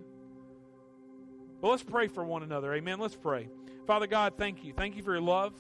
Well, 1.62 1.72
let's 1.72 1.84
pray 1.84 2.08
for 2.08 2.24
one 2.24 2.44
another. 2.44 2.74
Amen. 2.74 3.00
Let's 3.00 3.16
pray. 3.16 3.48
Father 3.86 4.08
God, 4.08 4.34
thank 4.38 4.64
you. 4.66 4.74
Thank 4.74 4.98
you 4.98 5.04
for 5.04 5.14
your 5.14 5.22
love. 5.22 5.54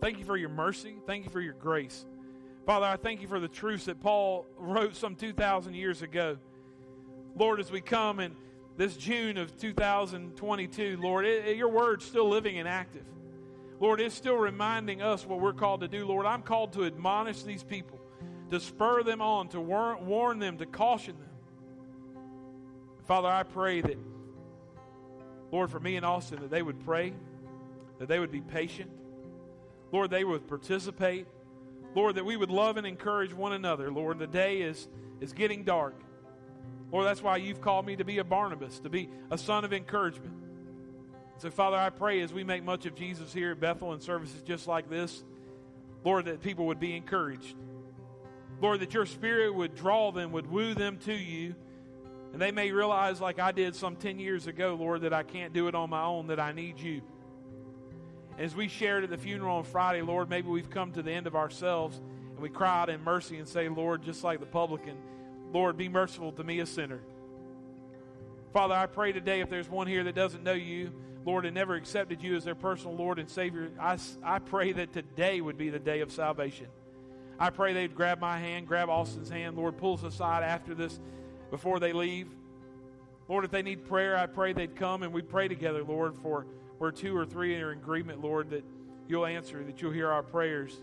Thank 0.00 0.18
you 0.18 0.24
for 0.24 0.36
your 0.36 0.50
mercy. 0.50 0.96
Thank 1.06 1.24
you 1.24 1.30
for 1.30 1.40
your 1.40 1.54
grace. 1.54 2.06
Father, 2.66 2.86
I 2.86 2.96
thank 2.96 3.22
you 3.22 3.28
for 3.28 3.40
the 3.40 3.48
truths 3.48 3.86
that 3.86 4.00
Paul 4.00 4.46
wrote 4.58 4.94
some 4.96 5.16
2,000 5.16 5.74
years 5.74 6.02
ago. 6.02 6.36
Lord, 7.34 7.58
as 7.58 7.70
we 7.70 7.80
come 7.80 8.20
in 8.20 8.36
this 8.76 8.96
June 8.96 9.36
of 9.36 9.56
2022, 9.58 10.98
Lord, 11.00 11.26
it, 11.26 11.46
it, 11.46 11.56
your 11.56 11.68
word's 11.68 12.04
still 12.04 12.28
living 12.28 12.58
and 12.58 12.68
active. 12.68 13.04
Lord, 13.78 14.00
it's 14.00 14.14
still 14.14 14.36
reminding 14.36 15.00
us 15.02 15.26
what 15.26 15.40
we're 15.40 15.54
called 15.54 15.80
to 15.80 15.88
do. 15.88 16.06
Lord, 16.06 16.26
I'm 16.26 16.42
called 16.42 16.74
to 16.74 16.84
admonish 16.84 17.42
these 17.42 17.62
people, 17.62 17.98
to 18.50 18.60
spur 18.60 19.02
them 19.02 19.22
on, 19.22 19.48
to 19.48 19.60
warn, 19.60 20.06
warn 20.06 20.38
them, 20.38 20.58
to 20.58 20.66
caution 20.66 21.16
them. 21.18 21.28
Father, 23.06 23.28
I 23.28 23.42
pray 23.42 23.80
that, 23.80 23.98
Lord, 25.50 25.70
for 25.70 25.80
me 25.80 25.96
and 25.96 26.04
Austin, 26.04 26.40
that 26.40 26.50
they 26.50 26.62
would 26.62 26.78
pray, 26.84 27.12
that 27.98 28.08
they 28.08 28.18
would 28.18 28.30
be 28.30 28.40
patient. 28.40 28.90
Lord, 29.92 30.10
they 30.10 30.24
would 30.24 30.46
participate. 30.46 31.26
Lord, 31.94 32.14
that 32.14 32.24
we 32.24 32.36
would 32.36 32.50
love 32.50 32.76
and 32.76 32.86
encourage 32.86 33.32
one 33.32 33.52
another. 33.52 33.90
Lord, 33.90 34.18
the 34.18 34.26
day 34.26 34.60
is, 34.60 34.88
is 35.20 35.32
getting 35.32 35.64
dark. 35.64 35.94
Lord, 36.92 37.06
that's 37.06 37.22
why 37.22 37.36
you've 37.36 37.60
called 37.60 37.86
me 37.86 37.96
to 37.96 38.04
be 38.04 38.18
a 38.18 38.24
Barnabas, 38.24 38.80
to 38.80 38.88
be 38.88 39.08
a 39.30 39.38
son 39.38 39.64
of 39.64 39.72
encouragement. 39.72 40.34
So, 41.38 41.50
Father, 41.50 41.76
I 41.76 41.90
pray 41.90 42.20
as 42.20 42.32
we 42.32 42.44
make 42.44 42.64
much 42.64 42.84
of 42.84 42.94
Jesus 42.94 43.32
here 43.32 43.52
at 43.52 43.60
Bethel 43.60 43.92
and 43.92 44.02
services 44.02 44.42
just 44.42 44.66
like 44.66 44.90
this, 44.90 45.24
Lord, 46.04 46.26
that 46.26 46.42
people 46.42 46.66
would 46.66 46.80
be 46.80 46.96
encouraged. 46.96 47.56
Lord, 48.60 48.80
that 48.80 48.92
your 48.92 49.06
spirit 49.06 49.54
would 49.54 49.74
draw 49.74 50.12
them, 50.12 50.32
would 50.32 50.50
woo 50.50 50.74
them 50.74 50.98
to 51.04 51.14
you, 51.14 51.54
and 52.32 52.40
they 52.40 52.50
may 52.52 52.70
realize, 52.72 53.20
like 53.20 53.38
I 53.38 53.52
did 53.52 53.74
some 53.74 53.96
10 53.96 54.18
years 54.18 54.46
ago, 54.46 54.76
Lord, 54.78 55.02
that 55.02 55.12
I 55.12 55.22
can't 55.22 55.52
do 55.52 55.66
it 55.68 55.74
on 55.74 55.90
my 55.90 56.04
own, 56.04 56.28
that 56.28 56.38
I 56.38 56.52
need 56.52 56.78
you. 56.78 57.02
As 58.38 58.54
we 58.54 58.68
shared 58.68 59.04
at 59.04 59.10
the 59.10 59.18
funeral 59.18 59.56
on 59.56 59.64
Friday, 59.64 60.02
Lord, 60.02 60.30
maybe 60.30 60.48
we've 60.48 60.70
come 60.70 60.92
to 60.92 61.02
the 61.02 61.10
end 61.10 61.26
of 61.26 61.34
ourselves 61.34 62.00
and 62.30 62.38
we 62.38 62.48
cry 62.48 62.82
out 62.82 62.88
in 62.88 63.02
mercy 63.02 63.38
and 63.38 63.48
say, 63.48 63.68
Lord, 63.68 64.02
just 64.02 64.24
like 64.24 64.40
the 64.40 64.46
publican, 64.46 64.96
Lord, 65.52 65.76
be 65.76 65.88
merciful 65.88 66.32
to 66.32 66.44
me, 66.44 66.60
a 66.60 66.66
sinner. 66.66 67.00
Father, 68.52 68.74
I 68.74 68.86
pray 68.86 69.12
today 69.12 69.40
if 69.40 69.50
there's 69.50 69.68
one 69.68 69.86
here 69.86 70.04
that 70.04 70.14
doesn't 70.14 70.42
know 70.42 70.52
you, 70.52 70.92
Lord, 71.24 71.44
and 71.46 71.54
never 71.54 71.74
accepted 71.74 72.22
you 72.22 72.36
as 72.36 72.44
their 72.44 72.54
personal 72.54 72.96
Lord 72.96 73.18
and 73.18 73.28
Savior, 73.28 73.70
I, 73.78 73.98
I 74.22 74.38
pray 74.38 74.72
that 74.72 74.92
today 74.92 75.40
would 75.40 75.56
be 75.58 75.70
the 75.70 75.78
day 75.78 76.00
of 76.00 76.10
salvation. 76.10 76.66
I 77.38 77.50
pray 77.50 77.72
they'd 77.72 77.94
grab 77.94 78.20
my 78.20 78.38
hand, 78.38 78.66
grab 78.66 78.88
Austin's 78.88 79.30
hand, 79.30 79.56
Lord, 79.56 79.78
pull 79.78 79.94
us 79.94 80.02
aside 80.02 80.42
after 80.42 80.74
this 80.74 80.98
before 81.50 81.78
they 81.78 81.92
leave. 81.92 82.28
Lord, 83.28 83.44
if 83.44 83.50
they 83.50 83.62
need 83.62 83.86
prayer, 83.86 84.16
I 84.16 84.26
pray 84.26 84.52
they'd 84.52 84.74
come 84.74 85.02
and 85.02 85.12
we 85.12 85.22
pray 85.22 85.48
together, 85.48 85.84
Lord, 85.84 86.16
for 86.16 86.46
where 86.78 86.90
two 86.90 87.16
or 87.16 87.24
three 87.24 87.54
are 87.60 87.72
in 87.72 87.78
agreement, 87.78 88.20
Lord, 88.20 88.50
that 88.50 88.64
you'll 89.06 89.26
answer, 89.26 89.62
that 89.64 89.80
you'll 89.80 89.92
hear 89.92 90.10
our 90.10 90.22
prayers. 90.22 90.76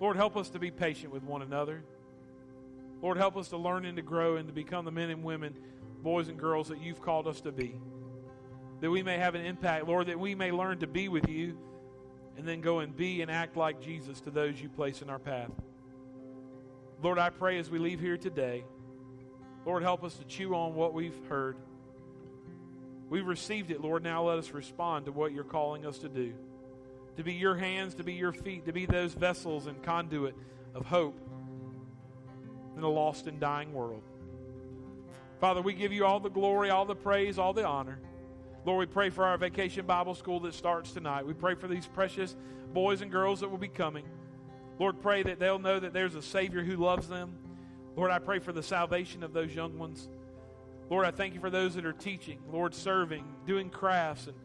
Lord, 0.00 0.16
help 0.16 0.36
us 0.36 0.48
to 0.50 0.58
be 0.58 0.70
patient 0.70 1.12
with 1.12 1.22
one 1.22 1.42
another. 1.42 1.82
Lord, 3.02 3.16
help 3.16 3.36
us 3.36 3.48
to 3.48 3.56
learn 3.56 3.84
and 3.84 3.96
to 3.96 4.02
grow 4.02 4.36
and 4.36 4.46
to 4.48 4.52
become 4.52 4.84
the 4.84 4.90
men 4.90 5.10
and 5.10 5.24
women, 5.24 5.54
boys 6.02 6.28
and 6.28 6.38
girls 6.38 6.68
that 6.68 6.80
you've 6.80 7.00
called 7.00 7.26
us 7.26 7.40
to 7.42 7.52
be. 7.52 7.74
That 8.80 8.90
we 8.90 9.02
may 9.02 9.18
have 9.18 9.34
an 9.34 9.44
impact, 9.44 9.86
Lord, 9.86 10.06
that 10.08 10.18
we 10.18 10.34
may 10.34 10.52
learn 10.52 10.78
to 10.80 10.86
be 10.86 11.08
with 11.08 11.28
you 11.28 11.56
and 12.36 12.46
then 12.46 12.60
go 12.60 12.80
and 12.80 12.96
be 12.96 13.22
and 13.22 13.30
act 13.30 13.56
like 13.56 13.80
Jesus 13.80 14.20
to 14.22 14.30
those 14.30 14.60
you 14.60 14.68
place 14.68 15.02
in 15.02 15.10
our 15.10 15.18
path. 15.18 15.50
Lord, 17.02 17.18
I 17.18 17.30
pray 17.30 17.58
as 17.58 17.70
we 17.70 17.78
leave 17.78 18.00
here 18.00 18.16
today, 18.16 18.64
Lord, 19.64 19.82
help 19.82 20.04
us 20.04 20.14
to 20.14 20.24
chew 20.24 20.54
on 20.54 20.74
what 20.74 20.94
we've 20.94 21.18
heard. 21.28 21.56
We've 23.08 23.26
received 23.26 23.70
it, 23.70 23.80
Lord. 23.80 24.02
Now 24.02 24.24
let 24.24 24.38
us 24.38 24.52
respond 24.52 25.06
to 25.06 25.12
what 25.12 25.32
you're 25.32 25.44
calling 25.44 25.84
us 25.84 25.98
to 25.98 26.08
do. 26.08 26.32
To 27.16 27.24
be 27.24 27.34
your 27.34 27.56
hands, 27.56 27.94
to 27.94 28.04
be 28.04 28.14
your 28.14 28.32
feet, 28.32 28.66
to 28.66 28.72
be 28.72 28.86
those 28.86 29.12
vessels 29.12 29.66
and 29.66 29.82
conduit 29.82 30.34
of 30.74 30.86
hope 30.86 31.18
in 32.80 32.84
a 32.84 32.88
lost 32.88 33.26
and 33.26 33.38
dying 33.38 33.74
world. 33.74 34.02
Father, 35.38 35.60
we 35.60 35.74
give 35.74 35.92
you 35.92 36.06
all 36.06 36.18
the 36.18 36.30
glory, 36.30 36.70
all 36.70 36.86
the 36.86 36.94
praise, 36.94 37.38
all 37.38 37.52
the 37.52 37.66
honor. 37.66 37.98
Lord, 38.64 38.88
we 38.88 38.92
pray 38.92 39.10
for 39.10 39.24
our 39.24 39.36
vacation 39.36 39.84
Bible 39.84 40.14
school 40.14 40.40
that 40.40 40.54
starts 40.54 40.92
tonight. 40.92 41.26
We 41.26 41.34
pray 41.34 41.54
for 41.54 41.68
these 41.68 41.86
precious 41.86 42.34
boys 42.72 43.02
and 43.02 43.10
girls 43.10 43.40
that 43.40 43.50
will 43.50 43.58
be 43.58 43.68
coming. 43.68 44.04
Lord, 44.78 45.00
pray 45.02 45.22
that 45.22 45.38
they'll 45.38 45.58
know 45.58 45.78
that 45.78 45.92
there's 45.92 46.14
a 46.14 46.22
Savior 46.22 46.62
who 46.62 46.76
loves 46.76 47.06
them. 47.06 47.34
Lord, 47.96 48.10
I 48.10 48.18
pray 48.18 48.38
for 48.38 48.52
the 48.52 48.62
salvation 48.62 49.22
of 49.22 49.34
those 49.34 49.54
young 49.54 49.78
ones. 49.78 50.08
Lord, 50.88 51.04
I 51.04 51.10
thank 51.10 51.34
you 51.34 51.40
for 51.40 51.50
those 51.50 51.74
that 51.74 51.84
are 51.84 51.92
teaching, 51.92 52.38
Lord, 52.50 52.74
serving, 52.74 53.24
doing 53.46 53.68
crafts, 53.68 54.26
and 54.26 54.36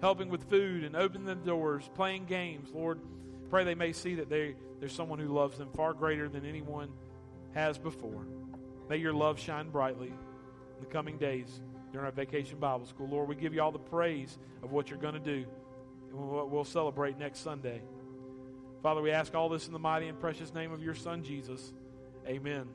helping 0.00 0.28
with 0.28 0.50
food 0.50 0.82
and 0.82 0.96
opening 0.96 1.26
the 1.26 1.36
doors, 1.36 1.88
playing 1.94 2.24
games. 2.24 2.70
Lord, 2.74 2.98
pray 3.50 3.62
they 3.62 3.76
may 3.76 3.92
see 3.92 4.16
that 4.16 4.28
they, 4.28 4.56
there's 4.80 4.92
someone 4.92 5.20
who 5.20 5.32
loves 5.32 5.58
them 5.58 5.68
far 5.76 5.92
greater 5.92 6.28
than 6.28 6.44
anyone 6.44 6.88
has 7.54 7.78
before. 7.78 8.26
May 8.88 8.98
your 8.98 9.14
love 9.14 9.38
shine 9.38 9.70
brightly 9.70 10.08
in 10.08 10.80
the 10.80 10.86
coming 10.86 11.16
days 11.16 11.60
during 11.92 12.06
our 12.06 12.12
vacation 12.12 12.58
Bible 12.58 12.86
school. 12.86 13.08
Lord, 13.08 13.28
we 13.28 13.34
give 13.34 13.54
you 13.54 13.62
all 13.62 13.72
the 13.72 13.78
praise 13.78 14.38
of 14.62 14.72
what 14.72 14.90
you're 14.90 14.98
going 14.98 15.14
to 15.14 15.20
do 15.20 15.44
and 16.10 16.30
what 16.30 16.50
we'll 16.50 16.64
celebrate 16.64 17.18
next 17.18 17.40
Sunday. 17.40 17.82
Father, 18.82 19.00
we 19.00 19.10
ask 19.10 19.34
all 19.34 19.48
this 19.48 19.66
in 19.66 19.72
the 19.72 19.78
mighty 19.78 20.08
and 20.08 20.18
precious 20.20 20.52
name 20.52 20.72
of 20.72 20.82
your 20.82 20.94
Son, 20.94 21.22
Jesus. 21.22 21.72
Amen. 22.26 22.66